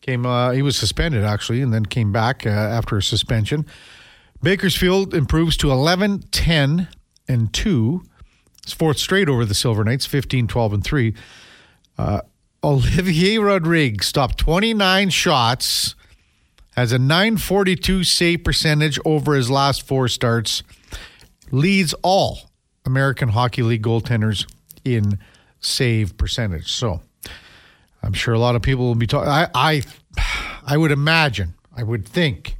Came, 0.00 0.24
uh, 0.24 0.52
he 0.52 0.62
was 0.62 0.76
suspended 0.76 1.24
actually, 1.24 1.60
and 1.60 1.74
then 1.74 1.84
came 1.84 2.12
back 2.12 2.46
uh, 2.46 2.50
after 2.50 2.96
a 2.96 3.02
suspension. 3.02 3.66
Bakersfield 4.40 5.12
improves 5.12 5.56
to 5.56 5.72
11, 5.72 6.20
10, 6.30 6.86
and 7.26 7.52
2. 7.52 8.04
It's 8.62 8.72
fourth 8.72 8.98
straight 8.98 9.28
over 9.28 9.44
the 9.44 9.54
Silver 9.54 9.82
Knights, 9.82 10.06
15, 10.06 10.46
12, 10.46 10.72
and 10.72 10.84
3. 10.84 11.14
Uh, 11.98 12.20
Olivier 12.62 13.38
Rodrigue 13.38 14.04
stopped 14.04 14.38
29 14.38 15.10
shots, 15.10 15.96
has 16.76 16.92
a 16.92 16.98
942 17.00 18.04
save 18.04 18.44
percentage 18.44 19.00
over 19.04 19.34
his 19.34 19.50
last 19.50 19.84
four 19.84 20.06
starts, 20.06 20.62
leads 21.50 21.92
all 22.04 22.38
American 22.86 23.30
Hockey 23.30 23.62
League 23.62 23.82
goaltenders 23.82 24.46
in 24.84 25.18
save 25.58 26.16
percentage. 26.16 26.70
So 26.70 27.00
I'm 28.04 28.12
sure 28.12 28.34
a 28.34 28.38
lot 28.38 28.54
of 28.54 28.62
people 28.62 28.84
will 28.84 28.94
be 28.94 29.06
talking. 29.06 29.30
I, 29.30 29.82
I, 30.66 30.76
would 30.76 30.92
imagine, 30.92 31.54
I 31.74 31.82
would 31.82 32.06
think 32.06 32.56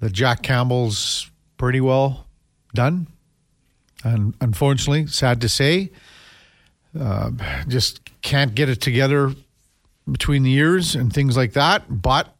that 0.00 0.12
Jack 0.12 0.42
Campbell's 0.42 1.30
pretty 1.56 1.80
well 1.80 2.26
done. 2.74 3.06
And 4.04 4.34
unfortunately, 4.40 5.06
sad 5.06 5.40
to 5.40 5.48
say, 5.48 5.92
uh, 6.98 7.30
just 7.68 8.00
can't 8.20 8.54
get 8.54 8.68
it 8.68 8.80
together 8.80 9.32
between 10.10 10.42
the 10.42 10.50
years 10.50 10.94
and 10.94 11.12
things 11.12 11.36
like 11.36 11.52
that. 11.52 12.02
But 12.02 12.34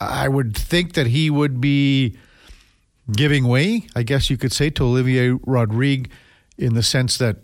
I 0.00 0.28
would 0.28 0.56
think 0.56 0.92
that 0.92 1.08
he 1.08 1.30
would 1.30 1.60
be 1.60 2.16
giving 3.10 3.48
way, 3.48 3.86
I 3.96 4.02
guess 4.02 4.30
you 4.30 4.36
could 4.36 4.52
say, 4.52 4.70
to 4.70 4.84
Olivier 4.84 5.30
Rodrigue 5.44 6.10
in 6.56 6.74
the 6.74 6.82
sense 6.82 7.18
that 7.18 7.38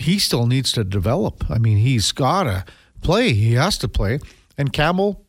he 0.00 0.18
still 0.18 0.46
needs 0.46 0.72
to 0.72 0.84
develop. 0.84 1.44
I 1.50 1.58
mean, 1.58 1.78
he's 1.78 2.12
got 2.12 2.44
to 2.44 2.64
play. 3.02 3.32
He 3.32 3.54
has 3.54 3.78
to 3.78 3.88
play. 3.88 4.18
And 4.58 4.72
Campbell, 4.72 5.24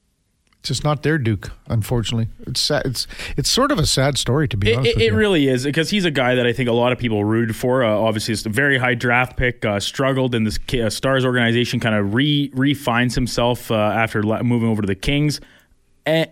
it's 0.59 0.67
just 0.67 0.84
not 0.84 1.03
there, 1.03 1.17
Duke. 1.17 1.51
Unfortunately, 1.67 2.28
it's 2.45 2.59
sad. 2.59 2.86
it's 2.86 3.07
it's 3.38 3.49
sort 3.49 3.72
of 3.72 3.80
a 3.80 3.86
sad 3.86 4.17
story 4.17 4.47
to 4.49 4.57
be 4.57 4.72
It, 4.72 4.78
honest 4.78 4.97
it, 4.97 5.01
it 5.01 5.13
really 5.13 5.47
is 5.47 5.63
because 5.63 5.89
he's 5.89 6.05
a 6.05 6.11
guy 6.11 6.36
that 6.36 6.45
I 6.45 6.53
think 6.53 6.69
a 6.69 6.74
lot 6.74 6.91
of 6.91 6.99
people 6.99 7.24
rooted 7.24 7.55
for. 7.55 7.84
Uh, 7.84 7.89
obviously, 7.91 8.34
it's 8.34 8.45
a 8.45 8.49
very 8.49 8.78
high 8.78 8.93
draft 8.93 9.38
pick. 9.38 9.65
Uh, 9.65 9.80
struggled 9.80 10.36
in 10.36 10.43
this 10.43 10.59
uh, 10.74 10.89
Stars 10.89 11.26
organization. 11.26 11.80
Kind 11.80 11.95
of 11.95 12.13
re 12.13 12.51
refines 12.53 13.15
himself 13.15 13.72
uh, 13.72 13.76
after 13.76 14.22
la- 14.22 14.43
moving 14.43 14.69
over 14.69 14.82
to 14.82 14.88
the 14.88 14.95
Kings, 14.95 15.39
and 16.05 16.30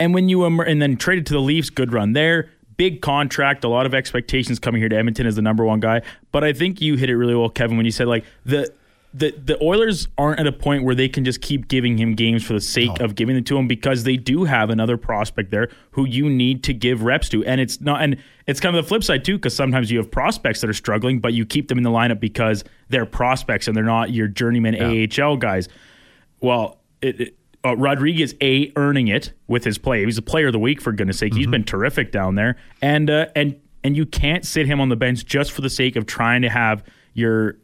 and 0.00 0.14
when 0.14 0.28
you 0.28 0.46
emer- 0.46 0.64
and 0.64 0.80
then 0.80 0.96
traded 0.96 1.26
to 1.26 1.34
the 1.34 1.40
Leafs, 1.40 1.68
good 1.68 1.92
run 1.92 2.12
there. 2.14 2.48
Big 2.76 3.00
contract, 3.00 3.64
a 3.64 3.68
lot 3.68 3.86
of 3.86 3.94
expectations 3.94 4.58
coming 4.58 4.80
here 4.80 4.88
to 4.88 4.96
Edmonton 4.96 5.26
as 5.26 5.36
the 5.36 5.42
number 5.42 5.64
one 5.64 5.80
guy. 5.80 6.02
But 6.32 6.44
I 6.44 6.52
think 6.52 6.80
you 6.80 6.96
hit 6.96 7.08
it 7.08 7.16
really 7.16 7.34
well, 7.34 7.48
Kevin, 7.48 7.76
when 7.76 7.86
you 7.86 7.92
said 7.92 8.06
like 8.06 8.24
the 8.44 8.72
the 9.16 9.30
the 9.30 9.62
Oilers 9.62 10.08
aren't 10.18 10.40
at 10.40 10.46
a 10.46 10.52
point 10.52 10.84
where 10.84 10.94
they 10.94 11.08
can 11.08 11.24
just 11.24 11.40
keep 11.40 11.68
giving 11.68 11.96
him 11.96 12.14
games 12.14 12.44
for 12.44 12.52
the 12.52 12.60
sake 12.60 13.00
of 13.00 13.14
giving 13.14 13.34
it 13.34 13.46
to 13.46 13.56
him 13.56 13.66
because 13.66 14.04
they 14.04 14.16
do 14.16 14.44
have 14.44 14.68
another 14.68 14.98
prospect 14.98 15.50
there 15.50 15.70
who 15.92 16.04
you 16.06 16.28
need 16.28 16.62
to 16.64 16.74
give 16.74 17.02
reps 17.02 17.30
to, 17.30 17.42
and 17.46 17.60
it's 17.60 17.80
not 17.80 18.02
and 18.02 18.18
it's 18.46 18.60
kind 18.60 18.76
of 18.76 18.84
the 18.84 18.88
flip 18.88 19.02
side 19.02 19.24
too 19.24 19.36
because 19.36 19.56
sometimes 19.56 19.90
you 19.90 19.96
have 19.96 20.10
prospects 20.10 20.60
that 20.60 20.68
are 20.68 20.74
struggling, 20.74 21.18
but 21.18 21.32
you 21.32 21.46
keep 21.46 21.68
them 21.68 21.78
in 21.78 21.84
the 21.84 21.90
lineup 21.90 22.20
because 22.20 22.62
they're 22.90 23.06
prospects 23.06 23.68
and 23.68 23.76
they're 23.76 23.84
not 23.84 24.10
your 24.12 24.28
journeyman 24.28 24.74
AHL 24.74 25.36
guys. 25.38 25.68
Well, 26.40 26.78
it, 27.00 27.20
it, 27.20 27.38
uh, 27.66 27.74
Rodrigue's 27.74 28.34
a 28.40 28.72
earning 28.76 29.08
it 29.08 29.32
with 29.46 29.64
his 29.64 29.78
play. 29.78 30.04
He's 30.04 30.18
a 30.18 30.22
player 30.22 30.46
of 30.46 30.52
the 30.52 30.58
week 30.58 30.80
for 30.80 30.92
goodness 30.92 31.18
sake. 31.18 31.34
He's 31.34 31.46
been 31.46 31.64
terrific 31.64 32.12
down 32.12 32.34
there, 32.34 32.56
and 32.80 33.10
uh, 33.10 33.26
and 33.34 33.60
and 33.82 33.96
you 33.96 34.06
can't 34.06 34.44
sit 34.44 34.66
him 34.66 34.80
on 34.80 34.88
the 34.88 34.96
bench 34.96 35.24
just 35.24 35.52
for 35.52 35.60
the 35.60 35.70
sake 35.70 35.96
of 35.96 36.06
trying 36.06 36.42
to 36.42 36.48
have 36.48 36.84
your 37.14 37.56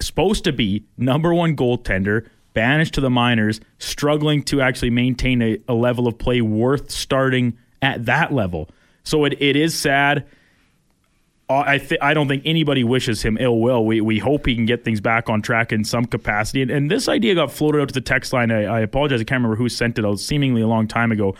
supposed 0.00 0.44
to 0.44 0.52
be 0.52 0.84
number 0.96 1.32
one 1.32 1.56
goaltender 1.56 2.26
banished 2.54 2.94
to 2.94 3.00
the 3.00 3.10
minors, 3.10 3.60
struggling 3.78 4.42
to 4.44 4.60
actually 4.60 4.90
maintain 4.90 5.42
a, 5.42 5.58
a 5.68 5.74
level 5.74 6.06
of 6.06 6.16
play 6.18 6.40
worth 6.40 6.90
starting 6.90 7.58
at 7.82 8.06
that 8.06 8.32
level. 8.32 8.70
So 9.02 9.24
it, 9.24 9.40
it 9.40 9.56
is 9.56 9.78
sad. 9.78 10.26
Uh, 11.48 11.62
I 11.66 11.78
th- 11.78 12.00
I 12.00 12.14
don't 12.14 12.26
think 12.26 12.42
anybody 12.46 12.84
wishes 12.84 13.22
him 13.22 13.36
ill 13.38 13.60
will. 13.60 13.84
We 13.84 14.00
we 14.00 14.18
hope 14.18 14.46
he 14.46 14.54
can 14.54 14.64
get 14.64 14.84
things 14.84 15.00
back 15.00 15.28
on 15.28 15.42
track 15.42 15.72
in 15.72 15.84
some 15.84 16.06
capacity. 16.06 16.62
And, 16.62 16.70
and 16.70 16.90
this 16.90 17.08
idea 17.08 17.34
got 17.34 17.52
floated 17.52 17.82
out 17.82 17.88
to 17.88 17.94
the 17.94 18.00
text 18.00 18.32
line. 18.32 18.50
I, 18.50 18.64
I 18.64 18.80
apologize. 18.80 19.20
I 19.20 19.24
can't 19.24 19.42
remember 19.42 19.56
who 19.56 19.68
sent 19.68 19.98
it. 19.98 20.04
out 20.04 20.20
seemingly 20.20 20.62
a 20.62 20.66
long 20.66 20.88
time 20.88 21.12
ago. 21.12 21.34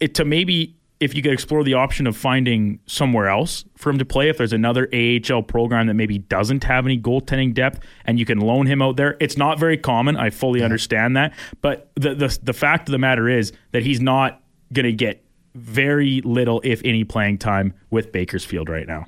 It 0.00 0.14
to 0.16 0.24
maybe 0.24 0.76
if 1.00 1.16
you 1.16 1.22
could 1.22 1.32
explore 1.32 1.64
the 1.64 1.74
option 1.74 2.06
of 2.06 2.16
finding 2.16 2.78
somewhere 2.86 3.28
else 3.28 3.64
for 3.76 3.90
him 3.90 3.98
to 3.98 4.04
play. 4.04 4.28
If 4.28 4.36
there's 4.36 4.52
another 4.52 4.88
AHL 4.92 5.42
program 5.42 5.86
that 5.88 5.94
maybe 5.94 6.18
doesn't 6.18 6.62
have 6.64 6.84
any 6.86 6.98
goaltending 6.98 7.54
depth, 7.54 7.80
and 8.04 8.18
you 8.18 8.26
can 8.26 8.38
loan 8.38 8.66
him 8.66 8.82
out 8.82 8.96
there. 8.96 9.16
It's 9.18 9.36
not 9.36 9.58
very 9.58 9.78
common. 9.78 10.16
I 10.16 10.30
fully 10.30 10.62
understand 10.62 11.16
that, 11.16 11.32
but 11.60 11.90
the 11.94 12.14
the 12.14 12.38
the 12.42 12.52
fact 12.52 12.88
of 12.88 12.92
the 12.92 12.98
matter 12.98 13.28
is 13.28 13.52
that 13.70 13.82
he's 13.82 14.00
not 14.00 14.42
going 14.72 14.84
to 14.84 14.92
get 14.92 15.24
very 15.54 16.20
little, 16.22 16.60
if 16.64 16.80
any, 16.84 17.04
playing 17.04 17.38
time 17.38 17.74
with 17.90 18.12
Bakersfield 18.12 18.68
right 18.68 18.86
now. 18.86 19.06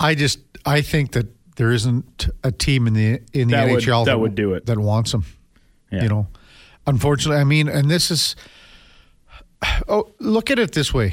I 0.00 0.14
just 0.14 0.38
I 0.66 0.80
think 0.80 1.12
that 1.12 1.26
there 1.56 1.70
isn't 1.70 2.28
a 2.42 2.50
team 2.50 2.86
in 2.86 2.94
the 2.94 3.20
in 3.32 3.48
the 3.48 3.56
That 3.56 3.70
would- 3.70 3.82
NHL 3.84 4.06
that 4.06 4.18
would 4.18 4.34
do 4.34 4.54
it. 4.54 4.66
that 4.66 4.78
wants 4.78 5.12
him. 5.14 5.24
Yeah. 5.92 6.02
You 6.04 6.08
know, 6.08 6.26
unfortunately, 6.86 7.40
I 7.40 7.44
mean, 7.44 7.68
and 7.68 7.90
this 7.90 8.10
is. 8.10 8.34
Oh, 9.88 10.10
look 10.18 10.50
at 10.50 10.58
it 10.58 10.72
this 10.72 10.94
way. 10.94 11.12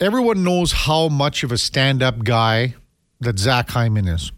Everyone 0.00 0.44
knows 0.44 0.72
how 0.72 1.08
much 1.08 1.42
of 1.42 1.50
a 1.52 1.58
stand-up 1.58 2.22
guy 2.22 2.74
that 3.20 3.38
Zach 3.38 3.68
Hyman 3.70 4.06
is, 4.06 4.30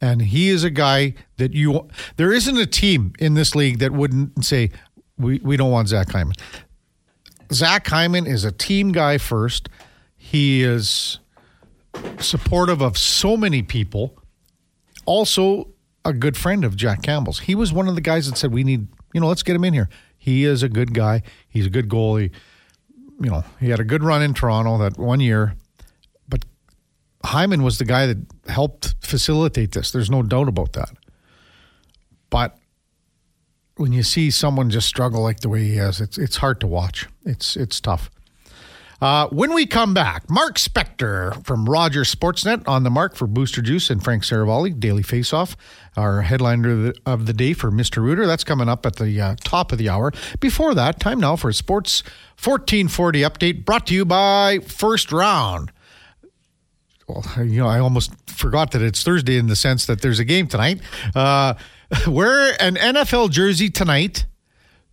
and 0.00 0.22
he 0.22 0.48
is 0.50 0.62
a 0.62 0.70
guy 0.70 1.14
that 1.38 1.52
you. 1.52 1.88
There 2.16 2.32
isn't 2.32 2.56
a 2.56 2.64
team 2.66 3.12
in 3.18 3.34
this 3.34 3.54
league 3.56 3.80
that 3.80 3.92
wouldn't 3.92 4.44
say 4.44 4.70
we 5.18 5.40
we 5.42 5.56
don't 5.56 5.72
want 5.72 5.88
Zach 5.88 6.10
Hyman. 6.10 6.36
Zach 7.52 7.86
Hyman 7.88 8.26
is 8.26 8.44
a 8.44 8.52
team 8.52 8.92
guy 8.92 9.18
first. 9.18 9.68
He 10.16 10.62
is 10.62 11.18
supportive 12.18 12.80
of 12.80 12.96
so 12.96 13.36
many 13.36 13.62
people. 13.62 14.18
Also, 15.04 15.68
a 16.04 16.12
good 16.12 16.36
friend 16.36 16.64
of 16.64 16.76
Jack 16.76 17.02
Campbell's. 17.02 17.40
He 17.40 17.54
was 17.54 17.72
one 17.72 17.88
of 17.88 17.94
the 17.94 18.00
guys 18.00 18.28
that 18.28 18.36
said, 18.36 18.52
"We 18.52 18.64
need, 18.64 18.88
you 19.12 19.20
know, 19.20 19.28
let's 19.28 19.42
get 19.42 19.56
him 19.56 19.64
in 19.64 19.74
here." 19.74 19.88
He 20.16 20.44
is 20.44 20.62
a 20.62 20.68
good 20.68 20.94
guy. 20.94 21.22
He's 21.48 21.66
a 21.66 21.70
good 21.70 21.88
goalie. 21.88 22.30
You 23.20 23.30
know, 23.30 23.44
he 23.60 23.70
had 23.70 23.80
a 23.80 23.84
good 23.84 24.02
run 24.02 24.22
in 24.22 24.34
Toronto 24.34 24.78
that 24.78 24.98
one 24.98 25.20
year, 25.20 25.54
but 26.28 26.44
Hyman 27.24 27.62
was 27.62 27.78
the 27.78 27.84
guy 27.84 28.06
that 28.06 28.18
helped 28.48 28.94
facilitate 29.00 29.72
this. 29.72 29.90
There's 29.90 30.10
no 30.10 30.22
doubt 30.22 30.48
about 30.48 30.72
that. 30.72 30.90
But 32.30 32.56
when 33.76 33.92
you 33.92 34.02
see 34.02 34.30
someone 34.30 34.70
just 34.70 34.88
struggle 34.88 35.22
like 35.22 35.40
the 35.40 35.48
way 35.48 35.64
he 35.64 35.76
has, 35.76 36.00
it's 36.00 36.18
it's 36.18 36.36
hard 36.36 36.60
to 36.60 36.66
watch. 36.66 37.08
It's 37.24 37.56
it's 37.56 37.80
tough. 37.80 38.10
Uh, 39.02 39.26
when 39.30 39.52
we 39.52 39.66
come 39.66 39.92
back, 39.92 40.30
Mark 40.30 40.54
Spector 40.54 41.44
from 41.44 41.68
Rogers 41.68 42.14
Sportsnet 42.14 42.68
on 42.68 42.84
the 42.84 42.90
mark 42.90 43.16
for 43.16 43.26
Booster 43.26 43.60
Juice 43.60 43.90
and 43.90 44.00
Frank 44.00 44.22
Seravalli, 44.22 44.78
Daily 44.78 45.02
Faceoff, 45.02 45.56
our 45.96 46.22
headliner 46.22 46.92
of 47.04 47.26
the, 47.26 47.32
day 47.32 47.52
for 47.52 47.72
Mr. 47.72 47.96
Rooter. 47.96 48.28
That's 48.28 48.44
coming 48.44 48.68
up 48.68 48.86
at 48.86 48.94
the 48.94 49.20
uh, 49.20 49.34
top 49.42 49.72
of 49.72 49.78
the 49.78 49.88
hour. 49.88 50.12
Before 50.38 50.72
that, 50.76 51.00
time 51.00 51.18
now 51.18 51.34
for 51.34 51.52
Sports 51.52 52.04
1440 52.40 53.22
update 53.22 53.64
brought 53.64 53.88
to 53.88 53.94
you 53.94 54.04
by 54.04 54.60
First 54.60 55.10
Round. 55.10 55.72
Well, 57.08 57.24
you 57.38 57.58
know, 57.58 57.66
I 57.66 57.80
almost 57.80 58.12
forgot 58.30 58.70
that 58.70 58.82
it's 58.82 59.02
Thursday 59.02 59.36
in 59.36 59.48
the 59.48 59.56
sense 59.56 59.84
that 59.86 60.00
there's 60.00 60.20
a 60.20 60.24
game 60.24 60.46
tonight. 60.46 60.80
Uh, 61.12 61.54
wear 62.06 62.54
an 62.62 62.76
NFL 62.76 63.30
jersey 63.30 63.68
tonight 63.68 64.26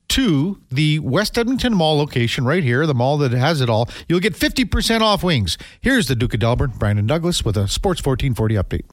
to 0.10 0.60
the 0.70 1.00
West 1.00 1.38
Edmonton 1.38 1.74
Mall 1.74 1.98
location 1.98 2.46
right 2.46 2.64
here, 2.64 2.86
the 2.86 2.94
mall 2.94 3.18
that 3.20 3.32
has 3.32 3.62
it 3.62 3.70
all. 3.70 3.90
You'll 4.08 4.20
get 4.20 4.34
50% 4.34 5.02
off 5.02 5.24
wings. 5.24 5.58
Here's 5.82 6.08
the 6.08 6.16
Duke 6.16 6.34
of 6.34 6.40
Delburne, 6.40 6.78
Brandon 6.78 7.08
Douglas, 7.08 7.46
with 7.46 7.58
a 7.58 7.68
Sports 7.68 8.04
1440 8.06 8.56
update. 8.56 8.86